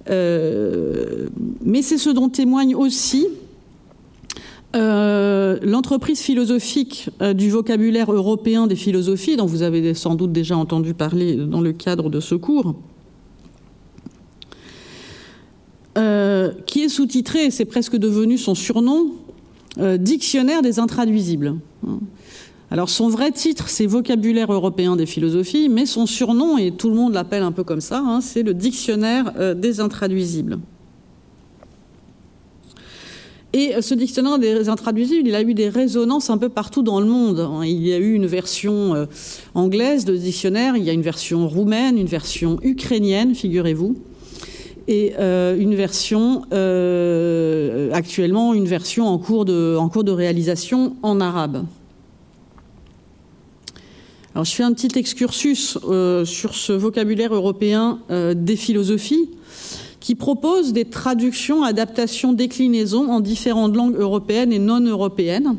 Euh, 0.09 1.29
mais 1.63 1.83
c'est 1.83 1.99
ce 1.99 2.11
dont 2.11 2.29
témoigne 2.29 2.75
aussi 2.75 3.27
euh, 4.75 5.59
l'entreprise 5.63 6.21
philosophique 6.21 7.09
euh, 7.23 7.33
du 7.33 7.51
vocabulaire 7.51 8.13
européen 8.13 8.67
des 8.67 8.77
philosophies, 8.77 9.37
dont 9.37 9.47
vous 9.47 9.63
avez 9.63 9.95
sans 9.95 10.17
doute 10.17 10.33
déjà 10.33 10.57
entendu 10.57 10.93
parler 10.93 11.37
dans 11.37 11.61
le 11.61 11.73
cadre 11.73 12.11
de 12.11 12.21
ce 12.21 12.35
cours, 12.35 12.75
euh, 15.97 16.53
qui 16.67 16.83
est 16.83 16.89
sous-titré, 16.89 17.51
c'est 17.51 17.65
presque 17.65 17.97
devenu 17.97 18.39
son 18.39 18.55
surnom, 18.55 19.13
Dictionnaire 19.99 20.63
des 20.63 20.79
intraduisibles. 20.79 21.57
Alors 22.71 22.89
son 22.89 23.11
vrai 23.11 23.31
titre, 23.31 23.69
c'est 23.69 23.85
Vocabulaire 23.85 24.51
européen 24.51 24.97
des 24.97 25.05
philosophies, 25.05 25.69
mais 25.69 25.85
son 25.85 26.07
surnom, 26.07 26.57
et 26.57 26.71
tout 26.71 26.89
le 26.89 26.95
monde 26.95 27.13
l'appelle 27.13 27.43
un 27.43 27.53
peu 27.53 27.63
comme 27.63 27.83
ça, 27.83 27.99
hein, 27.99 28.23
c'est 28.23 28.43
le 28.43 28.55
Dictionnaire 28.55 29.55
des 29.55 29.81
intraduisibles. 29.81 30.61
Et 33.59 33.81
ce 33.81 33.95
dictionnaire 33.95 34.38
des 34.38 34.69
intraduisibles, 34.69 35.27
il 35.27 35.35
a 35.35 35.40
eu 35.40 35.55
des 35.55 35.71
résonances 35.71 36.29
un 36.29 36.37
peu 36.37 36.51
partout 36.51 36.83
dans 36.83 37.01
le 37.01 37.07
monde. 37.07 37.49
Il 37.64 37.87
y 37.87 37.95
a 37.95 37.97
eu 37.97 38.12
une 38.12 38.26
version 38.26 38.95
euh, 38.95 39.07
anglaise 39.55 40.05
de 40.05 40.14
dictionnaire, 40.14 40.76
il 40.76 40.85
y 40.85 40.91
a 40.91 40.93
une 40.93 41.01
version 41.01 41.49
roumaine, 41.49 41.97
une 41.97 42.07
version 42.07 42.59
ukrainienne, 42.62 43.35
figurez-vous, 43.35 43.97
et 44.89 45.14
euh, 45.18 45.57
une 45.59 45.74
version, 45.74 46.43
euh, 46.53 47.91
actuellement, 47.95 48.53
une 48.53 48.66
version 48.66 49.07
en 49.07 49.16
cours 49.16 49.47
de 49.47 50.11
réalisation 50.11 50.95
en 51.03 51.18
arabe. 51.22 51.64
Alors, 54.35 54.45
je 54.45 54.53
fais 54.53 54.64
un 54.64 54.74
petit 54.74 54.99
excursus 54.99 55.78
sur 56.26 56.55
ce 56.55 56.72
vocabulaire 56.74 57.35
européen 57.35 58.01
des 58.11 58.57
philosophies 58.57 59.31
qui 60.07 60.15
propose 60.15 60.73
des 60.73 60.85
traductions, 60.85 61.65
adaptations, 61.65 62.33
déclinaisons 62.33 63.11
en 63.11 63.19
différentes 63.19 63.75
langues 63.75 63.97
européennes 63.97 64.53
et 64.53 64.61
non 64.61 64.79
européennes, 64.79 65.57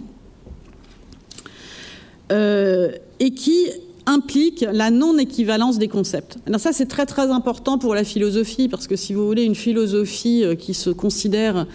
euh, 2.31 2.93
et 3.19 3.31
qui 3.31 3.65
implique 4.05 4.65
la 4.71 4.89
non-équivalence 4.89 5.79
des 5.79 5.89
concepts. 5.89 6.37
Alors 6.47 6.61
ça, 6.61 6.71
c'est 6.71 6.85
très 6.85 7.05
très 7.05 7.29
important 7.29 7.77
pour 7.77 7.93
la 7.93 8.05
philosophie, 8.05 8.69
parce 8.69 8.87
que 8.87 8.95
si 8.95 9.13
vous 9.13 9.27
voulez 9.27 9.43
une 9.43 9.53
philosophie 9.53 10.45
euh, 10.45 10.55
qui 10.55 10.73
se 10.73 10.91
considère 10.91 11.67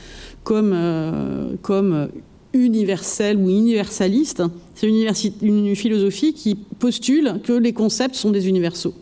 comme, 0.42 0.72
euh, 0.74 1.56
comme 1.60 2.08
universelle 2.54 3.36
ou 3.36 3.50
universaliste, 3.50 4.44
c'est 4.74 4.88
une, 4.88 5.12
une 5.42 5.76
philosophie 5.76 6.32
qui 6.32 6.54
postule 6.54 7.34
que 7.44 7.52
les 7.52 7.74
concepts 7.74 8.14
sont 8.14 8.30
des 8.30 8.48
universaux. 8.48 8.94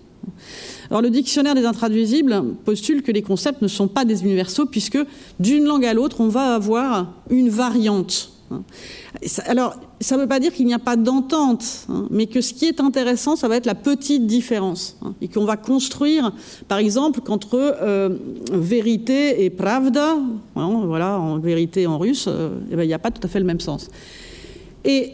Alors 0.90 1.02
le 1.02 1.10
dictionnaire 1.10 1.54
des 1.54 1.64
intraduisibles 1.64 2.42
postule 2.64 3.02
que 3.02 3.12
les 3.12 3.22
concepts 3.22 3.62
ne 3.62 3.68
sont 3.68 3.88
pas 3.88 4.04
des 4.04 4.24
universaux, 4.24 4.66
puisque 4.66 4.98
d'une 5.38 5.64
langue 5.64 5.86
à 5.86 5.94
l'autre, 5.94 6.20
on 6.20 6.28
va 6.28 6.54
avoir 6.54 7.12
une 7.30 7.48
variante. 7.48 8.32
Alors, 9.46 9.76
ça 10.00 10.16
ne 10.16 10.22
veut 10.22 10.26
pas 10.26 10.40
dire 10.40 10.52
qu'il 10.52 10.66
n'y 10.66 10.74
a 10.74 10.80
pas 10.80 10.96
d'entente, 10.96 11.86
hein, 11.88 12.06
mais 12.10 12.26
que 12.26 12.40
ce 12.40 12.52
qui 12.52 12.64
est 12.66 12.80
intéressant, 12.80 13.36
ça 13.36 13.46
va 13.46 13.56
être 13.56 13.66
la 13.66 13.76
petite 13.76 14.26
différence. 14.26 14.96
Hein, 15.02 15.14
et 15.20 15.28
qu'on 15.28 15.44
va 15.44 15.56
construire, 15.56 16.32
par 16.66 16.78
exemple, 16.78 17.20
qu'entre 17.20 17.54
euh, 17.54 18.08
vérité 18.52 19.44
et 19.44 19.50
pravda, 19.50 20.16
hein, 20.56 20.82
voilà, 20.84 21.18
en 21.18 21.38
vérité 21.38 21.86
en 21.86 21.98
russe, 21.98 22.24
euh, 22.26 22.58
eh 22.72 22.76
ben, 22.76 22.82
il 22.82 22.88
n'y 22.88 22.94
a 22.94 22.98
pas 22.98 23.12
tout 23.12 23.24
à 23.24 23.28
fait 23.28 23.38
le 23.38 23.46
même 23.46 23.60
sens. 23.60 23.88
Et 24.84 25.12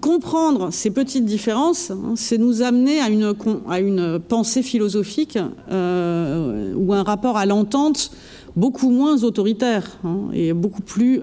comprendre 0.00 0.72
ces 0.72 0.90
petites 0.90 1.24
différences, 1.24 1.92
c'est 2.16 2.38
nous 2.38 2.62
amener 2.62 3.00
à 3.00 3.08
une, 3.08 4.18
pensée 4.20 4.62
philosophique 4.62 5.38
euh, 5.70 6.74
ou 6.74 6.92
un 6.92 7.02
rapport 7.02 7.36
à 7.36 7.46
l'entente 7.46 8.10
beaucoup 8.56 8.90
moins 8.90 9.22
autoritaire 9.22 9.98
et 10.32 10.52
beaucoup 10.52 10.82
plus 10.82 11.22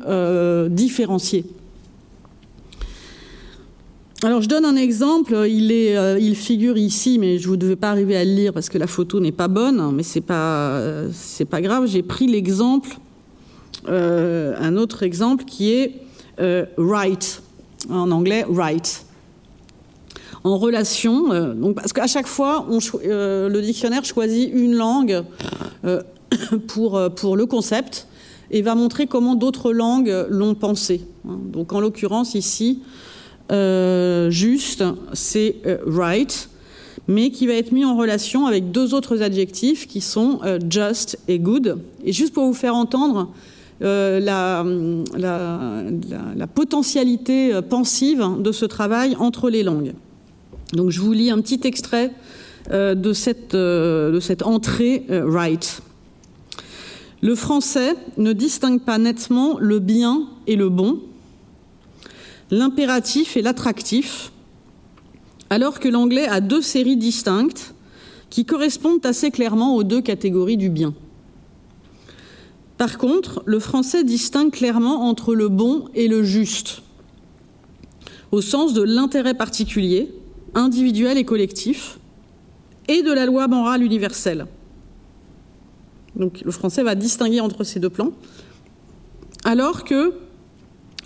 différencié. 0.69 1.45
Alors 4.23 4.41
je 4.41 4.47
donne 4.47 4.63
un 4.63 4.77
exemple, 4.77 5.35
il, 5.49 5.69
euh, 5.73 6.33
figure 6.33 6.77
ici, 6.77 7.19
mais 7.19 7.39
je 7.39 7.49
ne 7.49 7.57
devais 7.57 7.75
pas 7.75 7.89
arriver 7.89 8.15
à 8.15 8.23
le 8.23 8.31
lire 8.31 8.53
parce 8.53 8.69
que 8.69 8.77
la 8.77 8.87
photo 8.87 9.19
n'est 9.19 9.33
pas 9.33 9.49
bonne, 9.49 9.93
mais 9.93 10.03
ce 10.03 10.19
n'est 10.19 10.25
pas, 10.25 10.77
euh, 10.77 11.09
grave. 11.51 11.87
J'ai 11.87 12.03
pris 12.03 12.27
l'exemple, 12.27 12.97
euh, 13.89 14.55
un 14.61 14.77
autre 14.77 15.03
exemple 15.03 15.43
qui 15.43 15.73
est 15.73 15.99
right, 16.77 17.43
en 17.89 18.11
anglais 18.11 18.45
right. 18.49 19.05
En 20.43 20.57
relation, 20.57 21.53
donc, 21.53 21.75
parce 21.75 21.93
qu'à 21.93 22.07
chaque 22.07 22.27
fois, 22.27 22.65
on, 22.69 22.79
le 23.05 23.61
dictionnaire 23.61 24.03
choisit 24.03 24.49
une 24.53 24.75
langue 24.75 25.23
pour, 26.67 27.01
pour 27.15 27.37
le 27.37 27.45
concept 27.45 28.07
et 28.51 28.61
va 28.61 28.75
montrer 28.75 29.07
comment 29.07 29.35
d'autres 29.35 29.71
langues 29.71 30.13
l'ont 30.29 30.53
pensé. 30.53 31.01
Donc 31.23 31.71
en 31.71 31.79
l'occurrence 31.79 32.35
ici, 32.35 32.81
euh, 33.51 34.29
juste, 34.29 34.83
c'est 35.13 35.57
euh, 35.65 35.77
right, 35.85 36.49
mais 37.07 37.31
qui 37.31 37.47
va 37.47 37.53
être 37.53 37.71
mis 37.71 37.83
en 37.83 37.97
relation 37.97 38.45
avec 38.45 38.71
deux 38.71 38.93
autres 38.93 39.21
adjectifs 39.21 39.87
qui 39.87 40.01
sont 40.01 40.39
euh, 40.43 40.59
just 40.69 41.19
et 41.27 41.39
good. 41.39 41.79
Et 42.03 42.13
juste 42.13 42.33
pour 42.33 42.45
vous 42.45 42.53
faire 42.53 42.75
entendre 42.75 43.29
la, 43.81 44.63
la, 45.17 46.47
potentialité 46.47 47.59
pensive 47.69 48.25
de 48.39 48.51
ce 48.51 48.65
travail 48.65 49.15
entre 49.19 49.49
les 49.49 49.63
langues. 49.63 49.93
Donc 50.73 50.89
je 50.89 51.01
vous 51.01 51.11
lis 51.11 51.31
un 51.31 51.41
petit 51.41 51.61
extrait 51.63 52.11
de, 52.71 53.13
cette, 53.13 53.55
de 53.55 54.19
cette 54.21 54.43
entrée 54.43 55.05
right. 55.09 55.81
Le 57.23 57.35
français 57.35 57.95
ne 58.17 58.33
distingue 58.33 58.81
pas 58.81 58.97
nettement 58.97 59.57
le 59.57 59.79
bien 59.79 60.27
et 60.45 60.57
le 60.57 60.67
bon, 60.67 60.99
l'impératif 62.51 63.37
et 63.37 63.41
l'attractif, 63.41 64.33
alors 65.49 65.79
que 65.79 65.87
l'anglais 65.87 66.27
a 66.27 66.41
deux 66.41 66.61
séries 66.61 66.97
distinctes 66.97 67.75
qui 68.29 68.43
correspondent 68.43 69.05
assez 69.05 69.31
clairement 69.31 69.75
aux 69.75 69.83
deux 69.83 70.01
catégories 70.01 70.57
du 70.57 70.69
bien. 70.69 70.93
Par 72.83 72.97
contre, 72.97 73.41
le 73.45 73.59
français 73.59 74.03
distingue 74.03 74.51
clairement 74.51 75.07
entre 75.07 75.35
le 75.35 75.47
bon 75.47 75.85
et 75.95 76.09
le 76.09 76.21
juste, 76.21 76.81
au 78.33 78.41
sens 78.41 78.73
de 78.73 78.81
l'intérêt 78.81 79.35
particulier, 79.35 80.13
individuel 80.53 81.17
et 81.17 81.23
collectif, 81.23 81.97
et 82.89 83.01
de 83.01 83.13
la 83.13 83.25
loi 83.25 83.47
morale 83.47 83.83
universelle. 83.83 84.47
Donc 86.17 86.41
le 86.43 86.51
français 86.51 86.83
va 86.83 86.95
distinguer 86.95 87.39
entre 87.39 87.63
ces 87.63 87.79
deux 87.79 87.89
plans, 87.89 88.11
alors 89.45 89.85
que 89.85 90.15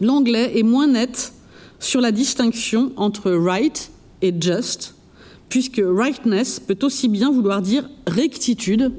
l'anglais 0.02 0.58
est 0.58 0.64
moins 0.64 0.88
net 0.88 1.32
sur 1.78 2.02
la 2.02 2.12
distinction 2.12 2.92
entre 2.96 3.32
right 3.32 3.92
et 4.24 4.34
just, 4.42 4.96
puisque 5.48 5.80
rightness 5.86 6.60
peut 6.60 6.80
aussi 6.82 7.08
bien 7.08 7.30
vouloir 7.30 7.62
dire 7.62 7.88
rectitude 8.08 8.94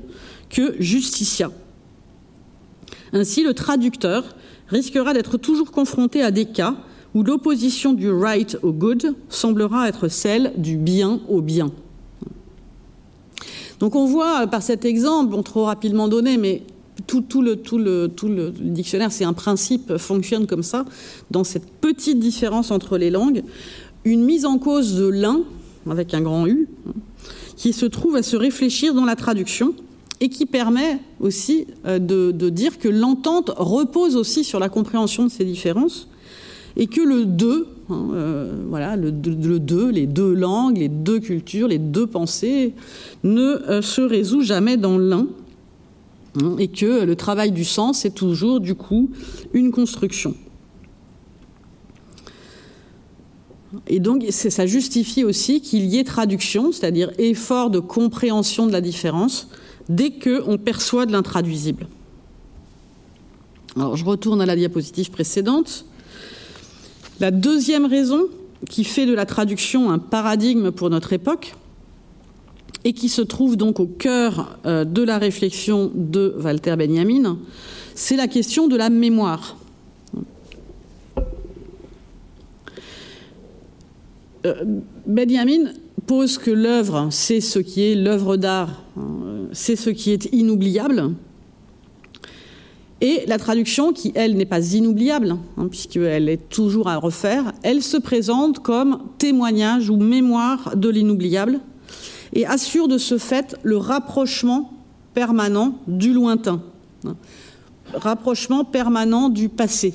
que 0.48 0.76
justicia. 0.80 1.50
Ainsi, 3.12 3.42
le 3.42 3.54
traducteur 3.54 4.36
risquera 4.68 5.14
d'être 5.14 5.36
toujours 5.36 5.72
confronté 5.72 6.22
à 6.22 6.30
des 6.30 6.46
cas 6.46 6.74
où 7.14 7.22
l'opposition 7.22 7.94
du 7.94 8.10
right 8.10 8.58
au 8.62 8.72
good 8.72 9.14
semblera 9.28 9.88
être 9.88 10.08
celle 10.08 10.52
du 10.56 10.76
bien 10.76 11.20
au 11.28 11.40
bien. 11.40 11.70
Donc 13.80 13.94
on 13.94 14.06
voit 14.06 14.46
par 14.46 14.62
cet 14.62 14.84
exemple, 14.84 15.40
trop 15.42 15.64
rapidement 15.64 16.08
donné, 16.08 16.36
mais 16.36 16.62
tout, 17.06 17.24
le, 17.40 18.50
dictionnaire, 18.60 19.12
c'est 19.12 19.24
un 19.24 19.32
principe, 19.32 19.96
fonctionne 19.96 20.46
comme 20.46 20.62
ça, 20.62 20.84
dans 21.30 21.44
cette 21.44 21.70
petite 21.80 22.18
différence 22.18 22.70
entre 22.70 22.98
les 22.98 23.10
langues, 23.10 23.42
une 24.04 24.24
mise 24.24 24.44
en 24.44 24.58
cause 24.58 24.96
de 24.96 25.06
l'un, 25.06 25.42
avec 25.88 26.12
un 26.12 26.20
grand 26.20 26.46
U, 26.46 26.68
qui 27.56 27.72
se 27.72 27.86
trouve 27.86 28.16
à 28.16 28.22
se 28.22 28.36
réfléchir 28.36 28.94
dans 28.94 29.04
la 29.04 29.16
traduction 29.16 29.74
et 30.20 30.28
qui 30.28 30.46
permet 30.46 30.98
aussi 31.20 31.66
euh, 31.86 31.98
de, 31.98 32.50
dire 32.50 32.78
que 32.78 32.88
l'entente 32.88 33.52
repose 33.56 34.16
aussi 34.16 34.44
sur 34.44 34.58
la 34.58 34.68
compréhension 34.68 35.24
de 35.24 35.30
ces 35.30 35.44
différences 35.44 36.08
et 36.76 36.86
que 36.86 37.00
le 37.00 37.24
deux, 37.24 37.66
hein, 37.90 38.08
euh, 38.12 38.64
voilà, 38.68 38.96
le, 38.96 39.10
deux, 39.10 39.90
les 39.90 40.06
deux 40.06 40.34
langues, 40.34 40.78
les 40.78 40.88
deux 40.88 41.20
cultures, 41.20 41.68
les 41.68 41.78
deux 41.78 42.06
pensées, 42.06 42.74
ne 43.24 43.40
euh, 43.40 43.82
se 43.82 44.00
résout 44.00 44.42
jamais 44.42 44.76
dans 44.76 44.98
l'un, 44.98 45.26
Hein, 46.42 46.56
et 46.58 46.68
que 46.68 47.04
le 47.04 47.16
travail 47.16 47.52
du 47.52 47.64
sens 47.64 48.04
est 48.04 48.14
toujours 48.14 48.60
du 48.60 48.74
coup 48.74 49.10
une 49.54 49.70
construction. 49.70 50.34
Et 53.86 54.00
donc 54.00 54.24
ça 54.30 54.66
justifie 54.66 55.24
aussi 55.24 55.60
qu'il 55.60 55.86
y 55.86 55.98
ait 55.98 56.04
traduction, 56.04 56.72
c'est-à-dire 56.72 57.12
effort 57.18 57.70
de 57.70 57.80
compréhension 57.80 58.66
de 58.66 58.72
la 58.72 58.80
différence, 58.80 59.48
dès 59.88 60.10
qu'on 60.10 60.58
perçoit 60.58 61.06
de 61.06 61.12
l'intraduisible. 61.12 61.86
Alors 63.76 63.96
je 63.96 64.04
retourne 64.04 64.40
à 64.40 64.46
la 64.46 64.56
diapositive 64.56 65.10
précédente. 65.10 65.84
La 67.20 67.30
deuxième 67.30 67.86
raison 67.86 68.26
qui 68.68 68.84
fait 68.84 69.06
de 69.06 69.14
la 69.14 69.26
traduction 69.26 69.90
un 69.90 69.98
paradigme 69.98 70.70
pour 70.72 70.90
notre 70.90 71.12
époque, 71.12 71.54
et 72.84 72.92
qui 72.92 73.08
se 73.08 73.22
trouve 73.22 73.56
donc 73.56 73.80
au 73.80 73.86
cœur 73.86 74.58
euh, 74.64 74.84
de 74.84 75.02
la 75.02 75.18
réflexion 75.18 75.90
de 75.94 76.34
Walter 76.42 76.76
Benjamin, 76.76 77.38
c'est 77.94 78.16
la 78.16 78.28
question 78.28 78.68
de 78.68 78.76
la 78.76 78.88
mémoire. 78.88 79.56
Euh, 84.46 84.64
Benjamin 85.06 85.72
pose 86.08 86.38
que 86.38 86.50
l'œuvre, 86.50 87.08
c'est 87.10 87.42
ce 87.42 87.58
qui 87.58 87.82
est 87.84 87.94
l'œuvre 87.94 88.36
d'art, 88.36 88.82
hein, 88.96 89.46
c'est 89.52 89.76
ce 89.76 89.90
qui 89.90 90.10
est 90.10 90.28
inoubliable, 90.32 91.14
et 93.00 93.24
la 93.28 93.38
traduction, 93.38 93.92
qui 93.92 94.10
elle 94.16 94.34
n'est 94.36 94.46
pas 94.46 94.72
inoubliable, 94.72 95.36
hein, 95.56 95.68
puisqu'elle 95.68 96.30
est 96.30 96.48
toujours 96.48 96.88
à 96.88 96.96
refaire, 96.96 97.52
elle 97.62 97.82
se 97.82 97.98
présente 97.98 98.58
comme 98.58 99.02
témoignage 99.18 99.90
ou 99.90 99.98
mémoire 99.98 100.76
de 100.76 100.88
l'inoubliable, 100.88 101.60
et 102.32 102.46
assure 102.46 102.88
de 102.88 102.98
ce 102.98 103.18
fait 103.18 103.54
le 103.62 103.76
rapprochement 103.76 104.72
permanent 105.12 105.78
du 105.86 106.14
lointain, 106.14 106.62
rapprochement 107.92 108.64
permanent 108.64 109.28
du 109.28 109.50
passé. 109.50 109.92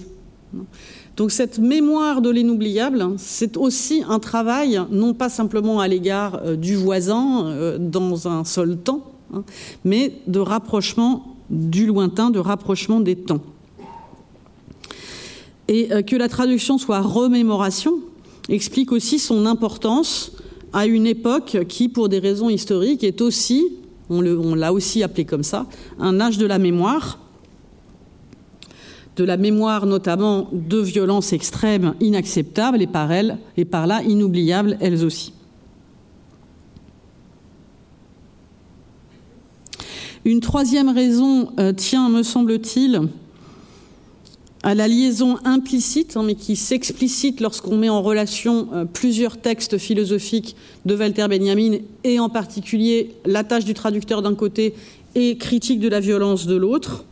Donc 1.15 1.31
cette 1.31 1.59
mémoire 1.59 2.21
de 2.21 2.29
l'inoubliable, 2.29 3.05
c'est 3.17 3.55
aussi 3.57 4.03
un 4.07 4.19
travail, 4.19 4.81
non 4.89 5.13
pas 5.13 5.29
simplement 5.29 5.79
à 5.79 5.87
l'égard 5.87 6.41
euh, 6.43 6.55
du 6.55 6.75
voisin 6.75 7.45
euh, 7.45 7.77
dans 7.77 8.27
un 8.27 8.43
seul 8.43 8.77
temps, 8.77 9.11
hein, 9.33 9.43
mais 9.85 10.13
de 10.25 10.39
rapprochement 10.39 11.35
du 11.51 11.85
lointain, 11.85 12.31
de 12.31 12.39
rapprochement 12.39 12.99
des 12.99 13.15
temps. 13.15 13.41
Et 15.67 15.93
euh, 15.93 16.01
que 16.01 16.15
la 16.15 16.29
traduction 16.29 16.79
soit 16.79 17.01
remémoration 17.01 17.99
explique 18.49 18.91
aussi 18.91 19.19
son 19.19 19.45
importance 19.45 20.31
à 20.73 20.87
une 20.87 21.05
époque 21.05 21.59
qui, 21.69 21.89
pour 21.89 22.09
des 22.09 22.19
raisons 22.19 22.49
historiques, 22.49 23.03
est 23.03 23.21
aussi, 23.21 23.63
on 24.09 24.55
l'a 24.55 24.73
aussi 24.73 25.03
appelé 25.03 25.25
comme 25.25 25.43
ça, 25.43 25.67
un 25.99 26.19
âge 26.19 26.39
de 26.39 26.47
la 26.47 26.57
mémoire, 26.57 27.19
de 29.15 29.23
la 29.23 29.37
mémoire 29.37 29.85
notamment 29.85 30.49
de 30.51 30.79
violences 30.79 31.33
extrêmes 31.33 31.93
inacceptables 31.99 32.81
et 32.81 32.87
par 32.87 33.11
elles, 33.11 33.37
et 33.57 33.65
par 33.65 33.87
là 33.87 34.01
inoubliables 34.03 34.77
elles 34.81 35.03
aussi. 35.05 35.33
Une 40.25 40.39
troisième 40.39 40.89
raison 40.89 41.49
euh, 41.59 41.73
tient, 41.73 42.07
me 42.07 42.23
semble-t-il, 42.23 43.01
à 44.63 44.73
la 44.73 44.87
liaison 44.87 45.37
implicite, 45.43 46.15
hein, 46.15 46.23
mais 46.25 46.35
qui 46.35 46.55
s'explicite 46.55 47.41
lorsqu'on 47.41 47.77
met 47.77 47.89
en 47.89 48.01
relation 48.01 48.69
euh, 48.73 48.85
plusieurs 48.85 49.35
textes 49.35 49.77
philosophiques 49.77 50.55
de 50.85 50.95
Walter 50.95 51.27
Benjamin, 51.27 51.79
et 52.05 52.19
en 52.19 52.29
particulier 52.29 53.15
la 53.25 53.43
tâche 53.43 53.65
du 53.65 53.73
traducteur 53.73 54.21
d'un 54.21 54.35
côté 54.35 54.73
et 55.15 55.37
critique 55.37 55.81
de 55.81 55.89
la 55.89 55.99
violence 55.99 56.47
de 56.47 56.55
l'autre. 56.55 57.03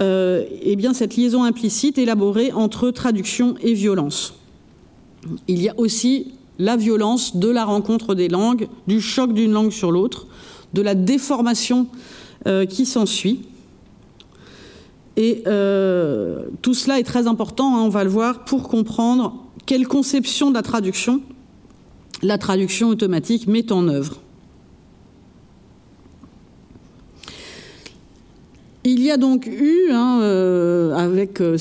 Euh, 0.00 0.44
eh 0.62 0.76
cette 0.92 1.16
liaison 1.16 1.44
implicite 1.44 1.98
élaborée 1.98 2.52
entre 2.52 2.90
traduction 2.90 3.54
et 3.62 3.74
violence. 3.74 4.34
Il 5.48 5.62
y 5.62 5.68
a 5.68 5.74
aussi 5.78 6.32
la 6.58 6.76
violence 6.76 7.36
de 7.36 7.48
la 7.48 7.64
rencontre 7.64 8.14
des 8.14 8.28
langues, 8.28 8.68
du 8.86 9.00
choc 9.00 9.32
d'une 9.32 9.52
langue 9.52 9.72
sur 9.72 9.90
l'autre, 9.90 10.26
de 10.72 10.82
la 10.82 10.94
déformation 10.94 11.86
euh, 12.46 12.66
qui 12.66 12.86
s'ensuit. 12.86 13.42
Et 15.16 15.44
euh, 15.46 16.46
tout 16.60 16.74
cela 16.74 16.98
est 16.98 17.04
très 17.04 17.28
important, 17.28 17.76
hein, 17.76 17.82
on 17.82 17.88
va 17.88 18.02
le 18.02 18.10
voir, 18.10 18.44
pour 18.44 18.68
comprendre 18.68 19.36
quelle 19.66 19.86
conception 19.86 20.50
de 20.50 20.54
la 20.54 20.62
traduction 20.62 21.20
la 22.22 22.38
traduction 22.38 22.88
automatique 22.88 23.46
met 23.46 23.70
en 23.70 23.86
œuvre. 23.88 24.20
Il 28.84 29.02
y 29.02 29.10
a 29.10 29.16
donc 29.16 29.46
eu, 29.46 29.90
hein, 29.90 30.20
euh, 30.22 30.94
avec 30.94 31.40
euh, 31.40 31.56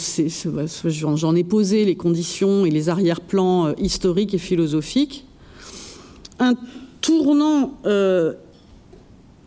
j'en 0.85 1.35
ai 1.35 1.43
posé 1.43 1.85
les 1.85 1.95
conditions 1.95 2.65
et 2.65 2.69
les 2.69 2.89
arrière-plans 2.89 3.73
historiques 3.77 4.33
et 4.33 4.37
philosophiques, 4.37 5.25
un 6.39 6.55
tournant 6.99 7.77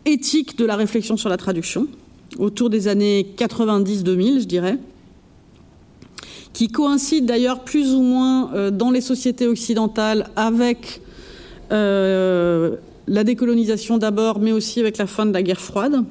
éthique 0.05 0.57
de 0.57 0.65
la 0.65 0.75
réflexion 0.75 1.17
sur 1.17 1.29
la 1.29 1.37
traduction, 1.37 1.87
autour 2.39 2.69
des 2.69 2.87
années 2.87 3.27
90-2000, 3.37 4.41
je 4.41 4.45
dirais, 4.45 4.77
qui 6.53 6.69
coïncide 6.69 7.25
d'ailleurs 7.25 7.63
plus 7.63 7.93
ou 7.93 8.01
moins 8.01 8.53
euh, 8.53 8.71
dans 8.71 8.89
les 8.89 9.01
sociétés 9.01 9.47
occidentales 9.47 10.29
avec 10.35 11.01
euh, 11.71 12.77
la 13.07 13.23
décolonisation 13.23 13.97
d'abord, 13.97 14.39
mais 14.39 14.51
aussi 14.51 14.79
avec 14.79 14.97
la 14.97 15.07
fin 15.07 15.25
de 15.25 15.33
la 15.33 15.43
guerre 15.43 15.61
froide, 15.61 16.03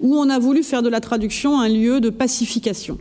où 0.00 0.16
on 0.16 0.28
a 0.28 0.38
voulu 0.38 0.62
faire 0.62 0.82
de 0.82 0.88
la 0.88 1.00
traduction 1.00 1.60
un 1.60 1.68
lieu 1.68 2.00
de 2.00 2.10
pacification, 2.10 2.98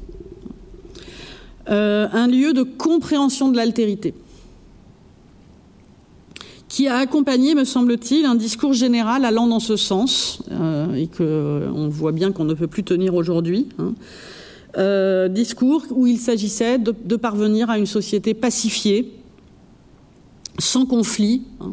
euh, 1.69 2.07
un 2.11 2.27
lieu 2.27 2.53
de 2.53 2.63
compréhension 2.63 3.49
de 3.49 3.57
l'altérité 3.57 4.13
qui 6.69 6.87
a 6.87 6.97
accompagné, 6.97 7.55
me 7.55 7.63
semble-t-il, 7.63 8.25
un 8.25 8.35
discours 8.35 8.73
général 8.73 9.23
allant 9.23 9.47
dans 9.47 9.61
ce 9.61 9.77
sens, 9.77 10.43
euh, 10.51 10.93
et 10.95 11.07
qu'on 11.07 11.23
euh, 11.23 11.87
voit 11.89 12.11
bien 12.11 12.33
qu'on 12.33 12.43
ne 12.43 12.53
peut 12.53 12.67
plus 12.67 12.83
tenir 12.83 13.15
aujourd'hui. 13.15 13.67
Hein. 13.79 13.93
Discours 15.29 15.85
où 15.91 16.05
il 16.05 16.19
s'agissait 16.19 16.77
de, 16.77 17.15
parvenir 17.15 17.69
à 17.69 17.79
une 17.79 17.87
société 17.87 18.33
pacifiée, 18.33 19.11
sans 20.59 20.85
conflit, 20.85 21.43
hein, 21.61 21.71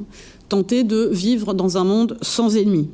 tenter 0.49 0.85
de 0.85 1.09
vivre 1.11 1.55
dans 1.55 1.77
un 1.77 1.85
monde 1.85 2.17
sans 2.23 2.57
ennemis. 2.57 2.89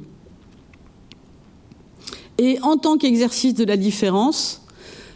Et 2.41 2.59
en 2.63 2.79
tant 2.79 2.97
qu'exercice 2.97 3.53
de 3.53 3.65
la 3.65 3.77
différence, 3.77 4.63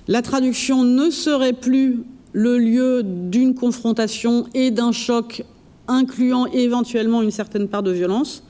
la 0.08 0.20
traduction 0.20 0.84
ne 0.84 1.08
serait 1.08 1.54
plus 1.54 2.00
le 2.34 2.58
lieu 2.58 3.02
d'une 3.02 3.54
confrontation 3.54 4.44
et 4.52 4.70
d'un 4.70 4.92
choc 4.92 5.42
incluant 5.88 6.44
éventuellement 6.44 7.22
une 7.22 7.30
certaine 7.30 7.66
part 7.66 7.82
de 7.82 7.92
violence, 7.92 8.42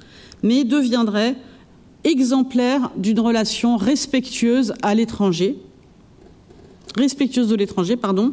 mais 0.43 0.65
deviendrait 0.65 1.37
exemplaire 2.03 2.91
d'une 2.97 3.21
relation 3.21 3.77
respectueuse 3.77 4.75
à 4.83 4.97
l'étranger, 4.97 5.57
respectueuse 6.97 7.47
de 7.47 7.55
l'étranger, 7.55 7.95
pardon, 7.95 8.33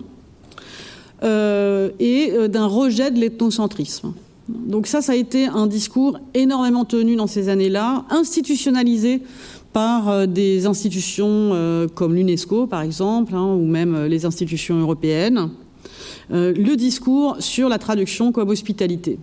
euh, 1.22 1.92
et 2.00 2.32
euh, 2.32 2.48
d'un 2.48 2.66
rejet 2.66 3.12
de 3.12 3.20
l'ethnocentrisme. 3.20 4.14
Donc 4.50 4.88
ça, 4.88 5.04
ça 5.04 5.12
a 5.12 5.16
été 5.16 5.46
un 5.46 5.68
discours 5.68 6.18
énormément 6.34 6.84
tenu 6.84 7.16
dans 7.16 7.28
ces 7.28 7.48
années-là, 7.48 8.06
institutionnalisé 8.10 9.22
par 9.74 10.10
euh, 10.10 10.26
des 10.26 10.66
institutions 10.66 11.88
comme 11.96 12.16
l'UNESCO, 12.16 12.68
par 12.68 12.82
exemple, 12.82 13.36
hein, 13.36 13.54
ou 13.54 13.66
même 13.66 14.06
les 14.06 14.26
institutions 14.26 14.80
européennes. 14.80 15.50
Euh, 16.32 16.54
le 16.54 16.76
discours 16.76 17.38
sur 17.40 17.68
la 17.68 17.78
traduction 17.78 18.32
comme 18.32 18.50
hospitalité 18.50 19.18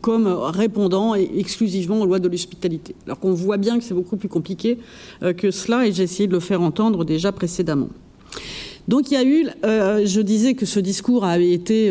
comme 0.00 0.28
répondant 0.28 1.14
exclusivement 1.14 2.02
aux 2.02 2.06
lois 2.06 2.20
de 2.20 2.28
l'hospitalité. 2.28 2.94
Alors 3.06 3.18
qu'on 3.18 3.32
voit 3.32 3.56
bien 3.56 3.78
que 3.78 3.84
c'est 3.84 3.94
beaucoup 3.94 4.16
plus 4.16 4.28
compliqué 4.28 4.78
euh, 5.24 5.32
que 5.32 5.50
cela, 5.50 5.86
et 5.86 5.92
j'ai 5.92 6.04
essayé 6.04 6.28
de 6.28 6.32
le 6.32 6.40
faire 6.40 6.60
entendre 6.60 7.04
déjà 7.04 7.32
précédemment. 7.32 7.88
Donc 8.86 9.10
il 9.10 9.14
y 9.14 9.16
a 9.16 9.24
eu, 9.24 9.48
euh, 9.64 10.06
je 10.06 10.20
disais 10.20 10.54
que 10.54 10.66
ce 10.66 10.78
discours 10.78 11.24
avait 11.24 11.50
été 11.50 11.90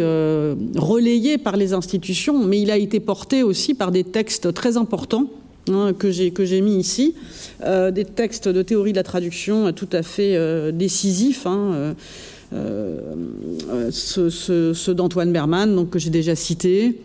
relayé 0.78 1.38
par 1.38 1.58
les 1.58 1.74
institutions, 1.74 2.46
mais 2.46 2.62
il 2.62 2.72
a 2.72 2.78
été 2.78 3.02
porté 3.02 3.44
aussi 3.44 3.74
par 3.74 3.92
des 3.92 4.06
textes 4.06 4.54
très 4.54 4.78
importants 4.78 5.26
hein, 5.70 5.94
que 5.98 6.12
j'ai 6.12 6.62
mis 6.62 6.78
ici, 6.78 7.16
des 7.62 8.06
textes 8.06 8.48
de 8.48 8.62
théorie 8.62 8.92
de 8.92 8.98
la 8.98 9.04
traduction 9.04 9.72
tout 9.74 9.90
à 9.92 10.04
fait 10.04 10.72
décisifs. 10.72 11.46
Hein, 11.46 11.96
euh, 12.54 13.92
ceux, 13.92 14.94
d'Antoine 14.94 15.32
Berman, 15.32 15.74
donc, 15.74 15.92
que 15.92 16.00
j'ai 16.00 16.10
déjà 16.10 16.36
cité, 16.36 16.98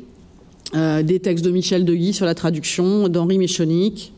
euh, 0.74 1.02
des 1.02 1.20
textes 1.20 1.44
de 1.44 1.50
Michel 1.50 1.84
Deguy 1.84 2.12
sur 2.12 2.26
la 2.26 2.34
traduction, 2.34 3.08
d'Henri 3.08 3.38
Méchonic, 3.38 4.12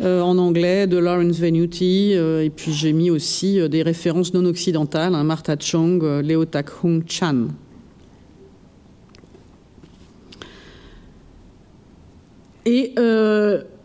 euh, 0.00 0.22
en 0.22 0.38
anglais, 0.38 0.86
de 0.86 0.96
Lawrence 0.96 1.38
Venuti, 1.38 2.12
et 2.12 2.50
puis 2.54 2.72
j'ai 2.72 2.92
mis 2.92 3.10
aussi 3.10 3.58
des 3.68 3.82
références 3.82 4.32
non 4.32 4.44
occidentales, 4.46 5.14
hein, 5.14 5.24
Martha 5.24 5.56
Chong, 5.58 6.02
Leo 6.22 6.44
Tak 6.46 6.70
Hung 6.82 7.02
Chan. 7.06 7.48
Et 12.66 12.92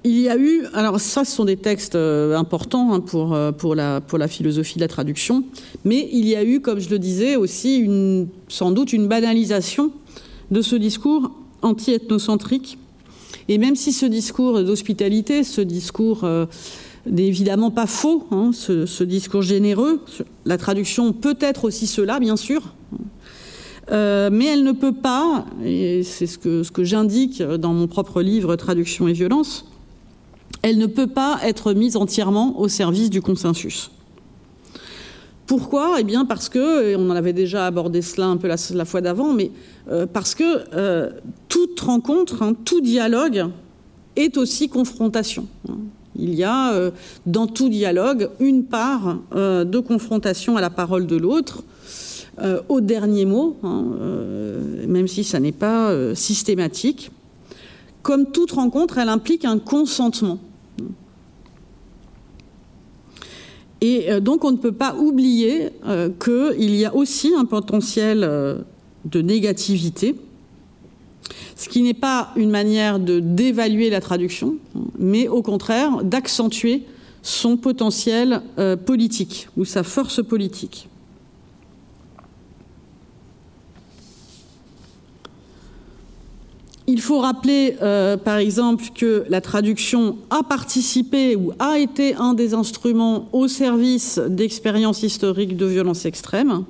il 0.03 0.19
y 0.19 0.29
a 0.29 0.37
eu, 0.37 0.65
alors 0.73 0.99
ça, 0.99 1.23
ce 1.23 1.35
sont 1.35 1.45
des 1.45 1.57
textes 1.57 1.95
euh, 1.95 2.35
importants 2.35 2.93
hein, 2.93 3.01
pour, 3.01 3.33
euh, 3.33 3.51
pour, 3.51 3.75
la, 3.75 4.01
pour 4.01 4.17
la 4.17 4.27
philosophie 4.27 4.75
de 4.75 4.81
la 4.81 4.87
traduction, 4.87 5.43
mais 5.85 6.09
il 6.11 6.27
y 6.27 6.35
a 6.35 6.43
eu, 6.43 6.59
comme 6.59 6.79
je 6.79 6.89
le 6.89 6.97
disais, 6.97 7.35
aussi 7.35 7.87
sans 8.47 8.71
doute 8.71 8.93
une 8.93 9.07
banalisation 9.07 9.91
de 10.49 10.61
ce 10.61 10.75
discours 10.75 11.31
anti-ethnocentrique. 11.61 12.79
Et 13.47 13.57
même 13.57 13.75
si 13.75 13.91
ce 13.91 14.05
discours 14.07 14.63
d'hospitalité, 14.63 15.43
ce 15.43 15.61
discours 15.61 16.23
euh, 16.23 16.47
n'est 17.05 17.27
évidemment 17.27 17.69
pas 17.69 17.87
faux, 17.87 18.25
hein, 18.31 18.51
ce, 18.53 19.03
discours 19.03 19.43
généreux, 19.43 20.01
la 20.45 20.57
traduction 20.57 21.13
peut 21.13 21.37
être 21.39 21.65
aussi 21.65 21.85
cela, 21.85 22.19
bien 22.19 22.37
sûr, 22.37 22.73
mais 23.91 24.45
elle 24.45 24.63
ne 24.63 24.71
peut 24.71 24.93
pas, 24.93 25.45
et 25.63 26.03
c'est 26.03 26.27
ce 26.27 26.37
que, 26.37 26.83
j'indique 26.83 27.41
dans 27.41 27.73
mon 27.73 27.87
propre 27.87 28.21
livre 28.21 28.55
Traduction 28.55 29.07
et 29.07 29.13
violence, 29.13 29.65
elle 30.61 30.77
ne 30.77 30.85
peut 30.85 31.07
pas 31.07 31.39
être 31.43 31.73
mise 31.73 31.95
entièrement 31.97 32.59
au 32.59 32.67
service 32.67 33.09
du 33.09 33.21
consensus. 33.21 33.91
Pourquoi? 35.51 35.97
Eh 35.99 36.03
bien 36.03 36.23
parce 36.23 36.47
que, 36.47 36.91
et 36.91 36.95
on 36.95 37.09
en 37.09 37.15
avait 37.15 37.33
déjà 37.33 37.65
abordé 37.65 38.01
cela 38.01 38.27
un 38.27 38.37
peu 38.37 38.47
la, 38.47 38.85
fois 38.85 39.01
d'avant, 39.01 39.33
mais 39.33 39.51
euh, 39.89 40.05
parce 40.05 40.33
que 40.33 40.63
euh, 40.73 41.09
toute 41.49 41.77
rencontre, 41.81 42.41
hein, 42.41 42.53
tout 42.63 42.79
dialogue 42.79 43.47
est 44.15 44.37
aussi 44.37 44.69
confrontation. 44.69 45.47
Hein. 45.67 45.75
Il 46.15 46.35
y 46.35 46.45
a 46.45 46.71
euh, 46.73 46.91
dans 47.25 47.47
tout 47.47 47.67
dialogue 47.67 48.29
une 48.39 48.63
part 48.63 49.17
de 49.33 49.79
confrontation 49.79 50.55
à 50.55 50.61
la 50.61 50.69
parole 50.69 51.05
de 51.05 51.17
l'autre, 51.17 51.63
au 52.69 52.81
dernier 52.81 53.25
mot, 53.25 53.57
hein, 53.63 53.83
même 54.87 55.07
si 55.07 55.23
ça 55.23 55.39
n'est 55.39 55.51
pas 55.51 55.93
systématique. 56.15 57.11
Comme 58.01 58.31
toute 58.31 58.51
rencontre, 58.51 58.97
elle 58.97 59.09
implique 59.09 59.45
un 59.45 59.59
consentement. 59.59 60.39
Et 63.81 64.11
euh, 64.11 64.19
donc 64.19 64.45
on 64.45 64.51
ne 64.51 64.57
peut 64.57 64.71
pas 64.71 64.95
oublier 64.95 65.69
euh, 65.87 66.09
qu'il 66.09 66.75
y 66.75 66.85
a 66.85 66.95
aussi 66.95 67.33
un 67.35 67.45
potentiel 67.45 68.23
euh, 68.23 68.59
de 69.05 69.21
négativité, 69.21 70.15
ce 71.55 71.67
qui 71.67 71.81
n'est 71.81 71.95
pas 71.95 72.29
une 72.35 72.51
manière 72.51 72.99
de 72.99 73.19
d'évaluer 73.19 73.89
la 73.89 73.99
traduction, 73.99 74.55
mais 74.99 75.27
au 75.27 75.41
contraire 75.41 76.03
d'accentuer 76.03 76.83
son 77.23 77.55
potentiel 77.55 78.41
politique 78.85 79.47
ou 79.55 79.63
sa 79.63 79.83
force 79.83 80.23
politique. 80.23 80.89
Il 86.91 86.99
faut 86.99 87.19
rappeler, 87.19 87.77
euh, 87.81 88.17
par 88.17 88.35
exemple, 88.35 88.83
que 88.93 89.23
la 89.29 89.39
traduction 89.39 90.17
a 90.29 90.43
participé 90.43 91.37
ou 91.37 91.53
a 91.57 91.79
été 91.79 92.15
un 92.15 92.33
des 92.33 92.53
instruments 92.53 93.29
au 93.31 93.47
service 93.47 94.19
d'expériences 94.19 95.01
historiques 95.01 95.55
de 95.55 95.65
violence 95.65 96.03
extrême, 96.03 96.65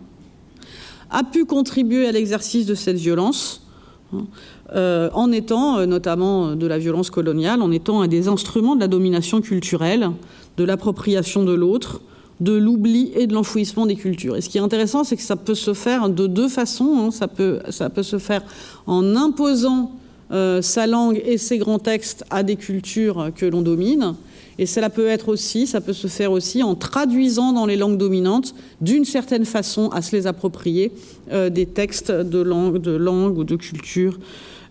a 1.09 1.23
pu 1.23 1.45
contribuer 1.45 2.07
à 2.07 2.11
l'exercice 2.11 2.67
de 2.67 2.75
cette 2.75 2.97
violence 2.97 3.65
hein, 4.13 5.09
en 5.11 5.31
étant, 5.31 5.87
notamment 5.87 6.55
de 6.55 6.67
la 6.67 6.77
violence 6.77 7.09
coloniale, 7.09 7.63
en 7.63 7.71
étant 7.71 8.01
un 8.01 8.07
des 8.07 8.27
instruments 8.27 8.75
de 8.75 8.81
la 8.81 8.87
domination 8.87 9.41
culturelle, 9.41 10.11
de 10.57 10.63
l'appropriation 10.63 11.43
de 11.43 11.53
l'autre, 11.53 12.01
de 12.41 12.53
l'oubli 12.53 13.11
et 13.15 13.25
de 13.25 13.33
l'enfouissement 13.33 13.87
des 13.87 13.95
cultures. 13.95 14.35
Et 14.35 14.41
ce 14.41 14.49
qui 14.49 14.59
est 14.59 14.61
intéressant, 14.61 15.03
c'est 15.03 15.15
que 15.15 15.23
ça 15.23 15.35
peut 15.35 15.55
se 15.55 15.73
faire 15.73 16.09
de 16.09 16.27
deux 16.27 16.47
façons. 16.47 16.97
Hein. 16.99 17.11
Ça, 17.11 17.27
peut, 17.27 17.59
ça 17.69 17.89
peut 17.89 18.03
se 18.03 18.19
faire 18.19 18.43
en 18.85 19.15
imposant 19.15 19.91
euh, 20.31 20.61
sa 20.61 20.87
langue 20.87 21.21
et 21.25 21.37
ses 21.37 21.57
grands 21.57 21.79
textes 21.79 22.23
à 22.29 22.43
des 22.43 22.55
cultures 22.55 23.31
que 23.35 23.45
l'on 23.45 23.61
domine. 23.61 24.15
Et 24.57 24.65
cela 24.65 24.89
peut 24.89 25.07
être 25.07 25.29
aussi, 25.29 25.67
ça 25.67 25.81
peut 25.81 25.93
se 25.93 26.07
faire 26.07 26.31
aussi 26.31 26.63
en 26.63 26.75
traduisant 26.75 27.51
dans 27.51 27.65
les 27.65 27.75
langues 27.75 27.97
dominantes, 27.97 28.53
d'une 28.79 29.05
certaine 29.05 29.45
façon, 29.45 29.89
à 29.89 30.01
se 30.01 30.15
les 30.15 30.27
approprier 30.27 30.91
euh, 31.31 31.49
des 31.49 31.65
textes 31.65 32.11
de 32.11 32.39
langue, 32.39 33.37
ou 33.37 33.43
de 33.43 33.55
culture 33.55 34.19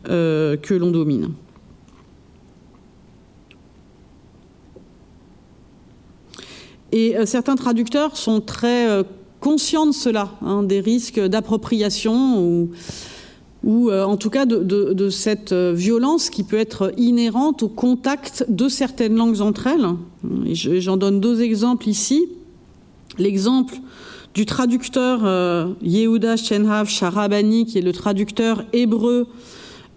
euh, 0.08 0.56
que 0.56 0.74
l'on 0.74 0.90
domine. 0.90 1.30
Et 6.92 7.14
certains 7.24 7.54
traducteurs 7.54 8.16
sont 8.16 8.40
très 8.40 9.04
conscients 9.38 9.86
de 9.86 9.92
cela, 9.92 10.30
hein, 10.42 10.62
des 10.62 10.80
risques 10.80 11.20
d'appropriation 11.20 12.38
ou, 12.40 12.70
ou 13.62 13.90
euh, 13.90 14.04
en 14.04 14.16
tout 14.16 14.30
cas 14.30 14.46
de, 14.46 15.10
cette 15.10 15.52
violence 15.52 16.30
qui 16.30 16.44
peut 16.44 16.58
être 16.58 16.92
inhérente 16.96 17.62
au 17.62 17.68
contact 17.68 18.46
de 18.48 18.68
certaines 18.68 19.16
langues 19.16 19.40
entre 19.40 19.66
elles. 19.66 19.86
J'en 20.52 20.96
donne 20.96 21.20
deux 21.20 21.42
exemples 21.42 21.88
ici. 21.88 22.26
L'exemple 23.18 23.74
du 24.34 24.46
traducteur 24.46 25.76
Yehuda 25.82 26.36
Shenhav 26.36 26.88
Sharabani, 26.88 27.66
qui 27.66 27.78
est 27.78 27.82
le 27.82 27.92
traducteur 27.92 28.64
hébreu 28.72 29.26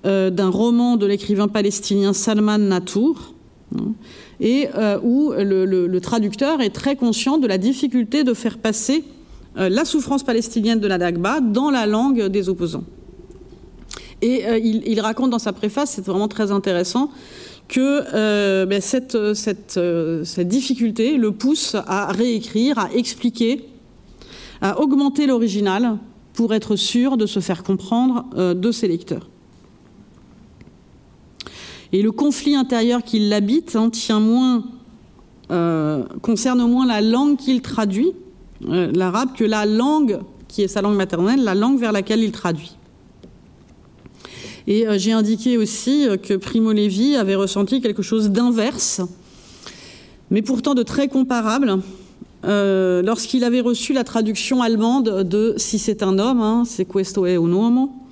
d'un 0.03 0.49
roman 0.49 0.97
de 0.97 1.05
l'écrivain 1.05 1.47
palestinien 1.47 2.14
Salman 2.14 2.57
Natour. 2.57 3.34
Hein, 3.78 3.93
et 4.39 4.68
euh, 4.76 4.99
où 5.01 5.32
le, 5.36 5.99
traducteur 5.99 6.61
est 6.61 6.72
très 6.72 6.95
conscient 6.95 7.38
de 7.38 7.47
la 7.47 7.57
difficulté 7.57 8.24
de 8.24 8.34
faire 8.34 8.57
passer 8.57 9.03
euh, 9.57 9.70
la 9.70 9.86
souffrance 9.86 10.24
palestinienne 10.24 10.80
de 10.80 10.88
la 10.88 10.97
Dagba 10.97 11.39
dans 11.39 11.70
la 11.70 11.86
langue 11.86 12.24
des 12.24 12.49
opposants. 12.49 12.84
Et 14.24 14.46
euh, 14.48 14.58
il, 14.58 15.00
raconte 15.00 15.30
dans 15.30 15.40
sa 15.40 15.54
préface, 15.54 15.92
c'est 15.92 16.06
vraiment 16.06 16.28
très 16.28 16.52
intéressant, 16.52 17.12
que 17.68 18.66
ben, 18.66 18.82
cette, 18.82 19.18
cette, 19.34 20.48
difficulté 20.48 21.18
le 21.18 21.32
pousse 21.32 21.76
à 21.76 22.12
réécrire, 22.12 22.78
à 22.78 22.92
expliquer, 22.94 23.66
à 24.62 24.80
augmenter 24.80 25.28
l'original 25.28 25.98
pour 26.34 26.54
être 26.54 26.76
sûr 26.76 27.18
de 27.18 27.26
se 27.26 27.40
faire 27.40 27.64
comprendre 27.64 28.26
de 28.54 28.72
ses 28.72 28.88
lecteurs. 28.88 29.30
Et 31.94 32.02
le 32.02 32.12
conflit 32.12 32.56
intérieur 32.56 33.04
qui 33.04 33.20
l'habite 33.20 33.76
hein, 33.76 33.92
tient 33.92 34.20
moins, 34.20 34.64
euh, 35.52 36.04
concerne 36.24 36.68
moins 36.68 36.88
la 36.88 37.02
langue 37.02 37.38
qu'il 37.38 37.62
traduit, 37.62 38.14
euh, 38.68 38.92
l'arabe, 38.96 39.30
que 39.38 39.44
la 39.44 39.68
langue 39.68 40.20
qui 40.48 40.64
est 40.64 40.68
sa 40.68 40.82
langue 40.82 40.96
maternelle, 40.96 41.44
la 41.44 41.54
langue 41.54 41.80
vers 41.80 41.92
laquelle 41.92 42.24
il 42.24 42.32
traduit. 42.32 42.76
Et 44.68 44.88
euh, 44.88 44.97
j'ai 44.97 45.11
indiqué 45.11 45.57
aussi 45.57 46.07
que 46.22 46.36
Primo 46.36 46.72
Levi 46.72 47.16
avait 47.16 47.36
ressenti 47.36 47.82
quelque 47.82 48.01
chose 48.01 48.30
d'inverse, 48.30 49.01
mais 50.32 50.41
pourtant 50.41 50.74
de 50.74 50.84
très 50.84 51.07
comparable, 51.07 51.80
lorsqu'il 52.43 53.43
avait 53.43 53.61
reçu 53.61 53.93
la 53.93 54.03
traduction 54.03 54.61
allemande 54.61 55.24
de 55.24 55.53
Si 55.57 55.80
c'est 55.80 56.03
un 56.03 56.20
homme, 56.20 56.41
hein, 56.41 56.64
c'est 56.66 56.86
questo 56.86 57.26
è 57.26 57.36
un 57.36 57.51
uomo, 57.51 58.03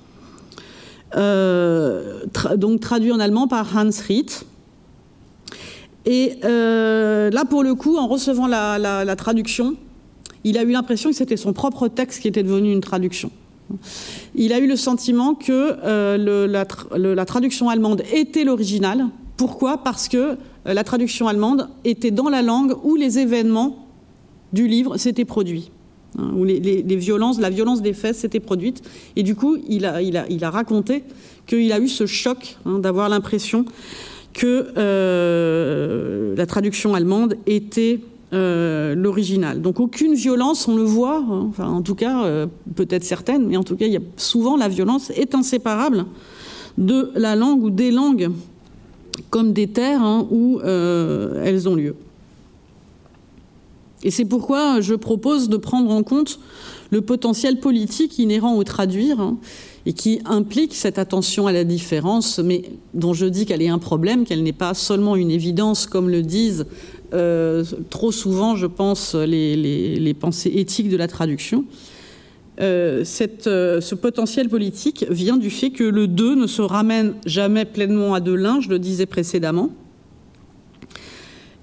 euh, 1.16 2.24
donc 2.56 2.80
traduit 2.80 3.12
en 3.12 3.20
allemand 3.20 3.48
par 3.48 3.76
Hans 3.76 3.90
Riet. 4.06 4.44
Et 6.04 6.38
euh, 6.44 7.30
là, 7.30 7.44
pour 7.44 7.62
le 7.62 7.74
coup, 7.74 7.96
en 7.96 8.08
recevant 8.08 8.46
la, 8.46 9.16
traduction, 9.16 9.76
il 10.44 10.58
a 10.58 10.62
eu 10.62 10.72
l'impression 10.72 11.10
que 11.10 11.16
c'était 11.16 11.36
son 11.36 11.52
propre 11.52 11.88
texte 11.88 12.20
qui 12.20 12.28
était 12.28 12.42
devenu 12.42 12.72
une 12.72 12.80
traduction. 12.80 13.30
Il 14.34 14.52
a 14.52 14.58
eu 14.58 14.66
le 14.66 14.76
sentiment 14.76 15.34
que 15.34 15.76
euh, 15.84 16.46
la, 16.46 17.24
traduction 17.24 17.68
allemande 17.68 18.02
était 18.12 18.44
l'original. 18.44 19.06
Pourquoi? 19.36 19.78
Parce 19.78 20.08
que 20.08 20.36
la 20.64 20.84
traduction 20.84 21.28
allemande 21.28 21.68
était 21.84 22.10
dans 22.10 22.28
la 22.28 22.42
langue 22.42 22.74
où 22.84 22.96
les 22.96 23.18
événements 23.18 23.86
du 24.52 24.68
livre 24.68 24.96
s'étaient 24.96 25.24
produits. 25.24 25.70
Hein, 26.18 26.32
où 26.36 26.44
les, 26.44 26.82
violences, 26.96 27.40
la 27.40 27.50
violence 27.50 27.80
des 27.80 27.94
faits 27.94 28.16
s'était 28.16 28.40
produite. 28.40 28.82
Et 29.16 29.22
du 29.22 29.34
coup, 29.34 29.56
il 29.68 29.84
a 29.86 30.50
raconté 30.50 31.04
qu'il 31.46 31.72
a 31.72 31.80
eu 31.80 31.88
ce 31.88 32.06
choc 32.06 32.58
hein, 32.66 32.78
d'avoir 32.78 33.08
l'impression 33.08 33.64
que 34.32 34.72
euh, 34.76 36.34
la 36.36 36.46
traduction 36.46 36.94
allemande 36.94 37.36
était 37.46 38.00
euh, 38.32 38.94
l'original. 38.94 39.60
Donc 39.60 39.80
aucune 39.80 40.14
violence, 40.14 40.68
on 40.68 40.76
le 40.76 40.82
voit, 40.82 41.24
hein, 41.28 41.50
en 41.58 41.82
tout 41.82 41.94
cas, 41.94 42.24
euh, 42.24 42.46
peut-être 42.74 43.04
certaines, 43.04 43.46
mais 43.46 43.56
en 43.56 43.62
tout 43.62 43.76
cas, 43.76 43.86
y 43.86 43.96
a 43.96 44.00
souvent 44.16 44.56
la 44.56 44.68
violence 44.68 45.10
est 45.10 45.34
inséparable 45.34 46.06
de 46.78 47.10
la 47.14 47.36
langue 47.36 47.62
ou 47.62 47.70
des 47.70 47.90
langues 47.90 48.30
comme 49.30 49.52
des 49.52 49.68
terres 49.68 50.24
où 50.30 50.60
elles 50.62 51.68
ont 51.68 51.74
lieu. 51.74 51.94
Et 54.02 54.10
c'est 54.10 54.24
pourquoi 54.24 54.80
je 54.80 54.94
propose 54.94 55.48
de 55.48 55.56
prendre 55.56 55.90
en 55.90 56.02
compte 56.02 56.40
le 56.90 57.00
potentiel 57.00 57.60
politique 57.60 58.18
inhérent 58.18 58.56
au 58.56 58.64
traduire 58.64 59.20
hein, 59.20 59.38
et 59.86 59.92
qui 59.92 60.20
implique 60.24 60.74
cette 60.74 60.98
attention 60.98 61.46
à 61.46 61.52
la 61.52 61.64
différence, 61.64 62.38
mais 62.38 62.64
dont 62.94 63.14
je 63.14 63.26
dis 63.26 63.46
qu'elle 63.46 63.62
est 63.62 63.68
un 63.68 63.78
problème, 63.78 64.24
qu'elle 64.24 64.42
n'est 64.42 64.52
pas 64.52 64.74
seulement 64.74 65.16
une 65.16 65.30
évidence, 65.30 65.86
comme 65.86 66.10
le 66.10 66.22
disent 66.22 66.66
euh, 67.12 67.64
trop 67.90 68.12
souvent, 68.12 68.56
je 68.56 68.66
pense, 68.66 69.14
les, 69.14 70.16
pensées 70.18 70.52
éthiques 70.54 70.88
de 70.88 70.96
la 70.96 71.08
traduction. 71.08 71.64
Euh, 72.60 73.04
euh, 73.46 73.80
ce 73.80 73.94
potentiel 73.94 74.48
politique 74.48 75.06
vient 75.10 75.36
du 75.36 75.50
fait 75.50 75.70
que 75.70 75.84
le 75.84 76.06
deux 76.06 76.34
ne 76.34 76.46
se 76.46 76.62
ramène 76.62 77.14
jamais 77.26 77.64
pleinement 77.64 78.14
à 78.14 78.20
de 78.20 78.32
l'un, 78.32 78.60
je 78.60 78.68
le 78.68 78.78
disais 78.78 79.06
précédemment, 79.06 79.70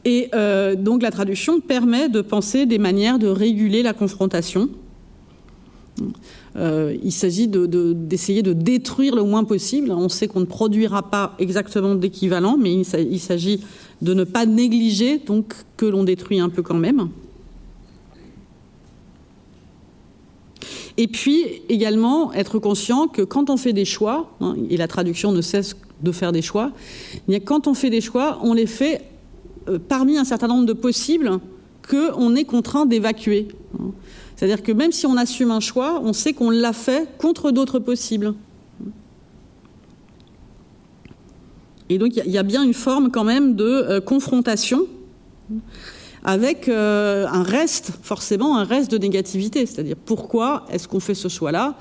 et 0.05 0.31
donc 0.77 1.03
la 1.03 1.11
traduction 1.11 1.59
permet 1.59 2.09
de 2.09 2.21
penser 2.21 2.65
des 2.65 2.77
manières 2.79 3.19
de 3.19 3.27
réguler 3.27 3.83
la 3.83 3.93
confrontation. 3.93 4.69
Euh, 6.59 6.95
il 7.03 7.11
s'agit 7.11 7.47
d'essayer 7.47 8.41
de, 8.41 8.53
détruire 8.53 9.15
le 9.15 9.23
moins 9.23 9.43
possible. 9.45 9.91
On 9.91 10.09
sait 10.09 10.27
qu'on 10.27 10.41
ne 10.41 10.45
produira 10.45 11.09
pas 11.09 11.35
exactement 11.39 11.95
d'équivalent, 11.95 12.57
mais 12.57 12.73
il 12.73 13.19
s'agit 13.19 13.61
de 14.01 14.13
ne 14.13 14.23
pas 14.23 14.45
négliger, 14.45 15.19
donc 15.19 15.53
que 15.77 15.85
l'on 15.85 16.03
détruit 16.03 16.39
un 16.39 16.49
peu 16.49 16.61
quand 16.61 16.75
même. 16.75 17.09
Et 20.97 21.07
puis 21.07 21.45
également 21.69 22.33
être 22.33 22.59
conscient 22.59 23.07
que 23.07 23.21
quand 23.21 23.49
on 23.49 23.55
fait 23.55 23.71
des 23.71 23.85
choix, 23.85 24.35
hein, 24.41 24.55
et 24.69 24.75
la 24.75 24.89
traduction 24.89 25.31
ne 25.31 25.41
cesse 25.41 25.77
de 26.03 26.11
faire 26.11 26.33
des 26.33 26.41
choix, 26.41 26.73
quand 27.45 27.67
on 27.67 27.73
fait 27.73 27.89
des 27.89 28.01
choix, 28.01 28.39
on 28.43 28.53
les 28.53 28.65
fait 28.65 29.01
euh, 29.69 29.79
parmi 29.79 30.17
un 30.17 30.25
certain 30.25 30.47
nombre 30.49 30.65
de 30.65 30.73
possibles 30.73 31.39
qu'on 31.89 32.35
est 32.35 32.43
contraint 32.43 32.85
d'évacuer. 32.85 33.47
C'est-à-dire 34.39 34.63
que 34.63 34.71
même 34.71 34.93
si 34.93 35.05
on 35.05 35.17
assume 35.17 35.51
un 35.51 35.59
choix, 35.59 35.99
on 36.01 36.13
sait 36.13 36.31
qu'on 36.31 36.49
l'a 36.49 36.71
fait 36.71 37.09
contre 37.17 37.51
d'autres 37.51 37.77
possibles. 37.77 38.33
Et 41.89 41.97
donc 41.97 42.15
il 42.15 42.31
y, 42.31 42.37
a 42.37 42.43
bien 42.43 42.63
une 42.63 42.73
forme 42.73 43.11
quand 43.11 43.25
même 43.25 43.57
de 43.57 43.65
euh, 43.65 43.99
confrontation 43.99 44.87
avec 46.23 46.69
euh, 46.69 47.27
un 47.27 47.43
reste, 47.43 47.91
forcément 48.01 48.57
un 48.57 48.63
reste 48.63 48.89
de 48.89 48.97
négativité. 48.97 49.65
C'est-à-dire 49.65 49.97
pourquoi 49.97 50.65
est-ce 50.71 50.87
qu'on 50.87 51.01
fait 51.01 51.15
ce 51.15 51.27
choix-là? 51.27 51.75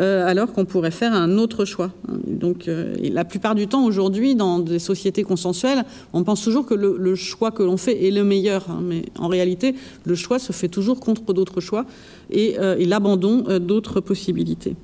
Euh, 0.00 0.26
alors 0.26 0.52
qu'on 0.52 0.64
pourrait 0.64 0.90
faire 0.90 1.14
un 1.14 1.38
autre 1.38 1.64
choix. 1.64 1.92
Donc, 2.26 2.66
euh, 2.66 2.94
la 3.00 3.24
plupart 3.24 3.54
du 3.54 3.68
temps, 3.68 3.84
aujourd'hui, 3.84 4.34
dans 4.34 4.58
des 4.58 4.80
sociétés 4.80 5.22
consensuelles, 5.22 5.84
on 6.12 6.24
pense 6.24 6.42
toujours 6.42 6.66
que 6.66 6.74
le, 6.74 7.14
choix 7.14 7.52
que 7.52 7.62
l'on 7.62 7.76
fait 7.76 8.04
est 8.04 8.10
le 8.10 8.24
meilleur. 8.24 8.68
Hein. 8.68 8.80
mais 8.82 9.04
en 9.16 9.28
réalité, 9.28 9.76
le 10.04 10.14
choix 10.16 10.40
se 10.40 10.52
fait 10.52 10.66
toujours 10.68 10.98
contre 10.98 11.32
d'autres 11.32 11.60
choix 11.60 11.86
et, 12.30 12.56
euh, 12.58 12.76
l'abandon 12.84 13.44
d'autres 13.60 14.00
possibilités. 14.00 14.74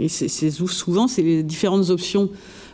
Et 0.00 0.08
c'est 0.08 0.50
souvent, 0.50 1.06
ces 1.06 1.44
différentes 1.44 1.90
options 1.90 2.30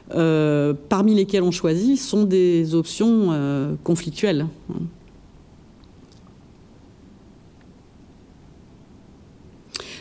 parmi 0.09 1.15
lesquelles 1.15 1.43
on 1.43 1.51
choisit 1.51 1.99
sont 1.99 2.25
des 2.25 2.75
options 2.75 3.77
conflictuelles. 3.85 4.47
Hein. 4.71 4.81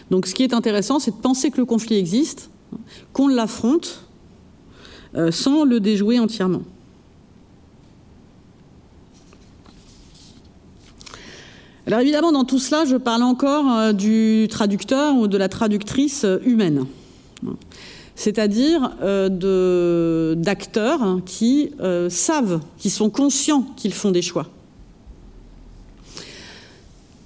Donc 0.10 0.26
ce 0.26 0.34
qui 0.34 0.44
est 0.44 0.54
intéressant, 0.54 1.00
c'est 1.00 1.12
de 1.12 1.18
penser 1.18 1.52
que 1.52 1.58
le 1.58 1.66
conflit 1.66 1.98
existe, 1.98 2.50
qu'on 3.14 3.28
l'affronte, 3.28 4.06
euh, 5.16 5.32
sans 5.32 5.64
le 5.64 5.80
déjouer 5.80 6.20
entièrement. 6.20 6.62
Alors 11.88 12.02
évidemment, 12.02 12.32
dans 12.32 12.44
tout 12.44 12.60
cela, 12.60 12.86
je 12.86 12.96
parle 12.96 13.24
encore 13.24 13.72
euh, 13.72 13.94
du 13.94 14.48
traducteur 14.50 15.16
ou 15.16 15.28
de 15.28 15.38
la 15.38 15.50
traductrice 15.50 16.26
humaine. 16.46 16.86
c'est-à-dire 18.16 18.92
d'acteurs 20.36 21.22
qui 21.26 21.72
savent, 22.10 22.60
qui 22.78 22.90
sont 22.90 23.10
conscients 23.10 23.66
qu'ils 23.78 23.94
font 23.94 24.12
des 24.12 24.22
choix. 24.22 24.48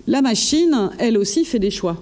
La 0.05 0.21
machine, 0.21 0.91
elle 0.99 1.17
aussi, 1.17 1.45
fait 1.45 1.59
des 1.59 1.71
choix. 1.71 1.97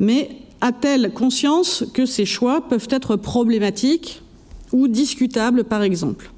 Mais 0.00 0.30
a-t-elle 0.62 1.12
conscience 1.12 1.84
que 1.94 2.06
ces 2.06 2.24
choix 2.24 2.62
peuvent 2.62 2.88
être 2.90 3.16
problématiques 3.16 4.22
ou 4.72 4.88
discutables, 4.88 5.64
par 5.64 5.82
exemple? 5.82 6.32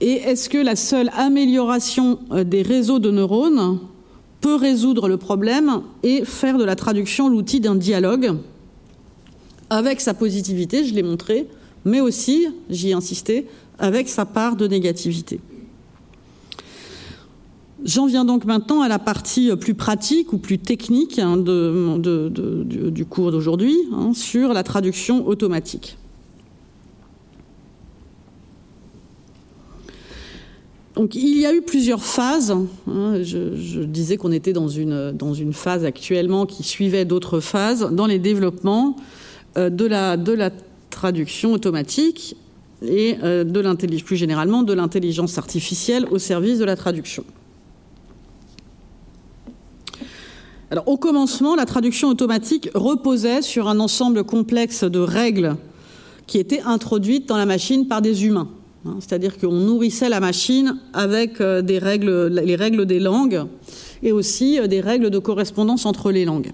Et 0.00 0.12
est-ce 0.12 0.50
que 0.50 0.58
la 0.58 0.76
seule 0.76 1.10
amélioration 1.16 2.18
euh, 2.30 2.44
des 2.44 2.60
réseaux 2.60 2.98
de 2.98 3.10
neurones 3.10 3.80
peut 4.42 4.54
résoudre 4.54 5.08
le 5.08 5.16
problème 5.16 5.80
et 6.02 6.24
faire 6.26 6.58
de 6.58 6.64
la 6.64 6.76
traduction 6.76 7.30
l'outil 7.30 7.60
d'un 7.60 7.74
dialogue? 7.76 8.36
Avec 9.70 10.02
sa 10.02 10.12
positivité, 10.12 10.84
je 10.84 10.94
l'ai 10.94 11.02
montré, 11.02 11.46
mais 11.86 12.00
aussi, 12.00 12.46
j'y 12.68 12.90
ai 12.90 12.92
insisté, 12.92 13.46
avec 13.78 14.08
sa 14.08 14.26
part 14.26 14.56
de 14.56 14.66
négativité 14.66 15.40
J'en 17.84 18.06
viens 18.06 18.24
donc 18.24 18.46
maintenant 18.46 18.80
à 18.80 18.88
la 18.88 18.98
partie 18.98 19.54
plus 19.56 19.74
pratique 19.74 20.32
ou 20.32 20.38
plus 20.38 20.58
technique 20.58 21.18
hein, 21.18 21.36
du, 21.36 23.04
cours 23.04 23.32
d'aujourd'hui 23.32 23.76
hein, 23.92 24.12
sur 24.14 24.54
la 24.54 24.62
traduction 24.62 25.26
automatique. 25.26 25.98
Il 31.12 31.38
y 31.38 31.44
a 31.44 31.54
eu 31.54 31.60
plusieurs 31.60 32.02
phases. 32.02 32.50
Hein, 32.50 33.22
je, 33.22 33.82
disais 33.82 34.16
qu'on 34.16 34.32
était 34.32 34.54
dans 34.54 34.68
une, 34.68 35.52
phase 35.52 35.84
actuellement 35.84 36.46
qui 36.46 36.62
suivait 36.62 37.04
d'autres 37.04 37.40
phases 37.40 37.90
dans 37.92 38.06
les 38.06 38.18
développements 38.18 38.96
euh, 39.58 39.68
de, 39.68 39.84
la, 39.84 40.50
traduction 40.88 41.52
automatique 41.52 42.36
et 42.82 43.16
euh, 43.22 43.44
plus 44.04 44.16
généralement 44.16 44.62
de 44.62 44.72
l'intelligence 44.72 45.36
artificielle 45.36 46.06
au 46.10 46.18
service 46.18 46.58
de 46.58 46.64
la 46.64 46.76
traduction. 46.76 47.24
Alors, 50.70 50.88
au 50.88 50.96
commencement, 50.96 51.54
la 51.54 51.64
traduction 51.64 52.08
automatique 52.08 52.70
reposait 52.74 53.42
sur 53.42 53.68
un 53.68 53.78
ensemble 53.78 54.24
complexe 54.24 54.82
de 54.82 54.98
règles 54.98 55.56
qui 56.26 56.38
étaient 56.38 56.62
introduites 56.62 57.26
dans 57.26 57.36
la 57.36 57.46
machine 57.46 57.86
par 57.86 58.02
des 58.02 58.24
humains. 58.24 58.48
Hein, 58.84 58.96
c'est-à-dire 58.98 59.38
qu'on 59.38 59.52
nourrissait 59.52 60.08
la 60.08 60.18
machine 60.18 60.78
avec 60.92 61.40
euh, 61.40 61.62
les 61.62 61.78
règles 61.78 62.86
des 62.86 62.98
langues 62.98 63.44
et 64.02 64.10
aussi 64.10 64.58
euh, 64.58 64.66
des 64.66 64.80
règles 64.80 65.10
de 65.10 65.18
correspondance 65.18 65.86
entre 65.86 66.10
les 66.10 66.24
langues. 66.24 66.50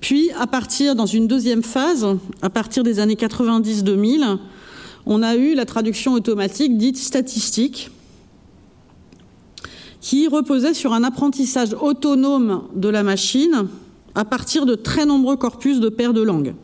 Puis, 0.00 0.30
à 0.38 0.46
partir, 0.46 0.94
dans 0.94 1.06
une 1.06 1.26
deuxième 1.26 1.62
phase, 1.62 2.06
à 2.40 2.50
partir 2.50 2.84
des 2.84 3.00
années 3.00 3.14
90-2000, 3.14 4.38
on 5.06 5.22
a 5.22 5.36
eu 5.36 5.54
la 5.54 5.64
traduction 5.64 6.12
automatique 6.12 6.76
dite 6.76 6.98
statistique, 6.98 7.90
qui 10.02 10.26
reposait 10.26 10.74
sur 10.74 10.92
un 10.92 11.04
apprentissage 11.04 11.74
autonome 11.80 12.64
de 12.74 12.88
la 12.88 13.04
machine 13.04 13.68
à 14.16 14.24
partir 14.24 14.66
de 14.66 14.74
très 14.74 15.06
nombreux 15.06 15.36
corpus 15.36 15.78
de 15.78 15.88
paires 15.88 16.12
de 16.12 16.20
langues. 16.20 16.54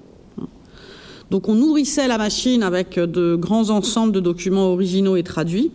Donc 1.30 1.48
on 1.48 1.54
nourrissait 1.54 2.08
la 2.08 2.18
machine 2.18 2.64
avec 2.64 2.98
de 2.98 3.36
grands 3.36 3.70
ensembles 3.70 4.12
de 4.12 4.18
documents 4.20 4.72
originaux 4.72 5.14
et 5.16 5.22
traduits. 5.22 5.70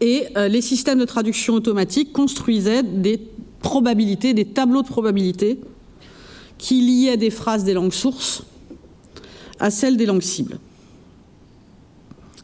Et 0.00 0.24
euh, 0.36 0.48
les 0.48 0.62
systèmes 0.62 0.98
de 0.98 1.04
traduction 1.04 1.54
automatique 1.54 2.12
construisaient 2.12 2.82
des 2.82 3.20
probabilités, 3.60 4.32
des 4.32 4.46
tableaux 4.46 4.82
de 4.82 4.88
probabilités 4.88 5.60
qui 6.56 6.80
liaient 6.80 7.18
des 7.18 7.30
phrases 7.30 7.64
des 7.64 7.74
langues 7.74 7.92
sources 7.92 8.44
à 9.60 9.70
celles 9.70 9.98
des 9.98 10.06
langues 10.06 10.22
cibles. 10.22 10.58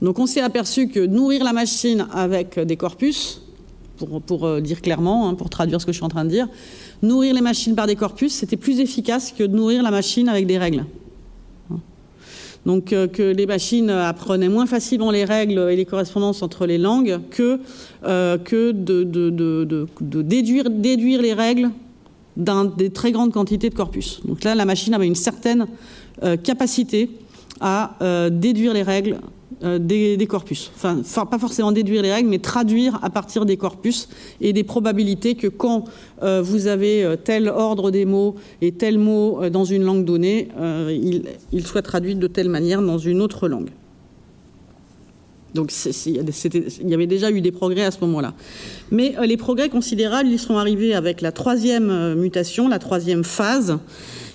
Donc 0.01 0.19
on 0.19 0.27
s'est 0.27 0.41
aperçu 0.41 0.89
que 0.89 1.01
nourrir 1.01 1.45
la 1.45 1.53
machine 1.53 2.07
avec 2.13 2.59
des 2.59 2.77
corpus, 2.77 3.43
pour, 4.27 4.47
euh, 4.47 4.61
dire 4.61 4.81
clairement, 4.81 5.29
hein, 5.29 5.35
pour 5.35 5.51
traduire 5.51 5.81
ce 5.81 5.87
que 5.87 5.93
je 5.93 5.97
suis 5.97 6.05
en 6.05 6.09
train 6.09 6.25
de 6.25 6.31
dire, 6.31 6.49
nourrir 7.03 7.35
les 7.35 7.41
machines 7.41 7.75
par 7.75 7.87
des 7.87 7.97
corpus, 7.97 8.33
c'était 8.33 8.57
plus 8.57 8.81
efficace 8.81 9.33
que 9.37 9.45
de 9.45 9.55
nourrir 9.55 9.83
la 9.83 9.91
machine 9.91 10.29
avec 10.29 10.47
des 10.47 10.59
règles. 10.59 10.85
Donc 12.67 12.93
euh, 12.93 13.07
que 13.07 13.23
les 13.23 13.47
machines 13.47 13.89
apprenaient 13.89 14.49
moins 14.49 14.67
facilement 14.67 15.11
les 15.11 15.25
règles 15.25 15.59
et 15.71 15.77
les 15.77 15.85
correspondances 15.85 16.43
entre 16.43 16.67
les 16.67 16.77
langues 16.77 17.21
que, 17.31 17.61
euh, 18.05 18.37
que 18.37 18.73
de, 18.73 19.05
de, 19.05 20.23
déduire, 20.23 20.69
déduire, 20.69 21.23
les 21.23 21.33
règles 21.33 21.71
dans 22.37 22.65
des 22.65 22.91
très 22.91 23.11
grandes 23.11 23.33
quantités 23.33 23.71
de 23.71 23.75
corpus. 23.75 24.21
Donc 24.25 24.45
là, 24.45 24.55
la 24.55 24.65
machine 24.65 24.95
avait 24.95 25.07
une 25.07 25.15
certaine 25.15 25.67
capacité 26.43 27.11
à 27.61 27.97
déduire 28.31 28.75
les 28.75 28.83
règles 28.83 29.19
euh, 29.65 29.79
des, 29.81 30.27
corpus. 30.29 30.71
Enfin, 30.77 31.03
pas 31.25 31.39
forcément 31.39 31.73
déduire 31.73 32.01
les 32.03 32.13
règles, 32.13 32.29
mais 32.29 32.39
traduire 32.39 33.01
à 33.03 33.11
partir 33.11 33.45
des 33.45 33.57
corpus 33.57 34.09
et 34.41 34.53
des 34.53 34.63
probabilités 34.63 35.35
que 35.35 35.49
quand 35.49 35.85
euh, 36.23 36.41
vous 36.43 36.69
avez 36.69 37.03
euh, 37.03 37.17
tel 37.17 37.49
ordre 37.49 37.91
des 37.91 38.05
mots 38.05 38.37
et 38.63 38.71
tel 38.71 38.99
mot 38.99 39.49
dans 39.51 39.65
une 39.65 39.83
langue 39.83 40.05
donnée, 40.05 40.49
il, 41.53 41.67
soit 41.67 41.83
traduit 41.83 42.15
de 42.15 42.27
telle 42.29 42.49
manière 42.49 42.83
dans 42.83 42.99
une 42.99 43.21
autre 43.21 43.49
langue. 43.49 43.71
Donc 45.55 45.73
il 46.07 46.89
y 46.89 46.95
avait 46.95 47.07
déjà 47.09 47.33
eu 47.33 47.41
des 47.41 47.51
progrès 47.51 47.83
à 47.83 47.91
ce 47.91 47.99
moment-là. 48.03 48.35
Mais 48.93 49.15
les 49.27 49.37
progrès 49.37 49.71
considérables, 49.71 50.29
ils 50.29 50.39
sont 50.39 50.57
arrivés 50.57 50.95
avec 50.95 51.21
la 51.21 51.33
troisième 51.33 52.15
mutation, 52.15 52.69
la 52.69 52.79
troisième 52.79 53.25
phase, 53.25 53.79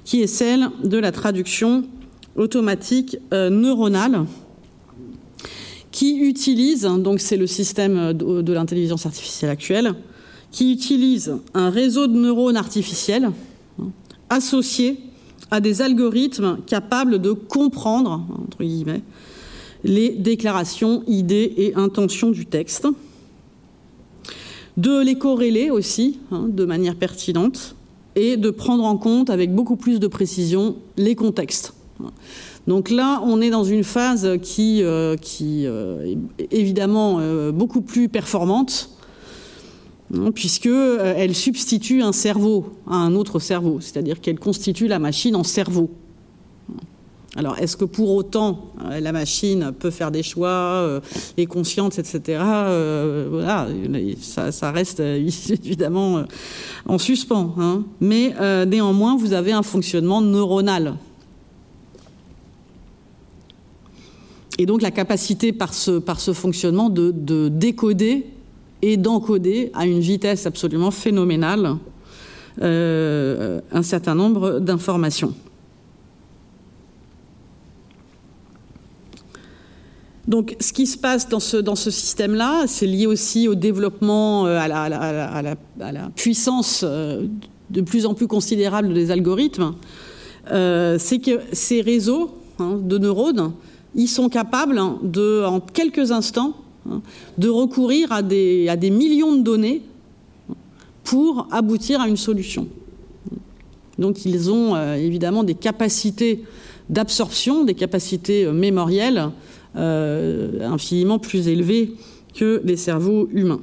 qui 0.04 0.22
est 0.22 0.28
celle 0.28 0.68
de 0.84 0.98
la 0.98 1.14
traduction 1.14 1.86
automatique 2.36 3.18
neuronale 3.32 4.26
qui 5.94 6.18
utilise, 6.18 6.82
donc 6.82 7.20
c'est 7.20 7.38
le 7.38 7.46
système 7.46 8.14
de, 8.14 8.52
l'intelligence 8.52 9.06
artificielle 9.06 9.52
actuelle, 9.52 9.94
qui 10.52 10.74
utilise 10.74 11.38
un 11.54 11.70
réseau 11.70 12.08
de 12.08 12.18
neurones 12.18 12.58
artificiels 12.58 13.30
hein, 13.80 13.92
associés 14.30 15.00
à 15.52 15.62
des 15.62 15.84
algorithmes 15.84 16.58
capables 16.66 17.22
de 17.22 17.32
comprendre, 17.32 18.26
entre 18.44 18.64
guillemets, 18.64 19.04
les 19.84 20.10
déclarations, 20.10 21.04
idées 21.08 21.54
et 21.58 21.76
intentions 21.76 22.32
du 22.32 22.48
texte, 22.48 22.88
de 24.78 25.00
les 25.00 25.16
corréler 25.16 25.70
aussi 25.70 26.18
hein, 26.32 26.48
de 26.50 26.66
manière 26.66 26.96
pertinente 26.96 27.76
et 28.16 28.36
de 28.36 28.50
prendre 28.50 28.84
en 28.84 28.98
compte 28.98 29.30
avec 29.30 29.54
beaucoup 29.54 29.76
plus 29.76 30.00
de 30.00 30.08
précision 30.08 30.76
les 30.98 31.16
contextes. 31.16 31.76
Donc 32.68 32.90
là, 32.90 33.22
on 33.26 33.42
est 33.42 33.50
dans 33.50 33.66
une 33.66 33.84
phase 33.84 34.38
qui, 34.42 34.84
euh, 34.84 35.16
euh, 35.42 36.16
est 36.40 36.54
évidemment 36.54 37.18
euh, 37.20 37.52
beaucoup 37.52 37.82
plus 37.82 38.08
performante, 38.08 38.90
hein, 40.16 40.32
puisqu'elle 40.32 41.36
substitue 41.36 42.02
un 42.02 42.14
cerveau 42.14 42.68
à 42.88 42.96
un 42.96 43.16
autre 43.16 43.40
cerveau, 43.40 43.80
c'est-à-dire 43.82 44.22
qu'elle 44.22 44.40
constitue 44.40 44.88
la 44.88 45.00
machine 45.00 45.36
en 45.36 45.44
cerveau. 45.44 45.90
Alors, 47.36 47.58
est-ce 47.58 47.76
que 47.76 47.86
pour 47.86 48.12
autant 48.12 48.72
la 48.92 49.12
machine 49.12 49.74
peut 49.78 49.90
faire 49.90 50.12
des 50.12 50.22
choix, 50.22 51.02
est 51.36 51.48
consciente, 51.48 51.98
etc. 51.98 52.22
voilà, 53.32 53.68
ça, 54.22 54.72
reste 54.72 55.00
évidemment 55.66 56.26
en 56.86 57.00
suspens. 57.00 57.56
Hein. 57.58 57.86
Mais 58.00 58.36
néanmoins, 58.68 59.18
vous 59.18 59.34
avez 59.34 59.52
un 59.52 59.64
fonctionnement 59.64 60.22
neuronal 60.22 60.94
Et 64.60 64.66
donc 64.66 64.82
la 64.82 64.92
capacité 64.92 65.52
par 65.52 65.74
ce, 65.74 65.92
par 66.00 66.20
ce 66.20 66.34
fonctionnement 66.34 66.90
de, 66.90 67.12
décoder 67.50 68.28
et 68.82 68.98
d'encoder 68.98 69.72
à 69.74 69.86
une 69.86 70.00
vitesse 70.00 70.46
absolument 70.46 70.92
phénoménale 70.92 71.78
euh, 72.62 73.62
un 73.72 73.82
certain 73.82 74.14
nombre 74.14 74.60
d'informations. 74.60 75.34
Donc, 80.26 80.56
ce 80.62 80.72
qui 80.72 80.86
se 80.86 80.98
passe 80.98 81.28
dans 81.28 81.42
ce, 81.42 81.58
dans 81.58 81.76
ce 81.76 81.92
système-là, 81.92 82.64
c'est 82.68 82.86
lié 82.88 83.08
aussi 83.08 83.50
au 83.50 83.56
développement, 83.56 84.46
euh, 84.46 84.58
à 84.58 84.70
la, 84.70 84.84
à 84.84 85.92
la, 85.92 86.10
puissance 86.16 86.84
euh, 86.86 87.28
de 87.72 87.82
plus 87.82 88.06
en 88.06 88.14
plus 88.14 88.28
considérable 88.28 88.94
des 88.94 89.12
algorithmes. 89.12 89.74
c'est 90.46 91.20
que 91.20 91.42
ces 91.52 91.82
réseaux 91.82 92.38
hein, 92.60 92.80
de 92.82 92.98
neurones 92.98 93.54
ils 93.96 94.08
sont 94.08 94.30
capables 94.30 94.78
hein, 94.78 95.00
de, 95.04 95.44
en 95.46 95.60
quelques 95.60 96.12
instants, 96.12 96.56
hein, 96.90 97.02
de 97.38 97.50
recourir 97.50 98.12
à 98.12 98.22
des, 98.22 98.90
millions 98.92 99.36
de 99.36 99.42
données 99.42 99.82
pour 101.04 101.48
aboutir 101.52 102.02
à 102.02 102.08
une 102.08 102.18
solution. 102.18 102.68
Donc 104.00 104.26
ils 104.26 104.50
ont 104.50 104.76
euh, 104.76 104.96
évidemment 104.96 105.44
des 105.44 105.54
capacités 105.54 106.44
d'absorption, 106.90 107.64
des 107.64 107.76
capacités 107.76 108.46
euh, 108.46 108.52
mémorielles 108.52 109.30
euh, 109.76 110.68
infiniment 110.68 111.20
plus 111.20 111.48
élevées 111.48 111.94
que 112.34 112.62
les 112.64 112.78
cerveaux 112.78 113.30
humains. 113.32 113.62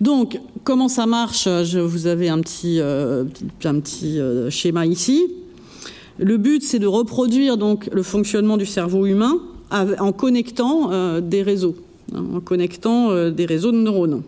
Donc, 0.00 0.40
comment 0.64 0.88
ça 0.88 1.04
marche? 1.04 1.44
Je 1.44 1.78
vous 1.78 2.06
avez 2.06 2.30
un 2.30 2.40
petit, 2.40 2.80
schéma 4.50 4.86
ici. 4.86 5.26
Le 6.20 6.36
but, 6.36 6.62
c'est 6.62 6.78
de 6.78 6.86
reproduire 6.86 7.56
donc 7.56 7.88
le 7.92 8.02
fonctionnement 8.02 8.56
du 8.56 8.66
cerveau 8.66 9.06
humain 9.06 9.38
en 9.70 10.12
connectant 10.12 11.20
des 11.20 11.42
réseaux, 11.42 11.76
hein, 12.14 12.24
en 12.34 12.40
connectant 12.40 13.30
des 13.30 13.46
réseaux 13.46 13.72
de 13.72 13.78
neurones. 13.78 14.22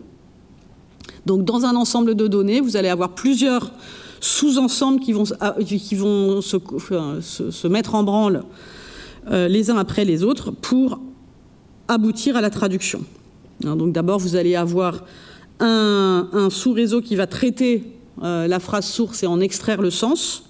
Donc, 1.25 1.45
dans 1.45 1.65
un 1.65 1.75
ensemble 1.75 2.15
de 2.15 2.27
données, 2.27 2.59
vous 2.59 2.75
allez 2.77 2.89
avoir 2.89 3.13
plusieurs 3.13 3.71
sous-ensembles 4.19 4.99
qui 4.99 5.11
vont, 5.11 5.25
qui 5.65 5.95
vont 5.95 6.41
se, 6.41 7.67
mettre 7.67 7.95
en 7.95 8.03
branle 8.03 8.43
euh, 9.29 9.47
les 9.47 9.69
uns 9.69 9.77
après 9.77 10.05
les 10.05 10.23
autres 10.23 10.51
pour 10.51 10.99
aboutir 11.87 12.35
à 12.37 12.41
la 12.41 12.49
traduction. 12.49 13.01
Hein, 13.65 13.75
donc 13.75 13.91
d'abord, 13.93 14.19
vous 14.19 14.35
allez 14.35 14.55
avoir 14.55 15.03
un, 15.59 16.49
sous-réseau 16.49 17.01
qui 17.01 17.15
va 17.15 17.27
traiter 17.27 17.83
euh, 18.21 18.47
la 18.47 18.59
phrase 18.59 18.85
source 18.85 19.23
et 19.23 19.27
en 19.27 19.39
extraire 19.39 19.81
le 19.81 19.91
sens, 19.91 20.43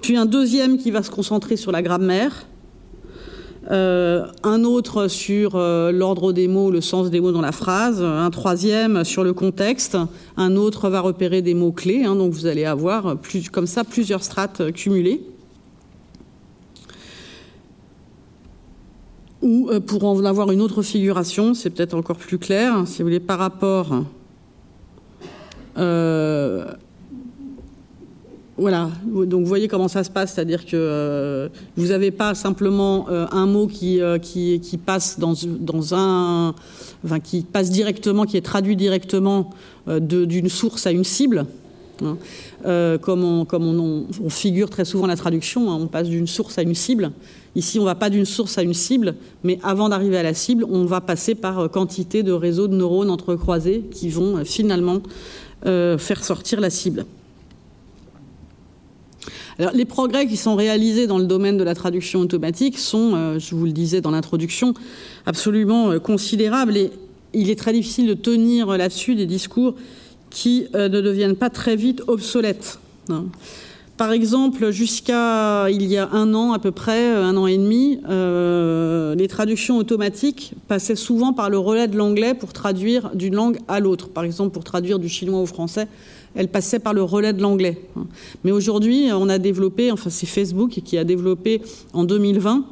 puis 0.00 0.16
un 0.16 0.26
deuxième 0.26 0.78
qui 0.78 0.90
va 0.90 1.02
se 1.02 1.10
concentrer 1.10 1.56
sur 1.56 1.72
la 1.72 1.82
grammaire, 1.82 2.46
euh, 3.70 4.26
un 4.44 4.64
autre 4.64 5.08
sur 5.08 5.56
euh, 5.56 5.92
l'ordre 5.92 6.32
des 6.32 6.48
mots, 6.48 6.70
le 6.70 6.80
sens 6.80 7.10
des 7.10 7.20
mots 7.20 7.32
dans 7.32 7.42
la 7.42 7.52
phrase, 7.52 8.02
un 8.02 8.30
troisième 8.30 9.04
sur 9.04 9.24
le 9.24 9.34
contexte, 9.34 9.98
un 10.38 10.56
autre 10.56 10.88
va 10.88 11.00
repérer 11.00 11.42
des 11.42 11.52
mots 11.52 11.72
clés, 11.72 12.04
hein, 12.04 12.14
donc 12.14 12.32
vous 12.32 12.46
allez 12.46 12.64
avoir 12.64 13.16
comme 13.52 13.66
ça 13.66 13.84
plusieurs 13.84 14.22
strates 14.22 14.72
cumulées. 14.72 15.20
Ou 19.42 19.68
euh, 19.70 19.80
pour 19.80 20.04
en 20.04 20.24
avoir 20.24 20.50
une 20.50 20.62
autre 20.62 20.82
figuration, 20.82 21.52
c'est 21.52 21.70
peut-être 21.70 21.94
encore 21.94 22.16
plus 22.16 22.38
clair, 22.38 22.84
si 22.86 23.02
vous 23.02 23.08
voulez, 23.08 23.20
par 23.20 23.38
rapport 23.38 24.04
voilà, 28.58 28.90
donc 29.04 29.42
vous 29.42 29.46
voyez 29.46 29.68
comment 29.68 29.86
ça 29.86 30.02
se 30.02 30.10
passe, 30.10 30.34
c'est-à-dire 30.34 30.66
que 30.66 30.70
euh, 30.74 31.48
vous 31.76 31.88
n'avez 31.88 32.10
pas 32.10 32.34
simplement 32.34 33.06
euh, 33.08 33.24
un 33.30 33.46
mot 33.46 33.68
qui, 33.68 34.00
euh, 34.00 34.18
passe 34.84 35.20
dans, 35.20 35.94
un, 35.94 36.54
enfin, 37.04 37.20
qui 37.20 37.42
passe 37.42 37.70
directement, 37.70 38.24
qui 38.24 38.36
est 38.36 38.44
traduit 38.44 38.74
directement 38.74 39.50
d'une 39.86 40.48
source 40.48 40.86
à 40.88 40.90
une 40.90 41.04
cible. 41.04 41.46
Hein. 42.02 42.16
comme, 43.00 43.24
on, 43.24 44.06
figure 44.28 44.70
très 44.70 44.84
souvent 44.84 45.06
la 45.06 45.16
traduction, 45.16 45.70
hein, 45.70 45.78
on 45.80 45.86
passe 45.86 46.08
d'une 46.08 46.26
source 46.26 46.58
à 46.58 46.62
une 46.62 46.74
cible. 46.74 47.12
Ici, 47.54 47.78
on 47.78 47.82
ne 47.82 47.86
va 47.86 47.94
pas 47.94 48.10
d'une 48.10 48.24
source 48.24 48.58
à 48.58 48.62
une 48.62 48.74
cible, 48.74 49.14
mais 49.44 49.58
avant 49.62 49.88
d'arriver 49.88 50.16
à 50.16 50.22
la 50.22 50.34
cible, 50.34 50.64
on 50.68 50.84
va 50.84 51.00
passer 51.00 51.34
par 51.36 51.70
quantité 51.70 52.24
de 52.24 52.32
réseaux 52.32 52.66
de 52.66 52.74
neurones 52.74 53.10
entrecroisés 53.10 53.84
qui 53.92 54.10
vont 54.10 54.44
finalement 54.44 55.00
faire 55.64 56.24
sortir 56.24 56.60
la 56.60 56.70
cible 56.70 57.04
les 59.58 59.84
progrès 59.84 60.26
qui 60.26 60.36
sont 60.36 60.54
réalisés 60.54 61.06
dans 61.06 61.18
le 61.18 61.26
domaine 61.26 61.56
de 61.56 61.64
la 61.64 61.74
traduction 61.74 62.20
automatique 62.20 62.78
sont, 62.78 63.14
euh, 63.14 63.38
je 63.38 63.54
vous 63.54 63.64
le 63.64 63.72
disais 63.72 64.00
dans 64.00 64.10
l'introduction, 64.10 64.74
absolument 65.26 65.90
euh, 65.90 65.98
considérables 65.98 66.76
et 66.76 66.92
il 67.34 67.50
est 67.50 67.58
très 67.58 67.72
difficile 67.72 68.06
de 68.06 68.14
tenir 68.14 68.68
là-dessus 68.76 69.14
des 69.14 69.26
discours 69.26 69.74
qui 70.30 70.66
euh, 70.74 70.88
ne 70.88 71.00
deviennent 71.00 71.36
pas 71.36 71.50
très 71.50 71.76
vite 71.76 72.02
obsolètes. 72.06 72.78
Hein. 73.08 73.26
Par 73.98 74.12
exemple, 74.12 74.70
jusqu'à 74.70 75.68
il 75.68 75.84
y 75.84 75.96
a 75.96 76.08
un 76.12 76.32
an 76.32 76.52
à 76.52 76.58
peu 76.58 76.70
près, 76.70 77.08
un 77.08 77.36
an 77.36 77.46
et 77.46 77.58
demi, 77.58 77.98
les 79.18 79.28
traductions 79.28 79.76
automatiques 79.76 80.54
passaient 80.68 80.96
souvent 80.96 81.32
par 81.32 81.50
le 81.50 81.58
relais 81.58 81.88
de 81.88 81.96
l'anglais 81.96 82.32
pour 82.32 82.52
traduire 82.52 83.10
d'une 83.14 83.34
langue 83.34 83.58
à 83.68 83.80
l'autre. 83.80 84.08
Par 84.08 84.24
exemple, 84.24 84.52
pour 84.52 84.64
traduire 84.64 84.98
du 84.98 85.08
chinois 85.08 85.40
au 85.40 85.46
français, 85.46 85.88
elle 86.34 86.48
passait 86.48 86.78
par 86.78 86.94
le 86.94 87.02
relais 87.02 87.32
de 87.32 87.42
l'anglais. 87.42 87.78
Mais 88.44 88.52
aujourd'hui, 88.52 89.08
on 89.12 89.28
a 89.28 89.38
développé, 89.38 89.90
enfin 89.90 90.10
c'est 90.10 90.26
Facebook 90.26 90.80
qui 90.84 90.96
a 90.96 91.04
développé 91.04 91.60
en 91.92 92.04
2020 92.04 92.64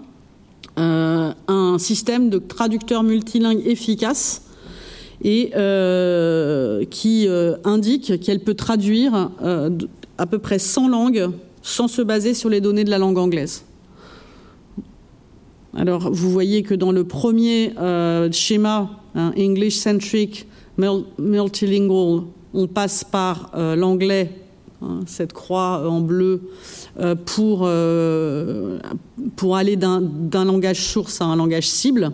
euh, 0.78 1.32
un 1.48 1.78
système 1.78 2.28
de 2.28 2.38
traducteur 2.38 3.02
multilingue 3.02 3.66
efficace 3.66 4.42
et 5.24 5.52
euh, 5.56 6.84
qui 6.90 7.26
euh, 7.28 7.56
indique 7.64 8.20
qu'elle 8.20 8.40
peut 8.40 8.54
traduire 8.54 9.30
à 10.18 10.26
peu 10.26 10.38
près 10.38 10.58
100 10.58 10.88
langues 10.88 11.30
sans 11.62 11.88
se 11.88 12.02
baser 12.02 12.34
sur 12.34 12.48
les 12.48 12.60
données 12.60 12.84
de 12.84 12.90
la 12.90 12.98
langue 12.98 13.18
anglaise. 13.18 13.64
Alors, 15.76 16.10
vous 16.10 16.30
voyez 16.30 16.62
que 16.62 16.74
dans 16.74 16.92
le 16.92 17.04
premier 17.04 17.72
schéma, 18.32 18.90
hein, 19.14 19.32
English 19.36 19.76
Centric 19.76 20.46
Multilingual 20.78 22.22
on 22.56 22.66
passe 22.66 23.04
par 23.04 23.50
euh, 23.54 23.76
l'anglais, 23.76 24.32
hein, 24.82 25.00
cette 25.06 25.34
croix 25.34 25.88
en 25.88 26.00
bleu, 26.00 26.40
euh, 26.98 27.14
pour, 27.14 27.60
euh, 27.64 28.78
pour 29.36 29.56
aller 29.56 29.76
d'un 29.76 30.44
langage 30.44 30.80
source 30.80 31.20
à 31.20 31.26
un 31.26 31.36
langage 31.36 31.68
cible. 31.68 32.12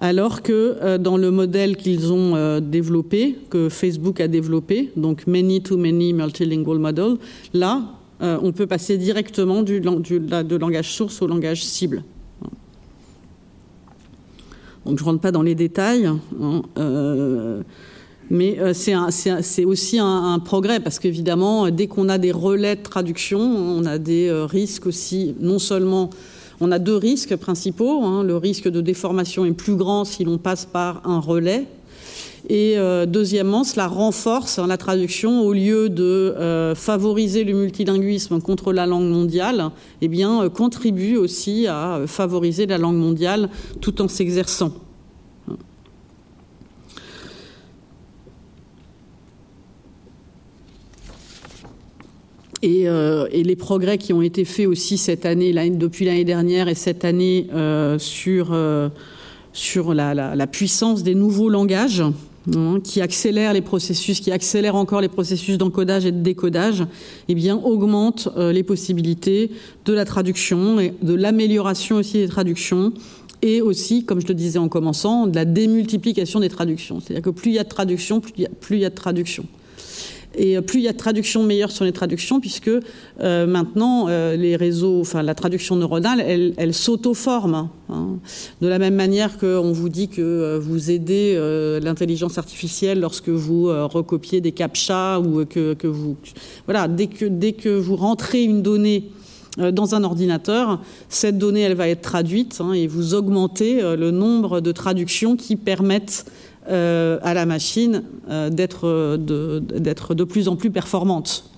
Alors 0.00 0.40
que 0.42 0.96
dans 0.96 1.18
le 1.18 1.30
modèle 1.30 1.76
qu'ils 1.76 2.10
ont 2.10 2.60
développé, 2.60 3.36
que 3.50 3.68
Facebook 3.68 4.20
a 4.20 4.28
développé, 4.28 4.90
donc 4.96 5.26
Many 5.26 5.62
to 5.62 5.76
Many 5.76 6.14
Multilingual 6.14 6.78
Model, 6.78 7.16
là, 7.52 7.82
on 8.20 8.52
peut 8.52 8.66
passer 8.66 8.96
directement 8.96 9.62
du, 9.62 9.80
de 9.80 10.56
langage 10.56 10.90
source 10.94 11.20
au 11.20 11.26
langage 11.26 11.62
cible. 11.62 12.02
Donc 14.86 14.98
je 14.98 15.04
ne 15.04 15.10
rentre 15.10 15.20
pas 15.20 15.32
dans 15.32 15.42
les 15.42 15.54
détails. 15.54 16.06
Hein, 16.06 16.62
mais 18.30 18.60
euh, 18.60 18.72
c'est 18.72 19.64
aussi 19.64 19.98
un, 19.98 20.38
progrès 20.38 20.78
parce 20.78 21.00
qu'évidemment, 21.00 21.68
dès 21.68 21.88
qu'on 21.88 22.08
a 22.08 22.16
des 22.16 22.30
relais 22.30 22.76
de 22.76 22.82
traduction, 22.82 23.40
on 23.40 23.84
a 23.84 23.98
des 23.98 24.28
euh, 24.28 24.46
risques 24.46 24.86
aussi, 24.86 25.34
non 25.40 25.58
seulement 25.58 26.10
on 26.60 26.72
a 26.72 26.78
deux 26.78 26.96
risques 26.96 27.36
principaux. 27.36 28.02
Hein. 28.04 28.22
le 28.22 28.36
risque 28.36 28.68
de 28.68 28.80
déformation 28.80 29.44
est 29.44 29.52
plus 29.52 29.76
grand 29.76 30.04
si 30.04 30.24
l'on 30.24 30.38
passe 30.38 30.64
par 30.66 31.02
un 31.04 31.18
relais. 31.20 31.66
Et 32.48 32.78
euh, 32.78 33.06
deuxièmement, 33.06 33.64
cela 33.64 33.86
renforce 33.86 34.58
hein, 34.58 34.66
la 34.66 34.76
traduction 34.76 35.42
au 35.42 35.52
lieu 35.52 35.88
de 35.88 36.34
favoriser 36.74 37.44
le 37.44 37.52
multilinguisme 37.54 38.40
contre 38.40 38.72
la 38.72 38.86
langue 38.86 39.08
mondiale, 39.08 39.70
eh 40.00 40.08
bien, 40.08 40.48
contribue 40.48 41.16
aussi 41.16 41.66
à 41.66 42.00
favoriser 42.06 42.66
la 42.66 42.78
langue 42.78 42.96
mondiale 42.96 43.50
tout 43.80 44.00
en 44.00 44.08
s'exerçant. 44.08 44.72
Euh, 52.64 53.26
et, 53.32 53.42
les 53.42 53.56
progrès 53.56 53.96
qui 53.96 54.12
ont 54.12 54.20
été 54.20 54.44
faits 54.44 54.66
aussi 54.66 54.98
cette 54.98 55.24
année, 55.24 55.52
depuis 55.70 56.04
l'année 56.04 56.24
dernière 56.24 56.68
et 56.68 56.74
cette 56.74 57.04
année 57.04 57.46
euh, 57.54 57.98
sur, 57.98 58.50
euh, 58.52 58.90
sur 59.52 59.94
la, 59.94 60.46
puissance 60.46 61.02
des 61.02 61.14
nouveaux 61.14 61.48
langages 61.48 62.02
hein, 62.54 62.80
qui 62.84 63.00
accélèrent 63.00 63.54
les 63.54 63.62
processus, 63.62 64.20
qui 64.20 64.30
encore 64.72 65.00
les 65.00 65.08
processus 65.08 65.56
d'encodage 65.56 66.04
et 66.04 66.12
de 66.12 66.20
décodage, 66.20 66.84
eh 67.28 67.34
bien, 67.34 67.56
augmentent 67.56 68.28
les 68.36 68.62
possibilités 68.62 69.50
de 69.86 69.94
la 69.94 70.04
traduction 70.04 70.76
de 70.76 71.14
l'amélioration 71.14 71.96
aussi 71.96 72.18
des 72.18 72.28
traductions 72.28 72.92
et 73.42 73.62
aussi, 73.62 74.04
comme 74.04 74.20
je 74.20 74.26
le 74.26 74.34
disais 74.34 74.58
en 74.58 74.68
commençant, 74.68 75.26
de 75.26 75.34
la 75.34 75.46
démultiplication 75.46 76.40
des 76.40 76.50
traductions. 76.50 77.00
C'est-à-dire 77.00 77.22
que 77.22 77.30
plus 77.30 77.52
il 77.52 77.54
y 77.54 77.58
a 77.58 77.64
de 77.64 77.70
traductions, 77.70 78.20
plus 78.20 78.76
il 78.76 78.80
y 78.80 78.84
a 78.84 78.90
de 78.90 78.94
traductions. 78.94 79.46
Et 80.34 80.56
euh, 80.56 80.60
plus 80.60 80.80
il 80.80 80.84
y 80.84 80.88
a 80.88 80.92
de 80.92 80.98
traductions 80.98 81.42
meilleures 81.42 81.70
sur 81.70 81.84
les 81.84 81.92
traductions, 81.92 82.40
puisque 82.40 82.68
euh, 82.68 83.46
maintenant, 83.46 84.06
euh, 84.08 84.36
les 84.36 84.56
réseaux, 84.56 85.00
enfin 85.00 85.22
la 85.22 85.34
traduction 85.34 85.76
neuronale, 85.76 86.20
elle, 86.20 86.54
elle 86.56 86.74
s'auto-forme. 86.74 87.68
Hein. 87.88 88.18
De 88.60 88.68
la 88.68 88.78
même 88.78 88.94
manière 88.94 89.38
qu'on 89.38 89.72
vous 89.72 89.88
dit 89.88 90.08
que 90.08 90.58
vous 90.58 90.90
aidez 90.90 91.36
l'intelligence 91.82 92.38
artificielle 92.38 93.00
lorsque 93.00 93.28
vous 93.28 93.64
recopiez 93.88 94.40
des 94.40 94.52
captchas 94.52 95.18
ou 95.18 95.44
que, 95.44 95.74
que, 95.74 95.88
vous... 95.88 96.16
Voilà, 96.66 96.86
dès 96.86 97.08
que, 97.08 97.24
dès 97.24 97.52
que 97.52 97.68
vous 97.68 97.96
rentrez 97.96 98.44
une 98.44 98.62
donnée 98.62 99.10
dans 99.58 99.96
un 99.96 100.04
ordinateur, 100.04 100.80
cette 101.08 101.36
donnée, 101.36 101.62
elle 101.62 101.74
va 101.74 101.88
être 101.88 102.02
traduite 102.02 102.60
hein, 102.60 102.72
et 102.72 102.86
vous 102.86 103.14
augmentez 103.14 103.80
le 103.82 104.12
nombre 104.12 104.60
de 104.60 104.70
traductions 104.70 105.34
qui 105.34 105.56
permettent 105.56 106.26
euh, 106.70 107.18
à 107.22 107.34
la 107.34 107.46
machine 107.46 108.04
euh, 108.28 108.48
d'être 108.48 109.16
de, 109.16 110.24
plus 110.24 110.46
en 110.46 110.54
plus 110.54 110.70
performante. 110.70 111.50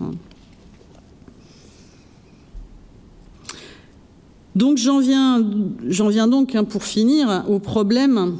Donc 4.57 4.79
j'en 4.79 5.01
viens, 5.01 5.45
viens, 5.83 6.29
donc 6.29 6.55
hein, 6.55 6.65
pour 6.65 6.85
finir 6.85 7.45
aux 7.47 7.59
problèmes 7.59 8.39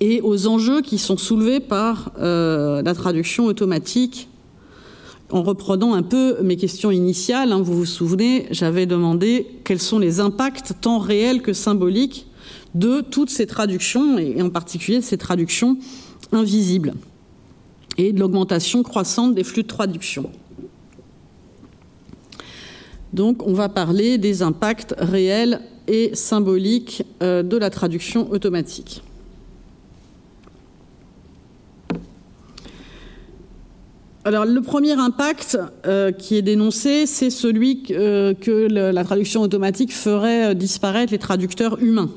et 0.00 0.20
aux 0.20 0.46
enjeux 0.46 0.82
qui 0.82 0.98
sont 0.98 1.16
soulevés 1.16 1.60
par 1.60 2.12
euh, 2.18 2.82
la 2.82 2.94
traduction 2.94 3.46
automatique. 3.46 4.28
En 5.30 5.42
reprenant 5.42 5.94
un 5.94 6.02
peu 6.02 6.36
mes 6.42 6.56
questions 6.56 6.90
initiales, 6.90 7.52
hein, 7.52 7.62
vous 7.62 7.74
vous 7.74 7.86
souvenez, 7.86 8.46
j'avais 8.50 8.84
demandé 8.84 9.46
quels 9.64 9.80
sont 9.80 9.98
les 9.98 10.20
impacts 10.20 10.74
tant 10.82 10.98
réels 10.98 11.40
que 11.40 11.54
symboliques 11.54 12.26
de 12.78 13.00
toutes 13.00 13.30
ces 13.30 13.46
traductions, 13.46 14.18
et 14.18 14.40
en 14.42 14.50
particulier 14.50 15.00
ces 15.00 15.16
traductions 15.16 15.78
invisibles 16.32 16.94
et 17.98 18.12
de 18.12 18.20
l'augmentation 18.20 18.82
croissante 18.82 19.34
des 19.34 19.44
flux 19.44 19.62
de 19.62 19.68
traduction. 19.68 20.30
Donc 23.12 23.46
on 23.46 23.54
va 23.54 23.70
parler 23.70 24.18
des 24.18 24.42
impacts 24.42 24.94
réels 24.98 25.60
et 25.88 26.14
symboliques 26.14 27.04
euh, 27.22 27.42
de 27.42 27.56
la 27.56 27.70
traduction 27.70 28.30
automatique. 28.30 29.02
Alors 34.24 34.44
le 34.44 34.60
premier 34.60 34.92
impact 34.92 35.56
euh, 35.86 36.10
qui 36.10 36.36
est 36.36 36.42
dénoncé, 36.42 37.06
c'est 37.06 37.30
celui 37.30 37.84
que, 37.84 37.94
euh, 37.94 38.34
que 38.34 38.66
la 38.68 39.04
traduction 39.04 39.40
automatique 39.40 39.94
ferait 39.94 40.54
disparaître 40.54 41.12
les 41.12 41.18
traducteurs 41.18 41.80
humains. 41.80 42.10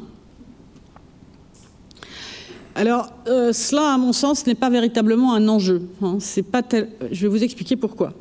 Alors, 2.79 3.11
euh, 3.27 3.51
cela, 3.51 3.95
à 3.95 3.97
mon 3.97 4.13
sens, 4.13 4.47
n'est 4.47 4.55
pas 4.55 4.69
véritablement 4.69 5.33
un 5.33 5.49
enjeu. 5.49 5.81
Hein. 6.01 6.17
Je 6.21 7.21
vais 7.21 7.27
vous 7.27 7.43
expliquer 7.43 7.75
pourquoi. 7.75 8.13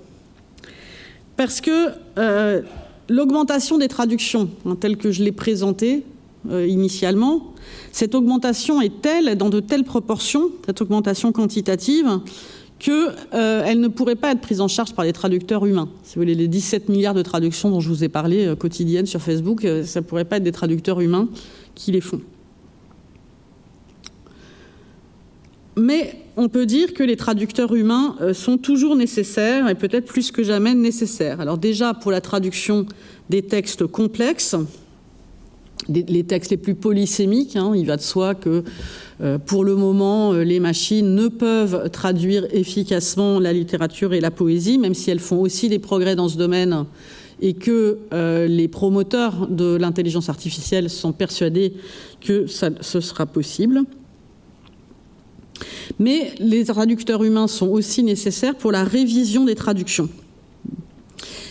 Parce 1.37 1.61
que 1.61 1.91
euh, 2.19 2.63
l'augmentation 3.09 3.79
des 3.79 3.87
traductions, 3.87 4.51
hein, 4.67 4.75
telle 4.75 4.97
que 4.97 5.13
je 5.13 5.23
l'ai 5.23 5.31
présentée 5.31 6.03
euh, 6.51 6.67
initialement, 6.67 7.55
cette 7.93 8.17
augmentation 8.17 8.83
est 8.83 9.01
telle, 9.01 9.37
dans 9.37 9.49
de 9.49 9.61
telles 9.61 9.85
proportions, 9.85 10.51
cette 10.67 10.83
augmentation 10.83 11.31
quantitative, 11.31 12.19
qu'elle 12.81 13.79
ne 13.81 13.87
pourrait 13.87 14.17
pas 14.17 14.33
être 14.33 14.41
prise 14.41 14.61
en 14.61 14.67
charge 14.67 14.93
par 14.93 15.05
les 15.05 15.13
traducteurs 15.13 15.67
humains. 15.67 15.89
Si 16.03 16.17
vous 16.17 16.23
voulez, 16.23 16.35
les 16.35 16.49
17 16.49 16.89
milliards 16.89 17.15
de 17.15 17.23
traductions 17.23 17.71
dont 17.71 17.79
je 17.79 17.91
vous 17.91 18.03
ai 18.03 18.09
parlé 18.09 18.53
quotidiennes 18.59 19.07
sur 19.07 19.23
Facebook, 19.23 19.65
ça 19.85 20.01
ne 20.01 20.05
pourrait 20.05 20.25
pas 20.25 20.39
être 20.39 20.43
des 20.43 20.51
traducteurs 20.51 21.01
humains 21.01 21.29
qui 21.77 21.93
les 21.93 22.01
font. 22.01 22.21
Mais 25.79 26.16
on 26.37 26.49
peut 26.49 26.66
dire 26.66 26.93
que 26.93 27.03
les 27.03 27.16
traducteurs 27.16 27.74
humains 27.74 28.16
euh, 28.20 28.35
sont 28.35 28.59
toujours 28.59 28.97
nécessaires 28.97 29.68
et 29.68 29.74
peut-être 29.74 30.07
plus 30.07 30.31
que 30.33 30.43
jamais 30.43 30.74
nécessaires. 30.74 31.41
Alors 31.41 31.57
déjà 31.57 31.95
pour 31.95 32.11
la 32.11 32.20
traduction 32.20 32.87
des 33.31 33.43
textes 33.43 33.87
complexes, 33.87 34.57
les 35.89 36.24
textes 36.24 36.51
les 36.51 36.57
plus 36.57 36.74
polysémiques, 36.74 37.57
hein, 37.57 37.72
il 37.74 37.87
va 37.87 37.97
de 37.97 38.03
soi 38.03 38.35
que 38.35 38.64
euh, 39.20 39.39
pour 39.39 39.64
le 39.64 39.74
moment, 39.76 40.33
euh, 40.33 40.43
les 40.43 40.61
machines 40.61 41.14
ne 41.14 41.29
peuvent 41.29 41.91
traduire 41.91 42.47
efficacement 42.53 43.39
la 43.39 43.53
littérature 43.53 44.12
et 44.12 44.20
la 44.20 44.31
poésie, 44.31 44.79
même 44.79 44.95
si 44.95 45.11
elles 45.11 45.20
font 45.20 45.41
aussi 45.41 45.68
des 45.68 45.79
progrès 45.79 46.16
dans 46.16 46.29
ce 46.29 46.37
domaine 46.37 46.85
et 47.41 47.55
que 47.55 47.99
les 48.49 48.66
promoteurs 48.66 49.47
de 49.47 49.76
l'intelligence 49.76 50.29
artificielle 50.29 50.91
sont 50.91 51.12
persuadés 51.12 51.72
que 52.20 52.47
ce 52.49 53.01
sera 53.01 53.26
possible. 53.26 53.85
Mais 55.99 56.33
les 56.39 56.65
traducteurs 56.65 57.25
humains 57.25 57.49
sont 57.49 57.69
aussi 57.69 58.03
nécessaires 58.03 58.55
pour 58.55 58.73
la 58.73 58.85
révision 58.85 59.45
des 59.45 59.55
traductions. 59.55 60.09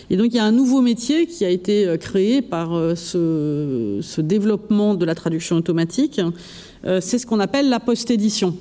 Et 0.09 0.15
donc 0.15 0.27
il 0.27 0.35
y 0.35 0.39
a 0.39 0.45
un 0.45 0.51
nouveau 0.51 0.81
métier 0.81 1.27
qui 1.27 1.43
a 1.43 1.49
été 1.49 1.85
euh, 1.85 1.97
créé 1.97 2.41
par 2.41 2.75
euh, 2.75 2.95
ce, 2.95 4.21
développement 4.21 4.95
de 4.95 5.05
la 5.05 5.15
traduction 5.15 5.57
automatique, 5.57 6.21
euh, 6.85 7.01
c'est 7.01 7.17
ce 7.17 7.25
qu'on 7.25 7.39
appelle 7.39 7.69
la 7.69 7.79
post-édition. 7.79 8.55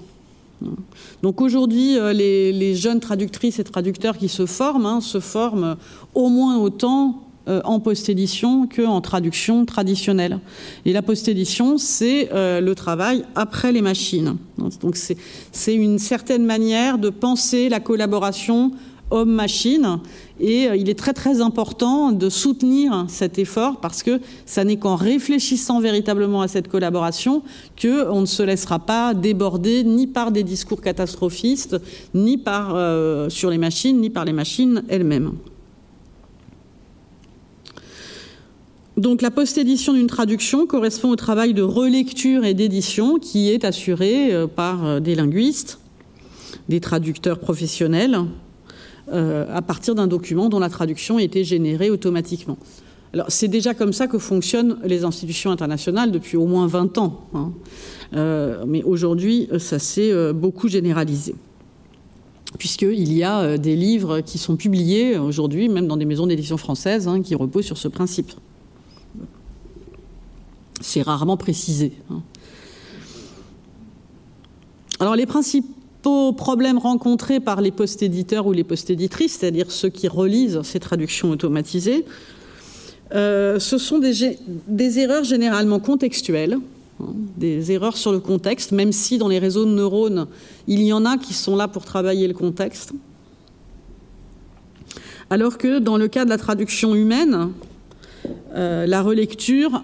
Donc 1.23 1.43
aujourd'hui, 1.43 1.99
les, 2.15 2.75
jeunes 2.75 2.99
traductrices 2.99 3.59
et 3.59 3.65
traducteurs 3.65 4.17
qui 4.17 4.29
se 4.29 4.47
forment 4.47 4.87
hein, 4.87 5.01
se 5.03 5.21
forment 5.21 5.77
au 6.15 6.31
moins 6.31 6.57
autant 6.57 7.26
en 7.47 7.81
post-édition 7.81 8.69
qu'en 8.69 9.01
traduction 9.01 9.65
traditionnelle. 9.65 10.41
Et 10.85 10.93
la 10.93 11.03
post-édition, 11.03 11.79
c'est 11.79 12.31
euh, 12.33 12.61
le 12.61 12.75
travail 12.75 13.25
après 13.35 13.73
les 13.73 13.83
machines. 13.83 14.37
Donc 14.81 14.97
c'est 14.97 15.75
une 15.75 15.99
certaine 15.99 16.45
manière 16.45 16.99
de 16.99 17.11
penser 17.11 17.69
la 17.69 17.81
collaboration 17.81 18.73
homme-machine. 19.11 20.01
Et 20.41 20.69
euh, 20.69 20.77
il 20.77 20.91
est 20.91 20.99
très 20.99 21.13
très 21.13 21.41
important 21.41 22.11
de 22.13 22.29
soutenir 22.29 23.07
cet 23.09 23.39
effort 23.39 23.81
parce 23.81 24.03
que 24.03 24.21
ça 24.45 24.65
n'est 24.65 24.77
qu'en 24.77 24.97
réfléchissant 24.97 25.81
véritablement 25.81 26.43
à 26.43 26.49
cette 26.49 26.69
collaboration 26.69 27.43
qu'on 27.81 28.21
ne 28.21 28.27
se 28.27 28.43
laissera 28.43 28.81
pas 28.81 29.15
déborder 29.15 29.85
ni 29.85 30.07
par 30.07 30.33
des 30.33 30.43
discours 30.43 30.81
catastrophistes, 30.81 31.77
ni 32.15 32.37
par, 32.37 32.77
sur 33.31 33.51
les 33.51 33.59
machines, 33.59 34.01
ni 34.01 34.11
par 34.11 34.25
les 34.25 34.33
machines 34.33 34.83
elles-mêmes. 34.89 35.33
Donc 38.97 39.21
la 39.21 39.31
post-édition 39.31 39.93
d'une 39.93 40.07
traduction 40.07 40.67
correspond 40.67 41.11
au 41.11 41.17
travail 41.17 41.53
de 41.53 41.61
relecture 41.61 42.47
et 42.47 42.55
d'édition 42.55 43.19
qui 43.19 43.51
est 43.51 43.65
assuré 43.65 44.33
euh, 44.33 44.47
par 44.47 44.87
euh, 44.87 45.01
des 45.01 45.15
linguistes, 45.15 45.81
des 46.71 46.81
traducteurs 46.81 47.39
professionnels, 47.39 48.19
euh, 49.13 49.45
à 49.53 49.61
partir 49.61 49.95
d'un 49.95 50.07
document 50.07 50.49
dont 50.49 50.59
la 50.59 50.71
traduction 50.71 51.19
été 51.19 51.45
générée 51.45 51.91
automatiquement. 51.91 52.57
Alors 53.13 53.27
c'est 53.29 53.49
déjà 53.49 53.75
comme 53.75 53.93
ça 53.93 54.07
que 54.07 54.19
fonctionnent 54.19 54.79
les 54.83 55.05
institutions 55.05 55.51
internationales 55.51 56.11
depuis 56.11 56.39
au 56.39 56.47
moins 56.47 56.67
20 56.67 56.97
ans. 56.97 57.29
Hein. 57.35 57.53
mais 58.67 58.83
aujourd'hui, 58.83 59.49
ça 59.59 59.79
s'est 59.79 60.33
beaucoup 60.33 60.69
généralisé 60.69 61.35
puisqu'il 62.59 63.13
y 63.13 63.23
a 63.23 63.59
des 63.59 63.77
livres 63.77 64.21
qui 64.21 64.39
sont 64.39 64.57
publiés 64.57 65.19
aujourd'hui, 65.19 65.69
même 65.69 65.87
dans 65.87 65.97
des 65.97 66.05
maisons 66.05 66.27
d'édition 66.27 66.57
françaises, 66.57 67.07
hein, 67.07 67.21
qui 67.23 67.35
reposent 67.35 67.67
sur 67.67 67.79
ce 67.79 67.89
principe. 67.89 68.33
C'est 70.81 71.03
rarement 71.03 71.37
précisé. 71.37 71.93
Hein. 72.11 72.22
Alors 74.99 75.16
les 75.16 75.27
principaux 75.27 76.33
problèmes 76.33 76.79
rencontrés 76.79 77.41
par 77.41 77.61
les 77.61 77.70
post-éditeurs 77.70 78.47
ou 78.47 78.53
les 78.53 78.64
post-éditrices, 78.64 79.39
c'est-à-dire 79.39 79.70
ceux 79.70 79.89
qui 79.89 80.09
relisent 80.09 80.62
ces 80.62 80.81
traductions 80.81 81.31
automatisées, 81.31 82.05
euh, 83.14 83.59
ce 83.59 83.79
sont 83.79 83.99
des, 83.99 84.99
erreurs 84.99 85.24
généralement 85.24 85.79
contextuelles, 85.79 86.59
hein, 87.01 87.07
des 87.37 87.72
erreurs 87.72 87.97
sur 87.97 88.12
le 88.12 88.20
contexte, 88.20 88.72
même 88.72 88.93
si 88.93 89.18
dans 89.18 89.29
les 89.29 89.39
réseaux 89.39 89.64
de 89.64 89.70
neurones, 89.70 90.27
il 90.66 90.83
y 90.83 90.93
en 90.93 91.05
a 91.05 91.16
qui 91.18 91.35
sont 91.35 91.57
là 91.57 91.68
pour 91.68 91.85
travailler 91.85 92.27
le 92.27 92.35
contexte. 92.35 92.93
Alors 95.29 95.59
que 95.59 95.79
dans 95.79 95.97
le 95.97 96.09
cas 96.09 96.24
de 96.24 96.31
la 96.31 96.39
traduction 96.39 96.95
humaine, 96.95 97.51
euh, 98.55 98.87
la 98.87 99.03
relecture 99.03 99.83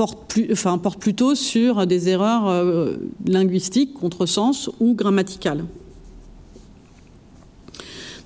porte, 0.00 0.98
plutôt 0.98 1.34
sur 1.34 1.86
des 1.86 2.08
erreurs 2.08 2.48
euh, 2.48 2.96
linguistiques, 3.26 3.92
contresens 3.92 4.70
ou 4.80 4.94
grammaticales. 4.94 5.64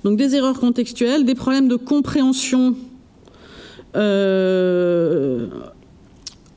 Donc 0.05 0.17
des 0.17 0.35
erreurs 0.35 0.57
contextuelles, 0.57 1.25
des 1.25 1.35
problèmes 1.35 1.67
de 1.67 1.75
compréhension 1.75 2.75
euh, 3.97 5.47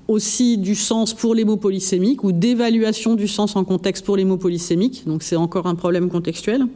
aussi 0.07 0.57
du 0.57 0.77
sens 0.77 1.15
pour 1.15 1.35
les 1.35 1.45
mots 1.45 1.57
polysémiques 1.57 2.23
ou 2.23 2.31
d'évaluation 2.31 3.17
du 3.17 3.27
sens 3.27 3.57
en 3.57 3.65
contexte 3.65 4.05
pour 4.05 4.17
les 4.17 4.25
mots 4.25 4.37
polysémiques. 4.37 5.05
Donc 5.05 5.25
c'est 5.25 5.37
encore 5.37 5.67
un 5.67 5.75
problème 5.75 6.11
contextuel. 6.11 6.67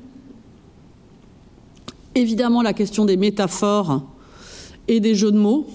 Évidemment 2.16 2.62
la 2.62 2.72
question 2.72 3.04
des 3.04 3.16
métaphores 3.16 4.02
et 4.88 4.98
des 4.98 5.14
jeux 5.14 5.30
de 5.30 5.38
mots. 5.38 5.68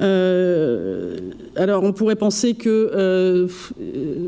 Euh, 0.00 1.16
alors 1.56 1.84
on 1.84 1.92
pourrait 1.92 2.16
penser 2.16 2.54
que, 2.54 2.90
euh, 2.94 3.46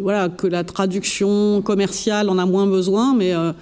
voilà, 0.01 0.29
que 0.29 0.47
la 0.47 0.65
traduction 0.65 1.61
commerciale 1.63 2.29
en 2.29 2.39
a 2.39 2.47
moins 2.47 2.67
besoin, 2.67 3.15
mais 3.15 3.35
euh, 3.35 3.53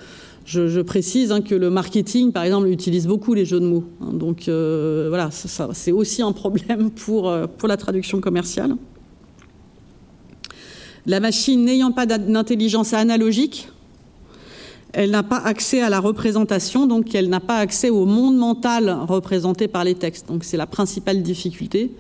je, 0.44 0.80
précise 0.82 1.32
hein, 1.32 1.40
que 1.40 1.54
le 1.54 1.70
marketing, 1.70 2.32
par 2.32 2.44
exemple, 2.44 2.68
utilise 2.68 3.06
beaucoup 3.06 3.32
les 3.32 3.46
jeux 3.46 3.60
de 3.60 3.66
mots. 3.66 3.84
Hein. 4.00 4.12
donc 4.12 4.48
voilà, 4.48 5.30
c'est 5.30 5.92
aussi 5.92 6.22
un 6.22 6.32
problème 6.32 6.90
pour, 6.90 7.32
pour 7.58 7.68
la 7.68 7.76
traduction 7.76 8.20
commerciale. 8.20 8.76
La 11.06 11.20
machine 11.20 11.64
n'ayant 11.64 11.92
pas 11.92 12.06
d'intelligence 12.06 12.94
analogique, 12.94 13.68
elle 14.94 15.10
n'a 15.10 15.24
pas 15.24 15.38
accès 15.38 15.80
à 15.80 15.90
la 15.90 16.00
représentation, 16.00 16.86
donc 16.86 17.14
elle 17.14 17.28
n'a 17.28 17.40
pas 17.40 17.56
accès 17.56 17.90
au 17.90 18.06
monde 18.06 18.36
mental 18.36 18.96
représenté 19.08 19.66
par 19.66 19.84
les 19.84 19.96
textes. 19.96 20.28
Donc 20.28 20.44
c'est 20.44 20.56
la 20.56 20.66
principale 20.66 21.22
difficulté 21.22 21.92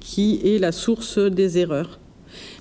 qui 0.00 0.40
est 0.42 0.58
la 0.58 0.72
source 0.72 1.18
des 1.18 1.58
erreurs. 1.58 1.98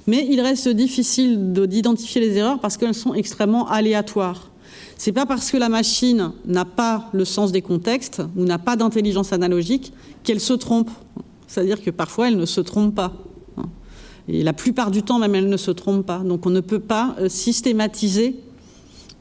Mais 0.06 0.28
il 0.30 0.42
reste 0.42 0.68
difficile 0.68 1.54
d'identifier 1.54 2.22
les 2.22 2.36
erreurs 2.38 2.60
parce 2.60 2.78
qu'elles 2.78 2.94
sont 2.94 3.14
extrêmement 3.14 3.68
aléatoires. 3.70 4.52
C'est 4.98 5.14
pas 5.14 5.26
parce 5.26 5.52
que 5.52 5.58
la 5.58 5.70
machine 5.70 6.32
n'a 6.46 6.66
pas 6.66 7.10
le 7.14 7.24
sens 7.24 7.52
des 7.52 7.62
contextes 7.62 8.22
ou 8.36 8.44
n'a 8.44 8.58
pas 8.58 8.76
d'intelligence 8.76 9.32
analogique 9.32 9.94
qu'elle 10.24 10.40
se 10.40 10.54
trompe. 10.54 10.90
C'est-à-dire 11.48 11.82
que 11.82 11.92
parfois 11.92 12.28
elle 12.28 12.38
ne 12.38 12.46
se 12.46 12.60
trompe 12.60 12.96
pas. 12.96 13.14
Et 14.28 14.44
la 14.44 14.52
plupart 14.52 14.92
du 14.92 15.04
temps 15.04 15.20
même 15.20 15.36
elle 15.36 15.48
ne 15.48 15.58
se 15.58 15.72
trompe 15.72 16.06
pas. 16.06 16.20
Donc 16.20 16.46
on 16.46 16.50
ne 16.50 16.60
peut 16.60 16.80
pas 16.80 17.16
euh, 17.20 17.30
systématiser 17.30 18.42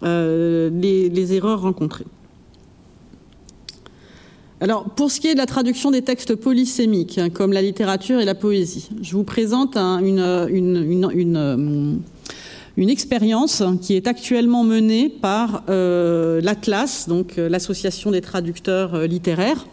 euh, 0.03 0.70
les, 0.70 1.34
erreurs 1.34 1.62
rencontrées. 1.62 2.05
Alors, 4.61 4.84
pour 4.84 5.11
ce 5.11 5.20
qui 5.20 5.28
est 5.28 5.34
de 5.34 5.38
la 5.38 5.47
traduction 5.47 5.90
des 5.90 6.03
textes 6.03 6.34
polysémiques, 6.34 7.18
hein, 7.18 7.30
comme 7.30 7.53
la 7.53 7.62
littérature 7.62 8.20
et 8.20 8.24
la 8.24 8.34
poésie, 8.34 8.88
je 9.03 9.12
vous 9.12 9.24
présente 9.24 9.76
une, 9.76 12.01
une 12.76 12.90
expérience 12.90 13.62
qui 13.82 13.94
est 13.94 14.07
actuellement 14.07 14.64
menée 14.64 15.09
par 15.09 15.64
l'Atlas, 15.68 17.09
donc 17.09 17.36
l'association 17.36 18.11
des 18.11 18.22
traducteurs 18.22 19.07
littéraires, 19.07 19.66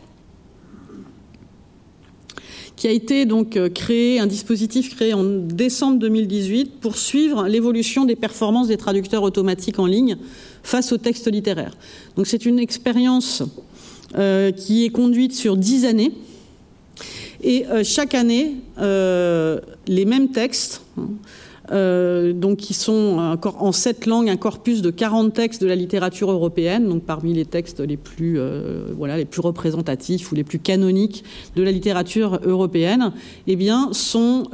qui 2.76 2.88
a 2.88 2.92
été 2.92 3.26
donc 3.26 3.58
créé, 3.74 4.20
un 4.20 4.26
dispositif 4.26 4.96
créé 4.96 5.14
en 5.14 5.24
décembre 5.24 6.00
2018 6.00 6.80
pour 6.80 6.98
suivre 6.98 7.48
l'évolution 7.48 8.06
des 8.06 8.16
performances 8.16 8.68
des 8.68 8.78
traducteurs 8.78 9.24
automatiques 9.24 9.80
en 9.80 9.86
ligne 9.86 10.18
face 10.64 10.92
au 10.92 10.98
texte 10.98 11.32
littéraire. 11.32 11.76
Donc 12.16 12.26
c'est 12.28 12.46
une 12.46 12.60
expérience 12.60 13.44
euh, 14.16 14.52
qui 14.52 14.86
est 14.86 14.90
conduite 14.90 15.34
sur 15.34 15.58
dix 15.58 15.86
années. 15.86 16.12
Et 17.42 17.66
euh, 17.66 17.84
chaque 17.84 18.14
année, 18.14 18.58
euh, 18.78 19.60
les 19.88 20.06
mêmes 20.06 20.30
textes, 20.30 20.82
hein, 21.00 21.10
donc 21.70 22.58
qui 22.58 22.74
sont 22.74 23.18
encore 23.20 23.64
en 23.64 23.72
sept 23.72 24.06
langues, 24.06 24.30
un 24.30 24.38
corpus 24.38 24.82
de 24.82 24.90
40 24.90 25.34
textes 25.34 25.62
de 25.62 25.68
la 25.68 25.76
littérature 25.76 26.32
européenne, 26.32 26.88
donc 26.88 27.04
parmi 27.04 27.34
les 27.34 27.46
textes 27.46 27.80
les 27.80 27.98
plus, 27.98 28.40
voilà, 28.98 29.18
les 29.18 29.26
plus 29.26 29.42
représentatifs 29.42 30.32
ou 30.32 30.36
les 30.36 30.44
plus 30.44 30.60
canoniques 30.60 31.24
de 31.56 31.64
la 31.64 31.72
littérature 31.72 32.40
européenne, 32.44 33.14
eh 33.48 33.56
bien, 33.56 33.90
sont 33.94 34.50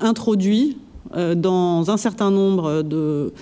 introduits 0.00 0.76
dans 1.14 1.90
un 1.90 1.96
certain 1.96 2.30
nombre 2.30 2.82
de 2.82 3.32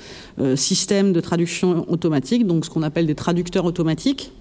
systèmes 0.54 1.12
de 1.12 1.20
traduction 1.20 1.90
automatique, 1.90 2.46
donc 2.46 2.66
ce 2.66 2.70
qu'on 2.70 2.82
appelle 2.82 3.06
des 3.06 3.14
traducteurs 3.14 3.64
automatiques, 3.64 4.32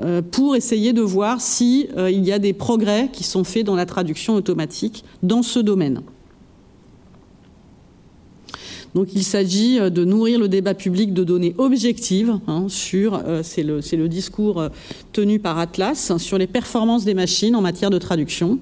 euh, 0.00 0.22
pour 0.22 0.54
essayer 0.54 0.92
de 0.92 1.02
voir 1.02 1.40
s'il 1.40 1.88
euh, 1.96 2.08
y 2.08 2.30
a 2.30 2.38
des 2.38 2.52
progrès 2.52 3.08
qui 3.12 3.24
sont 3.24 3.42
faits 3.42 3.66
dans 3.66 3.74
la 3.74 3.84
traduction 3.84 4.34
automatique 4.34 5.04
dans 5.24 5.42
ce 5.42 5.58
domaine. 5.58 6.02
Donc 8.94 9.14
il 9.14 9.22
s'agit 9.22 9.78
euh, 9.78 9.90
de 9.90 10.04
nourrir 10.04 10.38
le 10.38 10.48
débat 10.48 10.74
public 10.74 11.12
de 11.12 11.24
données 11.24 11.54
objectives 11.58 12.38
hein, 12.46 12.66
sur, 12.68 13.22
c'est 13.42 13.62
le, 13.62 14.08
discours 14.08 14.68
tenu 15.12 15.38
par 15.38 15.58
Atlas, 15.58 16.10
hein, 16.10 16.18
sur 16.18 16.38
les 16.38 16.46
performances 16.46 17.04
des 17.04 17.14
machines 17.14 17.54
en 17.56 17.60
matière 17.60 17.90
de 17.90 17.98
traduction. 17.98 18.58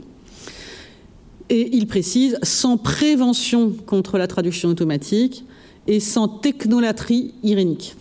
Et 1.48 1.76
il 1.76 1.86
précise, 1.86 2.38
sans 2.42 2.76
prévention 2.76 3.72
contre 3.86 4.18
la 4.18 4.26
traduction 4.26 4.68
automatique 4.68 5.44
et 5.86 6.00
sans 6.00 6.28
technolatrie 6.28 7.34
irénique. 7.42 7.94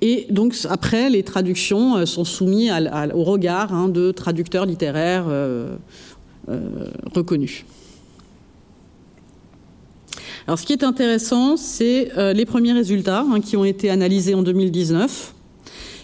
Et 0.00 0.26
donc 0.30 0.54
après, 0.68 1.08
les 1.08 1.22
traductions 1.22 1.96
euh, 1.96 2.06
sont 2.06 2.24
soumises 2.24 2.72
au 3.14 3.24
regard 3.24 3.72
hein, 3.72 3.88
de 3.88 4.12
traducteurs 4.12 4.66
littéraires 4.66 5.26
euh, 5.28 5.76
euh, 6.48 6.86
reconnus. 7.14 7.64
Ce 10.48 10.64
qui 10.64 10.72
est 10.72 10.84
intéressant, 10.84 11.56
c'est 11.56 12.12
les 12.34 12.44
premiers 12.44 12.72
résultats 12.72 13.26
hein, 13.28 13.40
qui 13.40 13.56
ont 13.56 13.64
été 13.64 13.90
analysés 13.90 14.34
en 14.34 14.42
2019 14.42 15.34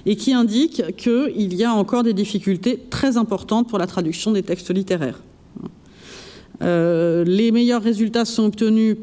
et 0.05 0.17
qui 0.17 0.33
indiquent 0.33 0.97
qu'il 0.97 1.55
y 1.55 1.63
a 1.63 1.73
encore 1.73 2.03
des 2.03 2.13
difficultés 2.13 2.81
très 2.91 3.17
importantes 3.17 3.69
pour 3.69 3.79
la 3.79 3.87
traduction 3.87 4.33
des 4.33 4.43
textes 4.43 4.75
littéraires. 4.75 5.23
les 6.61 7.51
meilleurs 7.53 7.83
résultats 7.83 8.25
sont 8.25 8.47
obtenus 8.47 8.97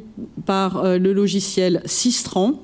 par 0.45 0.83
le 0.83 1.13
logiciel 1.13 1.81
Sistran, 1.85 2.59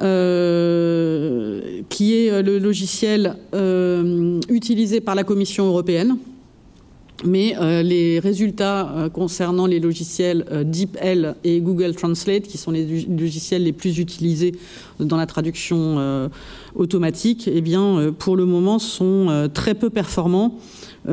euh, 0.00 1.82
qui 1.88 2.16
est 2.16 2.30
euh, 2.32 2.42
le 2.42 2.58
logiciel 2.58 3.36
euh, 3.54 4.40
utilisé 4.48 5.00
par 5.00 5.14
la 5.14 5.22
Commission 5.22 5.66
européenne. 5.66 6.16
Mais 7.24 7.54
les 7.82 8.18
résultats 8.18 9.08
concernant 9.12 9.66
les 9.66 9.78
logiciels 9.78 10.44
DeepL 10.64 11.36
et 11.44 11.60
Google 11.60 11.94
Translate, 11.94 12.42
qui 12.42 12.58
sont 12.58 12.72
les 12.72 13.06
logiciels 13.06 13.62
les 13.62 13.72
plus 13.72 13.98
utilisés 13.98 14.56
dans 14.98 15.16
la 15.16 15.26
traduction 15.26 16.28
automatique, 16.74 17.48
eh 17.52 17.60
bien, 17.60 18.12
pour 18.18 18.36
le 18.36 18.44
moment, 18.44 18.80
sont 18.80 19.48
très 19.54 19.74
peu 19.74 19.90
performants 19.90 20.58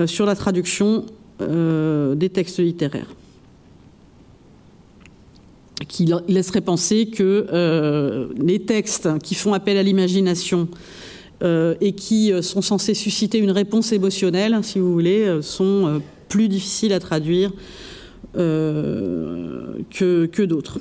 sur 0.08 0.26
la 0.26 0.36
traduction 0.36 1.06
des 1.40 2.30
textes 2.30 2.60
littéraires. 2.60 3.14
Qui 5.88 6.12
laisserait 6.28 6.62
penser 6.62 7.08
que 7.08 7.48
euh, 7.52 8.28
les 8.38 8.60
textes 8.60 9.10
qui 9.24 9.34
font 9.34 9.54
appel 9.54 9.78
à 9.78 9.84
l'imagination 9.84 10.68
euh, 10.72 10.76
et 11.42 11.94
qui 11.94 12.32
euh, 12.32 12.42
sont 12.42 12.62
censés 12.62 12.94
susciter 12.94 13.38
une 13.38 13.52
réponse 13.52 13.92
émotionnelle, 13.92 14.58
si 14.64 14.80
vous 14.80 14.92
voulez, 14.92 15.40
sont 15.42 16.02
plus 16.30 16.48
difficiles 16.48 16.94
à 16.94 17.00
traduire 17.00 17.52
que, 18.34 20.46
d'autres. 20.46 20.80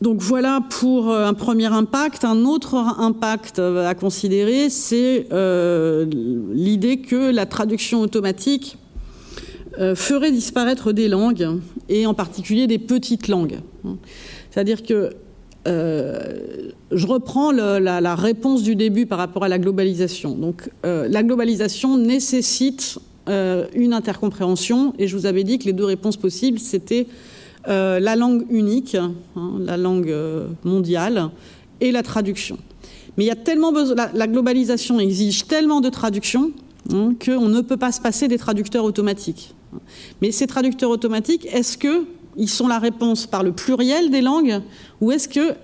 Donc 0.00 0.20
voilà 0.20 0.60
pour 0.70 1.12
un 1.12 1.34
premier 1.34 1.66
impact. 1.66 2.24
Un 2.24 2.44
autre 2.44 2.74
impact 2.74 3.58
à 3.58 3.94
considérer, 3.94 4.70
c'est 4.70 5.26
l'idée 6.52 7.00
que 7.00 7.32
la 7.32 7.46
traduction 7.46 8.00
automatique 8.00 8.78
euh, 9.78 9.94
ferait 9.94 10.32
disparaître 10.32 10.90
des 10.90 11.06
langues, 11.06 11.60
et 11.88 12.04
en 12.04 12.14
particulier 12.14 12.66
des 12.66 12.80
petites 12.80 13.28
langues. 13.28 13.60
C'est-à-dire 14.50 14.82
que 14.82 15.10
euh, 15.66 16.70
je 16.90 17.06
reprends 17.06 17.50
la, 17.52 18.14
réponse 18.14 18.62
du 18.62 18.76
début 18.76 19.06
par 19.06 19.18
rapport 19.18 19.44
à 19.44 19.48
la 19.48 19.58
globalisation. 19.58 20.34
Donc, 20.34 20.70
euh, 20.86 21.08
la 21.08 21.22
globalisation 21.22 21.96
nécessite 21.96 22.98
une 23.74 23.92
intercompréhension, 23.92 24.94
et 24.98 25.06
je 25.06 25.14
vous 25.14 25.26
avais 25.26 25.44
dit 25.44 25.58
que 25.58 25.66
les 25.66 25.74
deux 25.74 25.84
réponses 25.84 26.16
possibles, 26.16 26.58
c'était 26.58 27.06
la 27.66 28.16
langue 28.16 28.46
unique, 28.48 28.94
hein, 28.94 29.12
la 29.60 29.76
langue 29.76 30.14
mondiale, 30.64 31.28
et 31.82 31.92
la 31.92 32.02
traduction. 32.02 32.56
Mais 33.18 33.24
il 33.24 33.26
y 33.26 33.32
a 33.32 33.36
tellement 33.36 33.72
besoin, 33.72 33.96
la, 34.14 34.26
globalisation 34.28 35.00
exige 35.00 35.46
tellement 35.46 35.80
de 35.80 35.88
traduction 35.88 36.52
hein, 36.92 37.14
qu'on 37.22 37.48
ne 37.48 37.60
peut 37.60 37.76
pas 37.76 37.90
se 37.90 38.00
passer 38.00 38.28
des 38.28 38.38
traducteurs 38.38 38.84
automatiques. 38.84 39.54
Mais 40.22 40.30
ces 40.30 40.46
traducteurs 40.46 40.90
automatiques, 40.90 41.46
est-ce 41.52 41.76
qu'ils 42.38 42.48
sont 42.48 42.68
la 42.68 42.78
réponse 42.78 43.26
par 43.26 43.42
le 43.42 43.52
pluriel 43.52 44.10
des 44.10 44.20
langues 44.20 44.62
ou 45.00 45.12
est-ce 45.12 45.28
que 45.28 45.54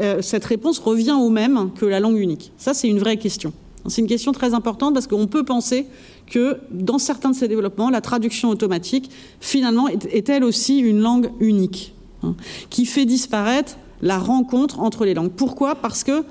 euh, 0.00 0.22
cette 0.22 0.44
réponse 0.44 0.78
revient 0.78 1.16
au 1.18 1.30
même 1.30 1.70
que 1.74 1.86
la 1.86 2.00
langue 2.00 2.18
unique? 2.18 2.52
Ça, 2.58 2.74
c'est 2.74 2.88
une 2.88 2.98
vraie 2.98 3.16
question. 3.16 3.52
C'est 3.86 4.02
une 4.02 4.08
question 4.08 4.32
très 4.32 4.52
importante 4.52 4.94
parce 4.94 5.06
qu'on 5.06 5.26
peut 5.26 5.44
penser 5.44 5.86
que 6.26 6.58
dans 6.70 6.98
certains 6.98 7.30
de 7.30 7.34
ces 7.34 7.48
développements, 7.48 7.90
la 7.90 8.00
traduction 8.00 8.50
automatique, 8.50 9.10
finalement, 9.40 9.88
est, 9.88 10.28
elle 10.28 10.44
aussi 10.44 10.78
une 10.78 11.00
langue 11.00 11.30
unique, 11.40 11.94
hein, 12.22 12.34
qui 12.68 12.84
fait 12.84 13.06
disparaître 13.06 13.76
la 14.02 14.18
rencontre 14.18 14.80
entre 14.80 15.04
les 15.04 15.14
langues. 15.14 15.30
Pourquoi? 15.30 15.74
Parce 15.74 16.04
que 16.04 16.24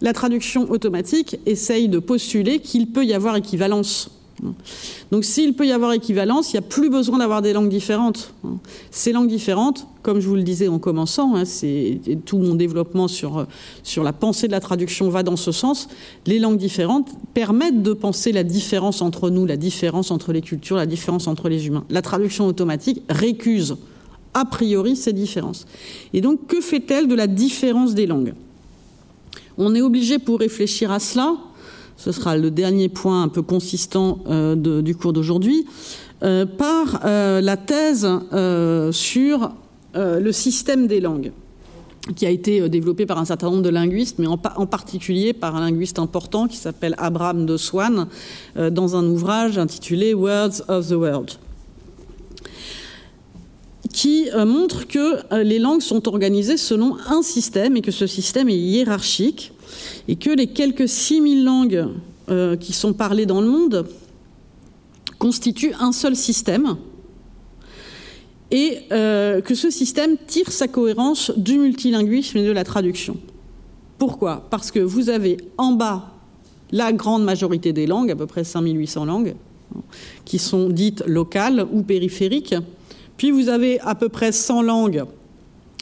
la 0.00 0.12
traduction 0.12 0.70
automatique 0.70 1.38
essaye 1.46 1.88
de 1.88 1.98
postuler 1.98 2.58
qu'il 2.58 2.88
peut 2.88 3.04
y 3.04 3.14
avoir 3.14 3.36
équivalence 3.36 4.10
donc 5.10 5.24
s'il 5.24 5.54
peut 5.54 5.66
y 5.66 5.72
avoir 5.72 5.92
équivalence, 5.92 6.52
il 6.52 6.56
n'y 6.56 6.58
a 6.58 6.68
plus 6.68 6.90
besoin 6.90 7.18
d'avoir 7.18 7.42
des 7.42 7.52
langues 7.52 7.68
différentes. 7.68 8.34
Ces 8.90 9.12
langues 9.12 9.28
différentes, 9.28 9.86
comme 10.02 10.20
je 10.20 10.28
vous 10.28 10.34
le 10.34 10.42
disais 10.42 10.68
en 10.68 10.78
commençant, 10.78 11.36
hein, 11.36 11.44
c'est 11.44 12.00
tout 12.26 12.38
mon 12.38 12.54
développement 12.54 13.08
sur, 13.08 13.46
sur 13.82 14.02
la 14.02 14.12
pensée 14.12 14.48
de 14.48 14.52
la 14.52 14.60
traduction 14.60 15.08
va 15.10 15.22
dans 15.22 15.36
ce 15.36 15.52
sens. 15.52 15.88
Les 16.26 16.38
langues 16.38 16.58
différentes 16.58 17.08
permettent 17.34 17.82
de 17.82 17.92
penser 17.92 18.32
la 18.32 18.42
différence 18.42 19.00
entre 19.00 19.30
nous, 19.30 19.46
la 19.46 19.56
différence 19.56 20.10
entre 20.10 20.32
les 20.32 20.40
cultures, 20.40 20.76
la 20.76 20.86
différence 20.86 21.28
entre 21.28 21.48
les 21.48 21.66
humains. 21.66 21.84
La 21.88 22.02
traduction 22.02 22.46
automatique 22.46 23.02
récuse 23.08 23.76
a 24.34 24.44
priori 24.44 24.96
ces 24.96 25.12
différences. 25.12 25.66
Et 26.12 26.20
donc 26.20 26.46
que 26.46 26.60
fait-elle 26.60 27.06
de 27.06 27.14
la 27.14 27.26
différence 27.26 27.94
des 27.94 28.06
langues? 28.06 28.34
On 29.58 29.74
est 29.74 29.82
obligé 29.82 30.18
pour 30.18 30.40
réfléchir 30.40 30.90
à 30.90 30.98
cela 30.98 31.36
ce 32.02 32.10
sera 32.10 32.36
le 32.36 32.50
dernier 32.50 32.88
point 32.88 33.22
un 33.22 33.28
peu 33.28 33.42
consistant 33.42 34.18
euh, 34.26 34.82
du 34.82 34.96
cours 34.96 35.12
d'aujourd'hui, 35.12 35.66
euh, 36.24 36.46
par 36.46 37.02
euh, 37.04 37.40
la 37.40 37.56
thèse 37.56 38.08
sur 38.92 39.52
le 39.94 40.32
système 40.32 40.86
des 40.86 41.00
langues 41.00 41.32
qui 42.16 42.26
a 42.26 42.30
été 42.30 42.68
développé 42.68 43.06
par 43.06 43.18
un 43.18 43.24
certain 43.24 43.50
nombre 43.50 43.62
de 43.62 43.68
linguistes, 43.68 44.18
mais 44.18 44.26
en, 44.26 44.36
particulier 44.38 45.32
par 45.32 45.54
un 45.54 45.60
linguiste 45.60 46.00
important 46.00 46.48
qui 46.48 46.56
s'appelle 46.56 46.94
Abraham 46.98 47.46
de 47.46 47.56
Swan, 47.56 48.08
dans 48.56 48.96
un 48.96 49.06
ouvrage 49.06 49.58
intitulé 49.58 50.14
Words 50.14 50.62
of 50.68 50.88
the 50.88 50.92
World 50.92 51.30
qui 53.92 54.28
montre 54.46 54.88
que 54.88 55.42
les 55.42 55.58
langues 55.58 55.82
sont 55.82 56.08
organisées 56.08 56.56
selon 56.56 56.96
un 57.06 57.20
système 57.20 57.76
et 57.76 57.82
que 57.82 57.92
ce 57.92 58.06
système 58.06 58.48
est 58.48 58.56
hiérarchique 58.56 59.51
et 60.08 60.16
que 60.16 60.30
les 60.30 60.48
quelques 60.48 60.88
6000 60.88 61.44
langues 61.44 61.88
euh, 62.28 62.56
qui 62.56 62.72
sont 62.72 62.92
parlées 62.92 63.26
dans 63.26 63.40
le 63.40 63.48
monde 63.48 63.86
constituent 65.18 65.74
un 65.78 65.92
seul 65.92 66.16
système 66.16 66.76
et 68.50 68.80
euh, 68.92 69.40
que 69.40 69.54
ce 69.54 69.70
système 69.70 70.16
tire 70.26 70.52
sa 70.52 70.68
cohérence 70.68 71.32
du 71.36 71.58
multilinguisme 71.58 72.38
et 72.38 72.44
de 72.44 72.52
la 72.52 72.64
traduction. 72.64 73.16
Pourquoi? 73.98 74.46
Parce 74.50 74.70
que 74.70 74.80
vous 74.80 75.08
avez 75.08 75.38
en 75.56 75.72
bas 75.72 76.12
la 76.70 76.92
grande 76.92 77.24
majorité 77.24 77.72
des 77.72 77.86
langues, 77.86 78.10
à 78.10 78.16
peu 78.16 78.26
près 78.26 78.44
5800 78.44 79.04
langues, 79.04 79.34
qui 80.24 80.38
sont 80.38 80.68
dites 80.68 81.02
locales 81.06 81.66
ou 81.72 81.82
périphériques. 81.82 82.54
Puis 83.16 83.30
vous 83.30 83.48
avez 83.48 83.78
à 83.80 83.94
peu 83.94 84.08
près 84.08 84.32
100 84.32 84.62
langues 84.62 85.04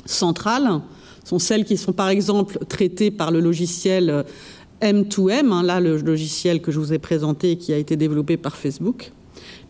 centrales, 0.04 0.80
sont 1.24 1.38
celles 1.38 1.64
qui 1.64 1.76
sont 1.76 1.92
par 1.92 2.08
exemple 2.08 2.58
traitées 2.68 3.10
par 3.10 3.30
le 3.30 3.40
logiciel 3.40 4.24
M2M, 4.82 5.52
hein, 5.52 5.62
là 5.62 5.80
le 5.80 5.98
logiciel 5.98 6.60
que 6.60 6.72
je 6.72 6.78
vous 6.78 6.92
ai 6.92 6.98
présenté 6.98 7.56
qui 7.56 7.72
a 7.72 7.76
été 7.76 7.96
développé 7.96 8.36
par 8.36 8.56
Facebook. 8.56 9.12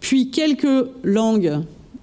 Puis 0.01 0.31
quelques 0.31 0.89
langues, 1.03 1.61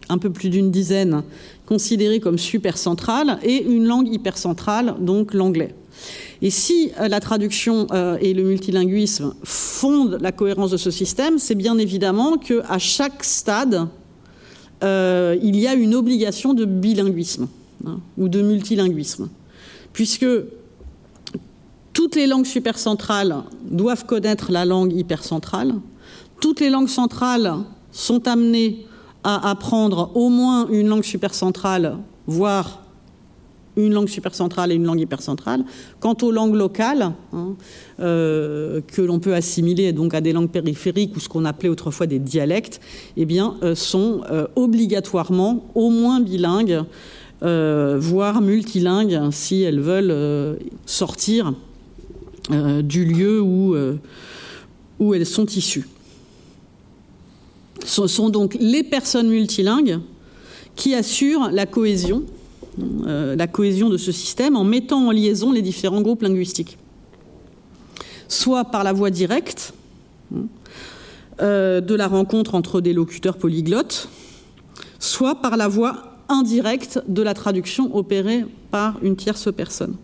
un 0.10 0.18
peu 0.18 0.30
plus 0.30 0.49
d'une 0.49 0.72
dizaine, 0.72 1.24
considérées 1.65 2.19
comme 2.19 2.38
super 2.38 2.78
centrales, 2.78 3.40
et 3.44 3.64
une 3.64 3.86
langue 3.86 4.14
hypercentrale, 4.14 4.95
donc 4.99 5.34
l'anglais. 5.34 5.74
Et 6.41 6.49
si 6.49 6.91
euh, 6.99 7.07
la 7.07 7.19
traduction 7.19 7.88
euh, 7.91 8.18
et 8.22 8.34
le 8.34 8.44
multilinguisme 8.44 9.34
fondent 9.44 10.18
la 10.22 10.32
cohérence 10.32 10.72
de 10.72 10.78
ce 10.78 10.91
système, 10.91 11.40
c'est 11.40 11.56
bien 11.56 11.78
évidemment 11.78 12.38
qu'à 12.38 12.78
chaque 12.78 13.24
stade, 13.24 13.88
euh, 14.84 15.36
il 15.41 15.56
y 15.56 15.68
a 15.68 15.74
une 15.74 15.95
obligation 15.95 16.53
de 16.53 16.65
bilinguisme 16.65 17.48
hein, 17.86 17.99
ou 18.18 18.30
de 18.30 18.41
multilinguisme, 18.41 19.30
puisque 19.98 20.28
toutes 21.91 22.15
les 22.15 22.28
langues 22.28 22.45
supercentrales 22.45 23.38
doivent 23.64 24.06
connaître 24.06 24.52
la 24.52 24.64
langue 24.64 24.94
hypercentrale, 24.94 25.74
toutes 26.40 26.60
les 26.60 26.69
langues 26.69 26.88
centrales 26.88 27.52
sont 27.91 28.28
amenées 28.28 28.86
à 29.24 29.49
apprendre 29.49 30.11
au 30.14 30.30
moins 30.30 30.68
une 30.69 30.88
langue 30.88 31.03
supercentrale, 31.03 31.98
voire 32.28 32.84
une 33.76 33.91
langue 33.91 34.07
supercentrale 34.07 34.72
et 34.72 34.76
une 34.76 34.86
langue 34.86 34.99
hypercentrale. 34.99 35.65
Quant 35.99 36.15
aux 36.22 36.32
langues 36.32 36.53
locales, 36.53 37.14
hein, 37.34 37.56
euh, 37.99 38.82
que 38.82 39.02
l'on 39.02 39.18
peut 39.18 39.34
assimiler 39.34 39.94
donc 39.94 40.14
à 40.14 40.22
des 40.22 40.32
langues 40.32 40.52
périphériques 40.52 41.15
ou 41.15 41.19
ce 41.19 41.28
qu'on 41.28 41.44
appelait 41.44 41.69
autrefois 41.69 42.06
des 42.06 42.19
dialectes, 42.19 42.82
eh 43.15 43.26
bien, 43.26 43.56
euh, 43.64 43.74
sont 43.74 44.22
euh, 44.30 44.45
obligatoirement 44.56 45.72
au 45.74 45.90
moins 45.90 46.19
bilingues, 46.19 46.84
voire 47.42 48.42
multilingues, 48.42 49.32
si 49.32 49.62
elles 49.62 49.80
veulent 49.80 50.58
sortir 50.86 51.54
du 52.50 53.06
lieu 53.06 53.42
où, 53.42 53.76
où 55.00 55.14
elles 55.14 55.26
sont 55.26 55.46
issues. 55.46 55.88
Ce 57.86 58.08
sont 58.08 58.30
donc 58.30 58.58
les 58.60 58.84
personnes 58.84 59.30
multilingues 59.30 60.00
qui 60.76 60.96
assurent 60.96 61.50
la 61.52 61.66
cohésion 61.66 62.24
euh, 63.08 63.36
la 63.36 63.48
cohésion 63.48 63.90
de 63.90 63.98
ce 63.98 64.12
système 64.12 64.56
en 64.56 64.64
mettant 64.64 65.08
en 65.08 65.12
liaison 65.12 65.52
les 65.52 65.64
différents 65.64 66.02
groupes 66.02 66.22
linguistiques. 66.22 66.78
Soit 68.28 68.66
par 68.66 68.84
la 68.84 68.94
voie 68.94 69.10
directe 69.10 69.74
euh, 71.42 71.82
de 71.82 71.96
la 71.96 72.08
rencontre 72.08 72.54
entre 72.54 72.80
des 72.80 72.94
locuteurs 72.94 73.38
polyglottes, 73.38 74.10
soit 75.00 75.42
par 75.42 75.58
la 75.58 75.68
voie 75.68 76.16
indirecte 76.30 77.02
de 77.08 77.22
la 77.22 77.34
traduction 77.34 77.95
opérée 77.95 78.45
par 78.72 78.99
une 79.04 79.16
tierce 79.16 79.54
personne. 79.54 79.95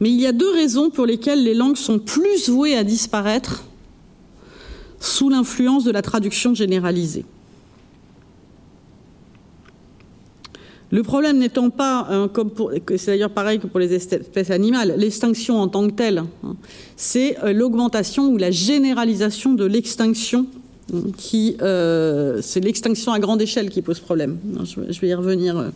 Mais 0.00 0.10
il 0.10 0.20
y 0.20 0.26
a 0.26 0.32
deux 0.32 0.52
raisons 0.52 0.90
pour 0.90 1.06
lesquelles 1.06 1.42
les 1.42 1.54
langues 1.54 1.76
sont 1.76 1.98
plus 1.98 2.48
vouées 2.48 2.76
à 2.76 2.84
disparaître 2.84 3.64
sous 5.00 5.30
l'influence 5.30 5.84
de 5.84 5.90
la 5.90 6.02
traduction 6.02 6.54
généralisée. 6.54 7.24
Le 10.90 11.02
problème 11.02 11.38
n'étant 11.38 11.70
pas, 11.70 12.06
hein, 12.10 12.28
comme 12.32 12.50
c'est 12.96 13.06
d'ailleurs 13.06 13.30
pareil 13.30 13.58
que 13.58 13.66
pour 13.66 13.80
les 13.80 13.92
espèces 13.92 14.50
animales, 14.50 14.94
l'extinction 14.96 15.60
en 15.60 15.66
tant 15.66 15.88
que 15.88 15.92
telle, 15.92 16.22
hein, 16.44 16.56
c'est 16.94 17.42
euh, 17.42 17.52
l'augmentation 17.52 18.28
ou 18.28 18.36
la 18.36 18.52
généralisation 18.52 19.54
de 19.54 19.64
l'extinction 19.64 20.46
euh, 20.92 22.40
c'est 22.42 22.60
l'extinction 22.60 23.12
à 23.12 23.18
grande 23.18 23.42
échelle 23.42 23.70
qui 23.70 23.82
pose 23.82 24.00
problème. 24.00 24.38
Je 24.64 25.00
vais 25.00 25.08
y 25.08 25.14
revenir. 25.14 25.58
Euh. 25.58 25.68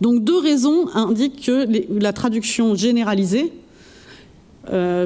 Donc 0.00 0.24
deux 0.24 0.38
raisons 0.38 0.88
indiquent 0.94 1.44
que 1.44 1.66
la 2.00 2.12
traduction 2.12 2.74
généralisée, 2.74 3.52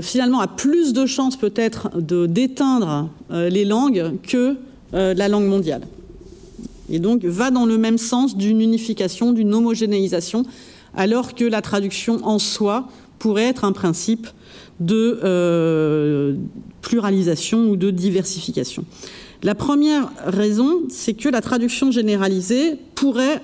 finalement, 0.02 0.40
a 0.40 0.46
plus 0.46 0.92
de 0.92 1.06
chances 1.06 1.36
peut-être 1.36 2.00
de 2.00 2.26
d'éteindre 2.26 3.08
les 3.30 3.64
langues 3.64 4.12
que 4.22 4.56
la 4.92 5.28
langue 5.28 5.46
mondiale 5.46 5.82
et 6.90 6.98
donc 6.98 7.24
va 7.24 7.50
dans 7.50 7.66
le 7.66 7.78
même 7.78 7.98
sens 7.98 8.36
d'une 8.36 8.60
unification, 8.60 9.32
d'une 9.32 9.54
homogénéisation, 9.54 10.44
alors 10.94 11.34
que 11.34 11.44
la 11.44 11.62
traduction 11.62 12.24
en 12.24 12.38
soi 12.38 12.88
pourrait 13.18 13.44
être 13.44 13.64
un 13.64 13.72
principe 13.72 14.28
de 14.80 15.20
euh, 15.24 16.34
pluralisation 16.82 17.70
ou 17.70 17.76
de 17.76 17.90
diversification. 17.90 18.84
La 19.42 19.54
première 19.54 20.10
raison, 20.24 20.82
c'est 20.88 21.14
que 21.14 21.28
la 21.28 21.40
traduction 21.40 21.90
généralisée 21.90 22.76
pourrait 22.94 23.42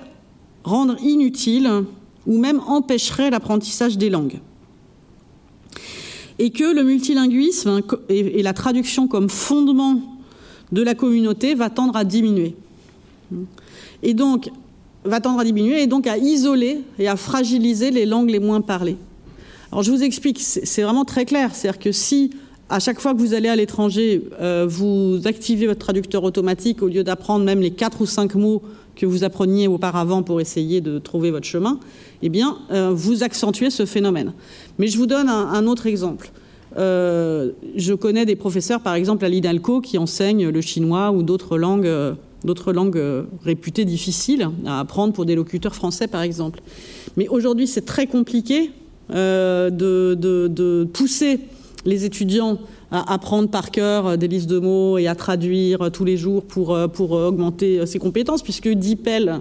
rendre 0.65 0.97
inutile 1.03 1.71
ou 2.27 2.39
même 2.39 2.61
empêcherait 2.67 3.31
l'apprentissage 3.31 3.99
des 3.99 4.11
langues. 4.11 4.41
Et 6.39 6.51
que 6.51 6.75
le 6.75 6.85
multilinguisme 6.85 7.83
et 8.09 8.43
la 8.43 8.55
traduction 8.55 9.09
comme 9.09 9.29
fondement 9.29 10.01
de 10.73 10.83
la 10.83 10.95
communauté 10.95 11.55
va 11.55 11.69
tendre 11.69 11.97
à 11.97 12.05
diminuer 12.05 12.55
et 14.03 14.15
donc 14.15 14.51
va 15.05 15.21
tendre 15.21 15.41
à 15.41 15.45
diminuer 15.45 15.83
et 15.83 15.87
donc 15.87 16.07
à 16.07 16.17
isoler 16.19 16.81
et 16.99 17.09
à 17.09 17.17
fragiliser 17.17 17.91
les 17.91 18.07
langues 18.07 18.31
les 18.31 18.39
moins 18.39 18.61
parlées. 18.61 18.97
Alors 19.73 19.85
je 19.85 19.93
vous 19.93 20.03
explique, 20.03 20.41
c'est 20.41 20.83
vraiment 20.83 21.05
très 21.05 21.25
clair, 21.25 21.55
c'est-à-dire 21.55 21.79
que 21.79 21.93
si 21.93 22.33
à 22.71 22.79
chaque 22.79 23.01
fois 23.01 23.15
que 23.15 23.19
vous 23.19 23.35
allez 23.35 23.49
à 23.49 23.57
l'étranger, 23.57 24.23
euh, 24.41 24.65
vous 24.69 25.21
activez 25.25 25.67
votre 25.67 25.81
traducteur 25.81 26.23
automatique 26.25 26.83
au 26.83 26.89
lieu 26.89 27.03
d'apprendre 27.05 27.45
même 27.45 27.61
les 27.61 27.73
quatre 27.73 28.01
ou 28.01 28.07
cinq 28.07 28.35
mots 28.37 28.63
que 28.97 29.07
vous 29.07 29.25
appreniez 29.25 29.67
auparavant 29.67 30.23
pour 30.23 30.41
essayer 30.41 30.81
de 30.81 30.99
trouver 30.99 31.31
votre 31.31 31.47
chemin, 31.47 31.81
eh 32.23 32.29
bien, 32.29 32.59
euh, 32.71 32.91
vous 32.93 33.23
accentuez 33.23 33.71
ce 33.71 33.87
phénomène. 33.87 34.33
Mais 34.79 34.89
je 34.89 34.99
vous 34.99 35.07
donne 35.07 35.29
un, 35.29 35.67
autre 35.67 35.87
exemple. 35.87 36.31
Euh, 36.77 37.51
je 37.77 37.95
connais 37.95 38.25
des 38.27 38.37
professeurs, 38.37 38.81
par 38.81 38.95
exemple 38.95 39.25
à 39.25 39.29
l'IDALCO, 39.29 39.81
qui 39.81 39.99
enseignent 39.99 40.49
le 40.49 40.61
chinois 40.61 41.11
ou 41.11 41.23
d'autres 41.23 41.59
langues 41.59 42.17
d'autres 42.43 42.73
langues 42.73 43.03
réputées 43.45 43.85
difficiles 43.85 44.49
à 44.65 44.81
apprendre 44.81 45.13
pour 45.13 45.27
des 45.27 45.35
locuteurs 45.35 45.75
français, 45.75 46.07
par 46.07 46.23
exemple. 46.23 46.63
Mais 47.19 47.29
aujourd'hui, 47.29 47.67
c'est 47.67 47.85
très 47.85 48.07
compliqué 48.07 48.71
euh, 49.13 49.71
de, 49.71 50.85
pousser 50.93 51.41
les 51.85 52.05
étudiants 52.05 52.59
à 52.91 53.13
apprendre 53.13 53.49
par 53.49 53.71
cœur 53.71 54.19
des 54.19 54.29
listes 54.29 54.49
de 54.49 54.59
mots 54.59 54.99
et 54.99 55.07
à 55.07 55.15
traduire 55.15 55.91
tous 55.93 56.05
les 56.05 56.17
jours 56.17 56.43
pour, 56.45 56.75
euh, 56.75 56.89
pour 56.89 57.13
augmenter 57.13 57.87
ses 57.87 57.99
compétences, 57.99 58.43
puisque 58.43 58.69
DeepL 58.69 59.41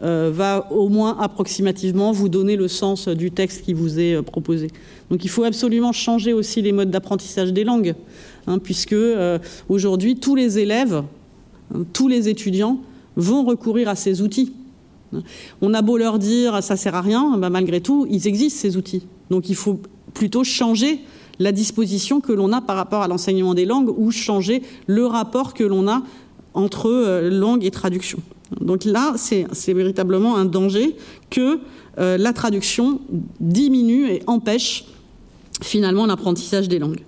va 0.00 0.68
au 0.70 0.88
moins 0.88 1.18
approximativement 1.18 2.12
vous 2.12 2.28
donner 2.28 2.54
le 2.54 2.68
sens 2.68 3.08
du 3.08 3.32
texte 3.32 3.64
qui 3.64 3.74
vous 3.74 3.98
est 3.98 4.22
proposé. 4.22 4.68
Donc 5.10 5.24
il 5.24 5.28
faut 5.28 5.42
absolument 5.42 5.90
changer 5.90 6.32
aussi 6.32 6.62
les 6.62 6.70
modes 6.70 6.90
d'apprentissage 6.90 7.52
des 7.52 7.64
langues, 7.64 7.96
hein, 8.46 8.60
puisque 8.60 8.94
aujourd'hui 9.68 10.14
tous 10.14 10.36
les 10.36 10.60
élèves 10.60 11.02
tous 11.92 12.08
les 12.08 12.28
étudiants 12.28 12.80
vont 13.16 13.44
recourir 13.44 13.88
à 13.88 13.94
ces 13.94 14.22
outils. 14.22 14.52
On 15.62 15.74
a 15.74 15.82
beau 15.82 15.96
leur 15.96 16.18
dire 16.18 16.62
ça 16.62 16.76
sert 16.76 16.94
à 16.94 17.00
rien, 17.00 17.36
bah, 17.38 17.50
malgré 17.50 17.80
tout, 17.80 18.06
ils 18.10 18.26
existent 18.26 18.60
ces 18.60 18.76
outils. 18.76 19.06
Donc 19.30 19.48
il 19.48 19.54
faut 19.54 19.80
plutôt 20.14 20.44
changer 20.44 21.00
la 21.38 21.52
disposition 21.52 22.20
que 22.20 22.32
l'on 22.32 22.52
a 22.52 22.60
par 22.60 22.76
rapport 22.76 23.02
à 23.02 23.08
l'enseignement 23.08 23.54
des 23.54 23.64
langues 23.64 23.92
ou 23.96 24.10
changer 24.10 24.62
le 24.86 25.06
rapport 25.06 25.54
que 25.54 25.64
l'on 25.64 25.88
a 25.88 26.02
entre 26.54 26.90
euh, 26.90 27.30
langue 27.30 27.64
et 27.64 27.70
traduction. 27.70 28.18
Donc 28.60 28.84
là, 28.84 29.14
c'est 29.16 29.72
véritablement 29.74 30.36
un 30.36 30.46
danger 30.46 30.96
que 31.30 31.60
euh, 31.98 32.16
la 32.16 32.32
traduction 32.32 33.00
diminue 33.40 34.08
et 34.08 34.22
empêche 34.26 34.86
finalement 35.62 36.06
l'apprentissage 36.06 36.68
des 36.68 36.78
langues. 36.78 37.04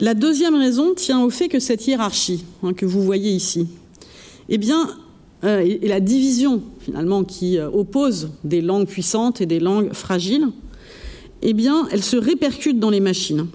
La 0.00 0.14
deuxième 0.14 0.56
raison 0.56 0.94
tient 0.94 1.22
au 1.22 1.30
fait 1.30 1.48
que 1.48 1.60
cette 1.60 1.86
hiérarchie 1.86 2.44
hein, 2.64 2.72
que 2.72 2.84
vous 2.84 3.02
voyez 3.02 3.30
ici, 3.30 3.68
eh 4.48 4.58
bien, 4.58 4.88
euh, 5.44 5.60
et 5.60 5.88
la 5.88 6.00
division 6.00 6.62
finalement 6.80 7.24
qui 7.24 7.58
euh, 7.58 7.68
oppose 7.68 8.30
des 8.44 8.60
langues 8.60 8.86
puissantes 8.86 9.40
et 9.40 9.46
des 9.46 9.58
langues 9.58 9.92
fragiles, 9.92 10.48
eh 11.42 11.52
bien, 11.52 11.88
elle 11.90 12.02
se 12.02 12.16
répercute 12.16 12.78
dans 12.78 12.90
les 12.90 13.00
machines. 13.00 13.46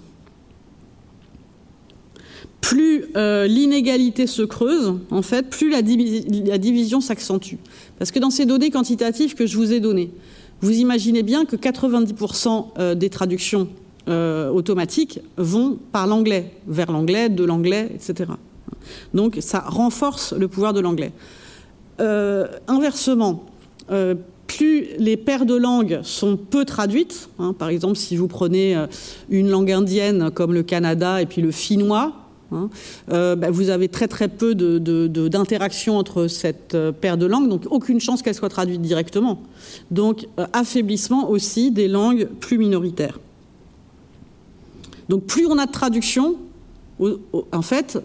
Plus 2.60 3.06
euh, 3.16 3.48
l'inégalité 3.48 4.28
se 4.28 4.42
creuse, 4.42 4.96
en 5.10 5.22
fait, 5.22 5.50
plus 5.50 5.70
la, 5.70 5.82
division 5.82 7.00
s'accentue. 7.00 7.56
Parce 7.98 8.12
que 8.12 8.20
dans 8.20 8.32
ces 8.32 8.46
données 8.46 8.72
quantitatives 8.72 9.36
que 9.36 9.46
je 9.46 9.56
vous 9.56 9.72
ai 9.72 9.80
données, 9.80 10.12
vous 10.60 10.74
imaginez 10.74 11.24
bien 11.24 11.46
que 11.46 11.56
90% 11.56 12.96
des 12.96 13.10
traductions 13.10 13.70
automatiques 14.08 15.20
vont 15.38 15.78
par 15.92 16.08
l'anglais, 16.08 16.52
vers 16.68 16.92
l'anglais, 16.92 17.30
de 17.30 17.44
l'anglais, 17.44 17.92
etc. 17.94 18.32
Donc 19.14 19.38
ça 19.40 19.60
renforce 19.60 20.34
le 20.34 20.48
pouvoir 20.48 20.74
de 20.74 20.80
l'anglais. 20.80 21.12
Euh, 22.00 22.48
inversement, 22.68 23.46
euh, 23.90 24.14
plus 24.46 24.86
les 25.00 25.18
paires 25.18 25.48
de 25.48 25.56
langues 25.56 26.00
sont 26.04 26.38
peu 26.38 26.64
traduites, 26.64 27.30
hein, 27.40 27.54
par 27.58 27.70
exemple 27.70 27.96
si 27.96 28.16
vous 28.16 28.28
prenez 28.28 28.76
euh, 28.76 28.86
une 29.30 29.50
langue 29.50 29.72
indienne 29.72 30.30
comme 30.30 30.54
le 30.54 30.62
Canada 30.62 31.22
et 31.22 31.26
puis 31.26 31.42
le 31.42 31.52
finnois, 31.52 32.14
hein, 32.52 32.70
bah, 33.08 33.50
vous 33.50 33.70
avez 33.70 33.88
très 33.88 34.08
très 34.08 34.28
peu 34.28 34.54
d'interaction 34.54 35.94
de, 35.94 35.98
de, 35.98 36.00
entre 36.00 36.28
cette 36.28 36.78
paire 37.02 37.18
de 37.18 37.26
langues, 37.26 37.50
donc 37.50 37.64
aucune 37.72 38.00
chance 38.00 38.22
qu'elle 38.22 38.36
soit 38.36 38.50
traduite 38.50 38.82
directement. 38.82 39.42
Donc 39.90 40.28
affaiblissement 40.54 41.30
aussi 41.30 41.72
des 41.72 41.88
langues 41.88 42.28
plus 42.40 42.60
minoritaires. 42.60 43.20
Donc 45.10 45.26
plus 45.26 45.48
on 45.48 45.58
a 45.58 45.66
de 45.66 45.72
traduction, 45.72 46.36
en 47.00 47.62
fait, 47.62 47.98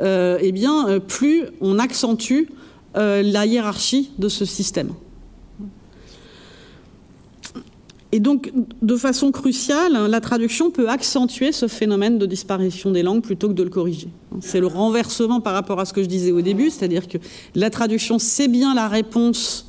eh 0.00 0.52
bien, 0.52 1.00
plus 1.06 1.44
on 1.60 1.78
accentue 1.78 2.48
euh, 2.96 3.22
la 3.22 3.46
hiérarchie 3.46 4.10
de 4.18 4.28
ce 4.28 4.44
système. 4.44 4.92
Et 8.12 8.20
donc, 8.20 8.52
de 8.80 8.96
façon 8.96 9.30
cruciale, 9.32 9.92
la 10.08 10.20
traduction 10.20 10.70
peut 10.70 10.88
accentuer 10.88 11.52
ce 11.52 11.68
phénomène 11.68 12.18
de 12.18 12.24
disparition 12.24 12.90
des 12.90 13.02
langues 13.02 13.22
plutôt 13.22 13.48
que 13.48 13.52
de 13.52 13.62
le 13.62 13.68
corriger. 13.68 14.08
C'est 14.40 14.60
le 14.60 14.68
renversement 14.68 15.40
par 15.40 15.52
rapport 15.52 15.80
à 15.80 15.84
ce 15.84 15.92
que 15.92 16.02
je 16.02 16.08
disais 16.08 16.32
au 16.32 16.40
début, 16.40 16.70
c'est-à-dire 16.70 17.08
que 17.08 17.18
la 17.54 17.68
traduction, 17.68 18.18
c'est 18.18 18.48
bien 18.48 18.74
la 18.74 18.88
réponse 18.88 19.66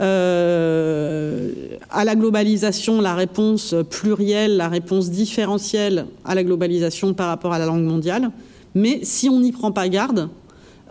euh, 0.00 1.52
à 1.90 2.04
la 2.04 2.16
globalisation, 2.16 3.00
la 3.00 3.14
réponse 3.14 3.74
plurielle, 3.90 4.56
la 4.56 4.68
réponse 4.68 5.10
différentielle 5.10 6.06
à 6.24 6.34
la 6.34 6.42
globalisation 6.42 7.12
par 7.12 7.28
rapport 7.28 7.52
à 7.52 7.58
la 7.58 7.66
langue 7.66 7.84
mondiale. 7.84 8.30
Mais 8.74 9.00
si 9.02 9.28
on 9.28 9.40
n'y 9.40 9.52
prend 9.52 9.72
pas 9.72 9.88
garde, 9.88 10.30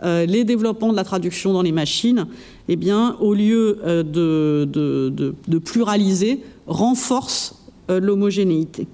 euh, 0.04 0.26
les 0.26 0.44
développements 0.44 0.90
de 0.90 0.96
la 0.96 1.04
traduction 1.04 1.52
dans 1.52 1.62
les 1.62 1.72
machines, 1.72 2.26
eh 2.68 2.76
bien, 2.76 3.16
au 3.20 3.32
lieu 3.32 3.78
euh, 3.84 4.02
de, 4.02 5.58
pluraliser, 5.58 6.40
renforcent 6.66 7.56
euh, 7.90 8.00
l'homogénéité. 8.00 8.86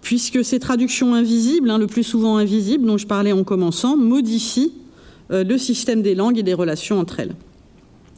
Puisque 0.00 0.42
ces 0.44 0.58
traductions 0.58 1.14
invisibles, 1.14 1.70
hein, 1.70 1.78
le 1.78 1.86
plus 1.86 2.04
souvent 2.04 2.38
invisibles, 2.38 2.86
dont 2.86 2.96
je 2.96 3.06
parlais 3.06 3.32
en 3.32 3.44
commençant, 3.44 3.96
modifient 3.96 4.72
le 5.28 5.58
système 5.58 6.02
des 6.02 6.16
langues 6.16 6.38
et 6.38 6.42
des 6.42 6.54
relations 6.54 6.98
entre 6.98 7.20
elles. 7.20 7.36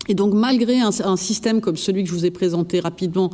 Et 0.08 0.14
donc, 0.14 0.32
malgré 0.32 0.80
un, 0.80 1.16
système 1.18 1.60
comme 1.60 1.76
celui 1.76 2.04
que 2.04 2.08
je 2.08 2.14
vous 2.14 2.24
ai 2.24 2.30
présenté 2.30 2.80
rapidement, 2.80 3.28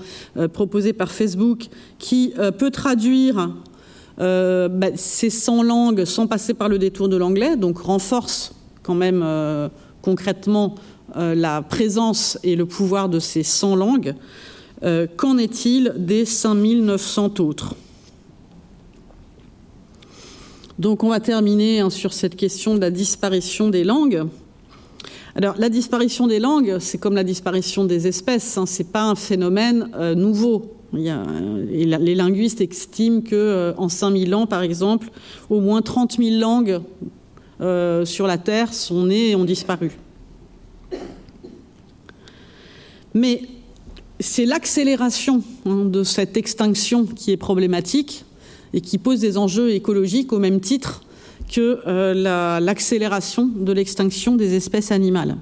proposé 0.52 0.92
par 0.92 1.12
Facebook, 1.12 1.68
qui 2.00 2.32
peut 2.58 2.72
traduire 2.72 3.54
euh, 4.20 4.68
bah, 4.68 4.88
ces 4.96 5.30
100 5.30 5.62
langues 5.62 6.04
sans 6.04 6.26
passer 6.26 6.52
par 6.52 6.68
le 6.68 6.78
détour 6.78 7.08
de 7.08 7.16
l'anglais, 7.16 7.56
donc 7.56 7.78
renforce 7.78 8.52
quand 8.82 8.94
même 8.94 9.22
euh, 9.24 9.68
concrètement 10.02 10.74
euh, 11.16 11.36
la 11.36 11.62
présence 11.62 12.36
et 12.42 12.56
le 12.56 12.66
pouvoir 12.66 13.08
de 13.08 13.20
ces 13.20 13.42
100 13.42 13.76
langues, 13.76 14.14
qu'en 15.16 15.38
est-il 15.38 15.92
des 15.96 16.24
5900 16.24 17.40
autres? 17.40 17.74
Donc 20.78 21.02
on 21.02 21.08
va 21.08 21.18
terminer 21.18 21.80
hein, 21.80 21.90
sur 21.90 22.12
cette 22.12 22.36
question 22.36 22.76
de 22.76 22.80
la 22.80 22.92
disparition 22.92 23.70
des 23.70 23.82
langues. 23.82 24.22
Alors 25.34 25.56
la 25.58 25.68
disparition 25.68 26.28
des 26.28 26.38
langues, 26.38 26.78
c'est 26.78 26.98
comme 26.98 27.16
la 27.16 27.24
disparition 27.24 27.86
des 27.86 28.06
espèces, 28.06 28.56
hein, 28.56 28.66
c'est 28.66 28.92
pas 28.92 29.02
un 29.02 29.16
phénomène 29.16 29.90
nouveau. 30.14 30.77
Les 30.92 32.14
linguistes 32.14 32.60
estiment 32.60 33.20
que 33.20 33.34
euh, 33.34 33.74
en 33.76 33.88
5000 33.88 34.34
ans, 34.34 34.46
par 34.46 34.62
exemple, 34.62 35.10
au 35.50 35.60
moins 35.60 35.82
30 35.82 36.16
000 36.16 36.38
langues 36.38 36.80
euh, 37.60 38.04
sur 38.04 38.26
la 38.26 38.38
Terre 38.38 38.72
sont 38.72 39.06
nées 39.06 39.30
et 39.30 39.36
ont 39.36 39.44
disparu. 39.44 39.90
Mais 43.14 43.42
c'est 44.20 44.46
l'accélération 44.46 45.42
hein, 45.66 45.84
de 45.84 46.02
cette 46.02 46.36
extinction 46.36 47.04
qui 47.04 47.32
est 47.32 47.36
problématique 47.36 48.24
et 48.72 48.80
qui 48.80 48.98
pose 48.98 49.20
des 49.20 49.38
enjeux 49.38 49.70
écologiques 49.70 50.32
au 50.32 50.38
même 50.38 50.60
titre 50.60 51.02
que 51.52 51.80
euh, 51.86 52.60
l'accélération 52.60 53.50
la, 53.54 53.64
de 53.64 53.72
l'extinction 53.72 54.36
des 54.36 54.54
espèces 54.54 54.92
animales. 54.92 55.36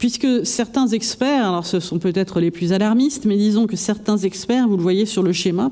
Puisque 0.00 0.46
certains 0.46 0.86
experts, 0.86 1.46
alors 1.46 1.66
ce 1.66 1.78
sont 1.78 1.98
peut-être 1.98 2.40
les 2.40 2.50
plus 2.50 2.72
alarmistes, 2.72 3.26
mais 3.26 3.36
disons 3.36 3.66
que 3.66 3.76
certains 3.76 4.16
experts, 4.16 4.66
vous 4.66 4.78
le 4.78 4.82
voyez 4.82 5.04
sur 5.04 5.22
le 5.22 5.34
schéma, 5.34 5.70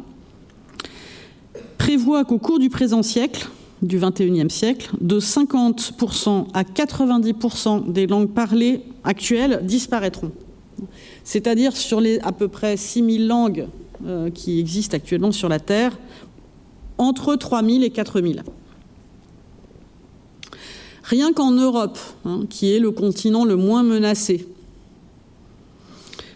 prévoient 1.79 2.27
qu'au 2.27 2.37
cours 2.37 2.59
du 2.59 2.69
présent 2.69 3.03
siècle, 3.03 3.49
du 3.81 3.99
XXIe 3.99 4.51
siècle, 4.51 4.91
de 5.01 5.19
50% 5.19 6.49
à 6.53 6.63
90% 6.63 7.91
des 7.91 8.07
langues 8.07 8.29
parlées 8.29 8.83
actuelles 9.03 9.61
disparaîtront. 9.63 10.33
C'est-à-dire 11.25 11.75
sur 11.75 11.99
les 11.99 12.19
à 12.19 12.33
peu 12.33 12.49
près 12.49 12.77
6000 12.77 13.27
langues 13.27 13.67
euh, 14.07 14.29
qui 14.29 14.61
existent 14.61 14.95
actuellement 14.95 15.33
sur 15.33 15.49
la 15.49 15.59
Terre, 15.59 15.99
entre 16.99 17.35
3000 17.35 17.83
et 17.83 17.89
4000. 17.89 18.43
Rien 21.09 21.33
qu'en 21.33 21.53
Europe, 21.53 21.99
hein, 22.27 22.43
qui 22.51 22.71
est 22.71 22.79
le 22.79 22.91
continent 22.91 23.47
le 23.47 23.57
moins 23.57 23.83
menacé, 23.83 24.47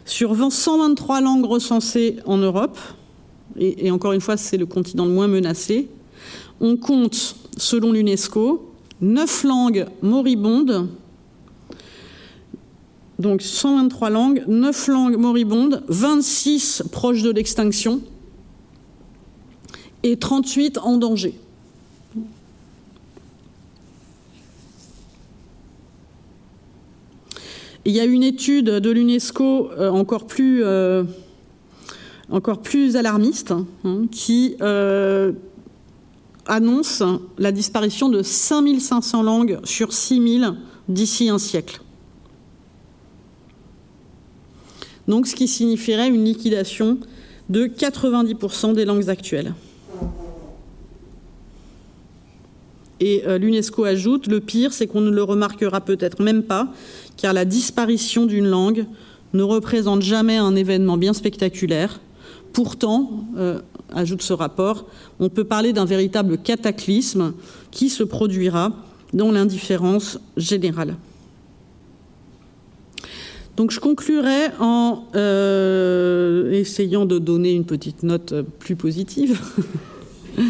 sur 0.06 0.34
123 0.34 1.20
langues 1.20 1.44
recensées 1.44 2.16
en 2.24 2.38
Europe, 2.38 2.78
et, 3.58 3.90
encore 3.90 4.14
une 4.14 4.22
fois 4.22 4.38
c'est 4.38 4.56
le 4.56 4.64
continent 4.64 5.04
le 5.04 5.12
moins 5.12 5.28
menacé, 5.28 5.90
on 6.62 6.78
compte, 6.78 7.36
selon 7.58 7.92
l'UNESCO, 7.92 8.72
9 9.02 9.44
langues 9.44 9.86
moribondes, 10.00 10.88
donc 13.18 13.42
123 13.42 14.08
langues, 14.08 14.42
9 14.48 14.88
langues 14.88 15.16
moribondes, 15.18 15.82
26 15.88 16.84
proches 16.90 17.20
de 17.20 17.30
l'extinction, 17.30 18.00
et 20.02 20.16
38 20.16 20.78
en 20.78 20.96
danger. 20.96 21.34
Il 27.84 27.92
y 27.92 28.00
a 28.00 28.04
une 28.04 28.22
étude 28.22 28.66
de 28.66 28.90
l'UNESCO 28.90 29.70
euh, 29.72 29.90
encore 29.90 30.26
plus 30.26 30.62
euh, 30.64 31.02
encore 32.30 32.62
plus 32.62 32.96
alarmiste 32.96 33.52
hein, 33.84 34.06
qui 34.10 34.56
euh, 34.60 35.32
annonce 36.46 37.02
la 37.38 37.50
disparition 37.50 38.08
de 38.08 38.22
5500 38.22 39.22
langues 39.22 39.58
sur 39.64 39.92
6000 39.92 40.54
d'ici 40.88 41.28
un 41.28 41.38
siècle. 41.38 41.80
Donc 45.08 45.26
ce 45.26 45.34
qui 45.34 45.48
signifierait 45.48 46.08
une 46.08 46.24
liquidation 46.24 46.98
de 47.48 47.66
90% 47.66 48.74
des 48.74 48.84
langues 48.84 49.10
actuelles. 49.10 49.54
Et 53.04 53.24
euh, 53.26 53.36
l'UNESCO 53.36 53.82
ajoute, 53.82 54.28
le 54.28 54.38
pire, 54.38 54.72
c'est 54.72 54.86
qu'on 54.86 55.00
ne 55.00 55.10
le 55.10 55.24
remarquera 55.24 55.80
peut-être 55.80 56.22
même 56.22 56.44
pas, 56.44 56.72
car 57.16 57.32
la 57.32 57.44
disparition 57.44 58.26
d'une 58.26 58.46
langue 58.46 58.86
ne 59.34 59.42
représente 59.42 60.02
jamais 60.02 60.36
un 60.36 60.54
événement 60.54 60.96
bien 60.96 61.12
spectaculaire. 61.12 61.98
Pourtant, 62.52 63.24
euh, 63.36 63.58
ajoute 63.92 64.22
ce 64.22 64.32
rapport, 64.32 64.86
on 65.18 65.28
peut 65.30 65.42
parler 65.42 65.72
d'un 65.72 65.84
véritable 65.84 66.38
cataclysme 66.38 67.34
qui 67.72 67.88
se 67.88 68.04
produira 68.04 68.70
dans 69.12 69.32
l'indifférence 69.32 70.20
générale. 70.36 70.94
Donc 73.56 73.72
je 73.72 73.80
conclurai 73.80 74.46
en 74.60 75.06
euh, 75.16 76.52
essayant 76.52 77.04
de 77.04 77.18
donner 77.18 77.52
une 77.52 77.64
petite 77.64 78.04
note 78.04 78.32
plus 78.60 78.76
positive. 78.76 79.40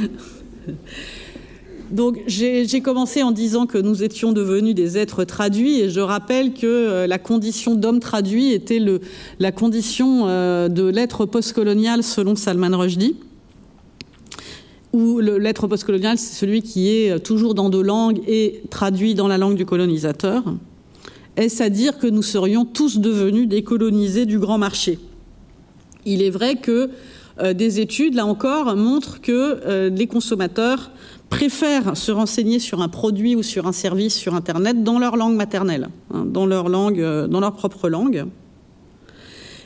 Donc 1.92 2.22
j'ai 2.26 2.80
commencé 2.80 3.22
en 3.22 3.32
disant 3.32 3.66
que 3.66 3.76
nous 3.76 4.02
étions 4.02 4.32
devenus 4.32 4.74
des 4.74 4.96
êtres 4.96 5.24
traduits 5.24 5.80
et 5.80 5.90
je 5.90 6.00
rappelle 6.00 6.54
que 6.54 6.66
euh, 6.66 7.06
la 7.06 7.18
condition 7.18 7.74
d'homme 7.74 8.00
traduit 8.00 8.52
était 8.52 8.78
le, 8.78 9.02
la 9.38 9.52
condition 9.52 10.26
euh, 10.26 10.68
de 10.68 10.84
l'être 10.84 11.26
postcolonial 11.26 12.02
selon 12.02 12.34
Salman 12.34 12.78
Rushdie. 12.78 13.16
Où 14.94 15.20
l'être 15.20 15.66
postcolonial, 15.66 16.18
c'est 16.18 16.34
celui 16.34 16.62
qui 16.62 16.88
est 16.90 17.18
toujours 17.20 17.54
dans 17.54 17.70
deux 17.70 17.82
langues 17.82 18.20
et 18.26 18.62
traduit 18.68 19.14
dans 19.14 19.26
la 19.26 19.38
langue 19.38 19.56
du 19.56 19.64
colonisateur. 19.64 20.42
Est-ce 21.36 21.62
à 21.62 21.70
dire 21.70 21.98
que 21.98 22.06
nous 22.06 22.22
serions 22.22 22.66
tous 22.66 22.98
devenus 22.98 23.48
décolonisés 23.48 24.26
du 24.26 24.38
grand 24.38 24.58
marché? 24.58 24.98
Il 26.04 26.20
est 26.20 26.28
vrai 26.28 26.56
que 26.56 26.90
euh, 27.40 27.54
des 27.54 27.80
études, 27.80 28.14
là 28.14 28.26
encore, 28.26 28.76
montrent 28.76 29.20
que 29.20 29.60
euh, 29.64 29.90
les 29.90 30.06
consommateurs 30.06 30.90
préfèrent 31.32 31.96
se 31.96 32.12
renseigner 32.12 32.58
sur 32.58 32.82
un 32.82 32.88
produit 32.88 33.34
ou 33.36 33.42
sur 33.42 33.66
un 33.66 33.72
service 33.72 34.14
sur 34.14 34.34
Internet 34.34 34.84
dans 34.84 34.98
leur 34.98 35.16
langue 35.16 35.34
maternelle, 35.34 35.88
hein, 36.12 36.26
dans 36.26 36.44
leur 36.44 36.68
langue, 36.68 37.00
euh, 37.00 37.26
dans 37.26 37.40
leur 37.40 37.54
propre 37.54 37.88
langue. 37.88 38.26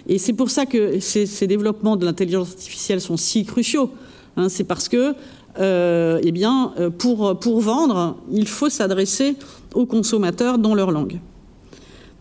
Et 0.06 0.18
c'est 0.18 0.32
pour 0.32 0.51
ça 0.51 0.64
que 0.64 1.01
ces, 1.01 1.47
développements 1.48 1.97
de 1.97 2.05
l'intelligence 2.05 2.51
artificielle 2.51 3.01
sont 3.01 3.16
si 3.16 3.44
cruciaux. 3.44 3.90
Hein, 4.36 4.48
c'est 4.48 4.62
parce 4.62 4.88
que, 4.88 5.14
euh, 5.59 6.20
eh 6.22 6.30
bien, 6.30 6.72
pour, 6.98 7.36
pour 7.40 7.60
vendre, 7.60 8.16
il 8.30 8.47
faut 8.47 8.68
s'adresser 8.68 9.34
aux 9.74 9.86
consommateurs 9.86 10.59
dans 10.59 10.76
leur 10.76 10.93
langue. 10.93 11.18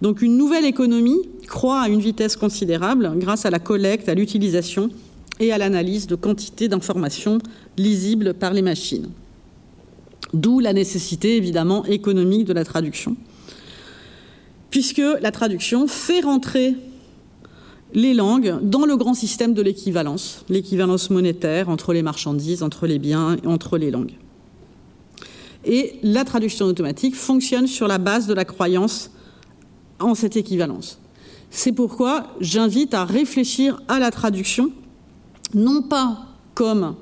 Donc 0.01 0.23
une 0.23 0.37
nouvelle 0.37 0.65
économie 0.65 1.21
croît 1.47 1.81
à 1.81 1.87
une 1.87 1.99
vitesse 1.99 2.35
considérable 2.35 3.13
grâce 3.17 3.45
à 3.45 3.51
la 3.51 3.59
collecte, 3.59 4.09
à 4.09 4.15
l'utilisation 4.15 4.89
et 5.39 5.51
à 5.51 5.59
l'analyse 5.59 6.07
de 6.07 6.15
quantités 6.15 6.67
d'informations 6.67 7.37
lisibles 7.77 8.33
par 8.33 8.51
les 8.51 8.63
machines. 8.63 9.09
D'où 10.35 10.59
la 10.59 10.73
nécessité 10.73 11.37
évidemment 11.37 11.85
économique 11.85 12.43
de 12.43 12.51
la 12.51 12.65
traduction, 12.65 13.15
puisque 14.69 15.01
la 15.21 15.31
traduction 15.31 15.87
fait 15.87 16.19
rentrer 16.19 16.75
les 17.93 18.13
langues 18.13 18.59
dans 18.61 18.85
le 18.85 18.97
grand 18.97 19.13
système 19.13 19.53
de 19.53 19.61
l'équivalence, 19.61 20.43
l'équivalence 20.49 21.09
monétaire 21.09 21.69
entre 21.69 21.93
les 21.93 22.03
marchandises, 22.03 22.63
entre 22.63 22.85
les 22.85 22.99
biens 22.99 23.37
et 23.41 23.47
entre 23.47 23.77
les 23.77 23.91
langues. 23.91 24.11
Et 25.63 25.99
la 26.03 26.25
traduction 26.25 26.65
automatique 26.65 27.15
fonctionne 27.15 27.65
sur 27.65 27.87
la 27.87 27.97
base 27.97 28.27
de 28.27 28.33
la 28.33 28.43
croyance 28.43 29.11
en 30.01 30.15
cette 30.15 30.35
équivalence. 30.35 30.99
C'est 31.49 31.71
pourquoi 31.71 32.35
j'invite 32.41 32.93
à 32.93 33.05
réfléchir 33.05 33.81
à 33.87 33.99
la 33.99 34.11
traduction, 34.11 34.69
non 35.53 35.81
pas 35.81 36.25
comme 36.55 36.95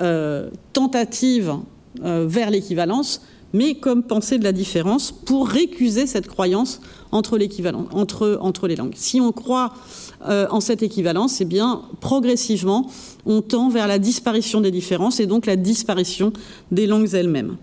euh, 0.00 0.50
tentative 0.72 1.56
vers 2.02 2.50
l'équivalence, 2.50 3.20
mais 3.52 3.74
comme 3.74 4.02
pensée 4.02 4.38
de 4.38 4.44
la 4.44 4.52
différence 4.52 5.12
pour 5.12 5.48
récuser 5.48 6.06
cette 6.06 6.26
croyance 6.26 6.80
entre, 7.10 7.38
entre, 7.92 8.38
entre 8.40 8.68
les 8.68 8.76
langues. 8.76 8.94
Si 8.96 9.20
on 9.20 9.32
croit 9.32 9.72
euh, 10.28 10.46
en 10.50 10.60
cette 10.60 10.82
équivalence, 10.82 11.40
eh 11.40 11.44
bien, 11.44 11.82
progressivement, 12.00 12.90
on 13.24 13.42
tend 13.42 13.68
vers 13.68 13.86
la 13.86 13.98
disparition 13.98 14.60
des 14.60 14.70
différences 14.70 15.20
et 15.20 15.26
donc 15.26 15.46
la 15.46 15.56
disparition 15.56 16.32
des 16.70 16.86
langues 16.86 17.14
elles-mêmes. 17.14 17.56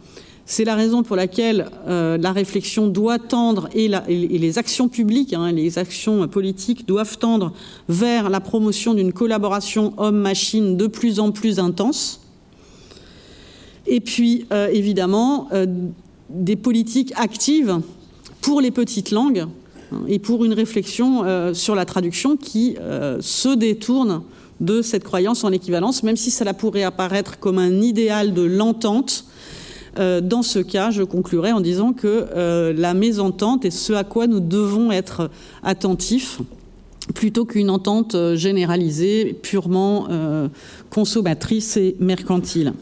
C'est 0.45 0.65
la 0.65 0.75
raison 0.75 1.03
pour 1.03 1.15
laquelle 1.15 1.69
euh, 1.87 2.17
la 2.17 2.33
réflexion 2.33 2.87
doit 2.87 3.17
tendre 3.17 3.69
et, 3.73 3.87
les 3.87 4.57
actions 4.57 4.89
publiques, 4.89 5.33
hein, 5.33 5.51
les 5.51 5.77
actions 5.77 6.27
politiques 6.27 6.85
doivent 6.85 7.17
tendre 7.17 7.53
vers 7.87 8.29
la 8.29 8.41
promotion 8.41 8.93
d'une 8.93 9.13
collaboration 9.13 9.93
homme-machine 9.97 10.75
de 10.75 10.87
plus 10.87 11.19
en 11.19 11.31
plus 11.31 11.59
intense. 11.59 12.22
Et 13.85 13.99
puis, 13.99 14.45
euh, 14.51 14.69
évidemment, 14.71 15.49
des 16.29 16.55
politiques 16.55 17.13
actives 17.15 17.81
pour 18.41 18.61
les 18.61 18.71
petites 18.71 19.11
langues 19.11 19.45
hein, 19.91 20.01
et 20.07 20.19
pour 20.19 20.43
une 20.45 20.53
réflexion 20.53 21.23
euh, 21.23 21.53
sur 21.53 21.75
la 21.75 21.85
traduction 21.85 22.35
qui 22.35 22.75
euh, 22.79 23.17
se 23.21 23.55
détourne 23.55 24.23
de 24.59 24.81
cette 24.81 25.03
croyance 25.03 25.43
en 25.43 25.51
équivalence, 25.51 26.03
même 26.03 26.17
si 26.17 26.31
cela 26.31 26.53
pourrait 26.53 26.83
apparaître 26.83 27.39
comme 27.39 27.57
un 27.57 27.81
idéal 27.81 28.33
de 28.33 28.43
l'entente. 28.43 29.25
Euh, 29.99 30.21
dans 30.21 30.41
ce 30.41 30.59
cas, 30.59 30.91
je 30.91 31.03
conclurai 31.03 31.51
en 31.51 31.61
disant 31.61 31.93
que 31.93 32.73
la 32.75 32.93
mésentente 32.93 33.65
est 33.65 33.71
ce 33.71 33.93
à 33.93 34.03
quoi 34.03 34.27
nous 34.27 34.39
devons 34.39 34.91
être 34.91 35.29
attentifs 35.63 36.39
plutôt 37.13 37.43
qu'une 37.43 37.69
entente 37.69 38.15
généralisée, 38.35 39.37
purement 39.41 40.07
consommatrice 40.89 41.75
et 41.75 41.97
mercantile 41.99 42.73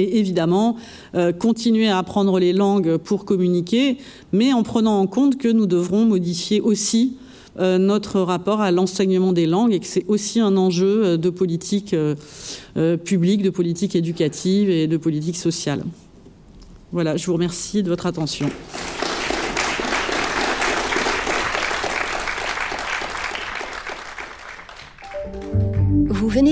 et 0.00 0.18
évidemment 0.18 0.76
euh, 1.14 1.32
continuer 1.32 1.88
à 1.88 1.98
apprendre 1.98 2.38
les 2.38 2.52
langues 2.52 2.96
pour 2.96 3.24
communiquer, 3.24 3.98
mais 4.32 4.52
en 4.52 4.62
prenant 4.62 4.98
en 4.98 5.06
compte 5.06 5.38
que 5.38 5.48
nous 5.48 5.66
devrons 5.66 6.04
modifier 6.04 6.60
aussi 6.60 7.16
euh, 7.58 7.78
notre 7.78 8.20
rapport 8.20 8.60
à 8.60 8.70
l'enseignement 8.70 9.32
des 9.32 9.46
langues 9.46 9.72
et 9.72 9.80
que 9.80 9.86
c'est 9.86 10.04
aussi 10.08 10.40
un 10.40 10.56
enjeu 10.56 11.04
euh, 11.04 11.16
de 11.16 11.30
politique 11.30 11.94
publique, 13.04 13.42
de 13.42 13.50
politique 13.50 13.96
éducative 13.96 14.70
et 14.70 14.86
de 14.86 14.96
politique 14.96 15.36
sociale. 15.36 15.84
Voilà, 16.92 17.16
je 17.16 17.26
vous 17.26 17.34
remercie 17.34 17.82
de 17.82 17.88
votre 17.88 18.06
attention. 18.06 18.48